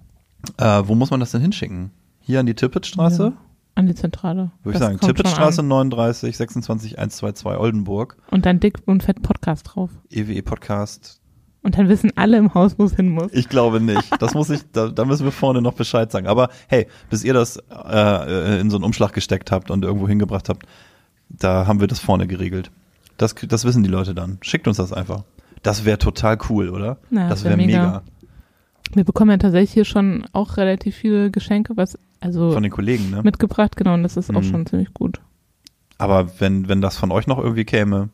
Äh, 0.57 0.83
wo 0.85 0.95
muss 0.95 1.11
man 1.11 1.19
das 1.19 1.31
denn 1.31 1.41
hinschicken? 1.41 1.91
Hier 2.19 2.39
an 2.39 2.45
die 2.45 2.55
Tippettstraße? 2.55 3.23
Ja. 3.23 3.33
an 3.75 3.87
die 3.87 3.95
Zentrale. 3.95 4.51
Würde 4.63 4.77
ich 4.77 4.83
sagen. 4.83 4.99
Tippettstraße 4.99 5.59
an. 5.61 5.67
39 5.67 6.35
26 6.37 6.97
122 6.97 7.59
Oldenburg. 7.59 8.17
Und 8.31 8.45
dann 8.45 8.59
dick 8.59 8.77
und 8.85 9.03
fett 9.03 9.21
Podcast 9.21 9.63
drauf. 9.75 9.89
EWE 10.09 10.41
Podcast. 10.41 11.19
Und 11.61 11.77
dann 11.77 11.89
wissen 11.89 12.11
alle 12.15 12.37
im 12.37 12.53
Haus, 12.53 12.77
wo 12.77 12.83
es 12.85 12.95
hin 12.95 13.09
muss. 13.09 13.33
Ich 13.33 13.49
glaube 13.49 13.81
nicht. 13.81 14.09
Das 14.21 14.33
muss 14.35 14.49
ich, 14.51 14.61
da, 14.71 14.87
da 14.89 15.03
müssen 15.03 15.25
wir 15.25 15.31
vorne 15.31 15.61
noch 15.63 15.73
Bescheid 15.73 16.11
sagen. 16.11 16.27
Aber 16.27 16.49
hey, 16.67 16.85
bis 17.09 17.23
ihr 17.23 17.33
das 17.33 17.57
äh, 17.71 18.59
in 18.59 18.69
so 18.69 18.77
einen 18.77 18.83
Umschlag 18.85 19.13
gesteckt 19.13 19.51
habt 19.51 19.71
und 19.71 19.83
irgendwo 19.83 20.07
hingebracht 20.07 20.47
habt, 20.47 20.67
da 21.29 21.65
haben 21.65 21.79
wir 21.79 21.87
das 21.87 21.99
vorne 21.99 22.27
geregelt. 22.27 22.69
Das, 23.17 23.33
das 23.47 23.65
wissen 23.65 23.81
die 23.81 23.89
Leute 23.89 24.13
dann. 24.13 24.37
Schickt 24.41 24.67
uns 24.67 24.77
das 24.77 24.93
einfach. 24.93 25.23
Das 25.63 25.85
wäre 25.85 25.97
total 25.97 26.37
cool, 26.49 26.69
oder? 26.69 26.97
Ja, 27.09 27.29
das 27.29 27.43
wär 27.43 27.57
wäre 27.57 27.57
mega. 27.65 28.03
Wir 28.95 29.03
bekommen 29.03 29.31
ja 29.31 29.37
tatsächlich 29.37 29.73
hier 29.73 29.85
schon 29.85 30.25
auch 30.31 30.57
relativ 30.57 30.95
viele 30.95 31.29
Geschenke, 31.29 31.75
was 31.77 31.97
also 32.21 32.51
Von 32.51 32.63
den 32.63 32.71
Kollegen, 32.71 33.11
ne? 33.11 33.21
mitgebracht, 33.23 33.75
genau, 33.75 33.93
und 33.93 34.03
das 34.03 34.17
ist 34.17 34.29
auch 34.31 34.41
Mhm. 34.41 34.43
schon 34.43 34.65
ziemlich 34.65 34.93
gut. 34.93 35.19
Aber 35.97 36.39
wenn, 36.39 36.67
wenn 36.67 36.81
das 36.81 36.97
von 36.97 37.11
euch 37.11 37.27
noch 37.27 37.37
irgendwie 37.37 37.65
käme, 37.65 38.09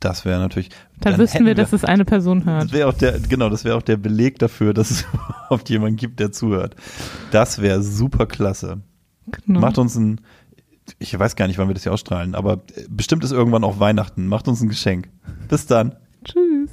das 0.00 0.24
wäre 0.24 0.38
natürlich. 0.40 0.70
Dann, 1.00 1.18
wüssten 1.18 1.40
wir, 1.44 1.50
hätten 1.50 1.60
dass 1.60 1.72
es 1.72 1.84
eine 1.84 2.04
Person 2.04 2.44
hört. 2.44 2.64
Das 2.64 2.72
wäre 2.72 2.88
auch 2.88 2.92
der, 2.94 3.18
genau, 3.20 3.48
das 3.50 3.64
wäre 3.64 3.76
auch 3.76 3.82
der 3.82 3.96
Beleg 3.96 4.38
dafür, 4.38 4.74
dass 4.74 4.90
es 4.90 5.06
überhaupt 5.12 5.68
jemanden 5.70 5.96
gibt, 5.96 6.20
der 6.20 6.32
zuhört. 6.32 6.76
Das 7.30 7.60
wäre 7.60 7.82
super 7.82 8.26
klasse. 8.26 8.80
Genau. 9.46 9.60
Macht 9.60 9.78
uns 9.78 9.96
ein, 9.96 10.20
ich 10.98 11.18
weiß 11.18 11.34
gar 11.36 11.46
nicht, 11.48 11.58
wann 11.58 11.68
wir 11.68 11.74
das 11.74 11.82
hier 11.82 11.92
ausstrahlen, 11.92 12.34
aber 12.34 12.60
bestimmt 12.88 13.24
ist 13.24 13.32
irgendwann 13.32 13.64
auch 13.64 13.80
Weihnachten. 13.80 14.26
Macht 14.28 14.46
uns 14.48 14.60
ein 14.60 14.68
Geschenk. 14.68 15.08
Bis 15.48 15.66
dann. 15.66 15.96
Tschüss. 16.24 16.70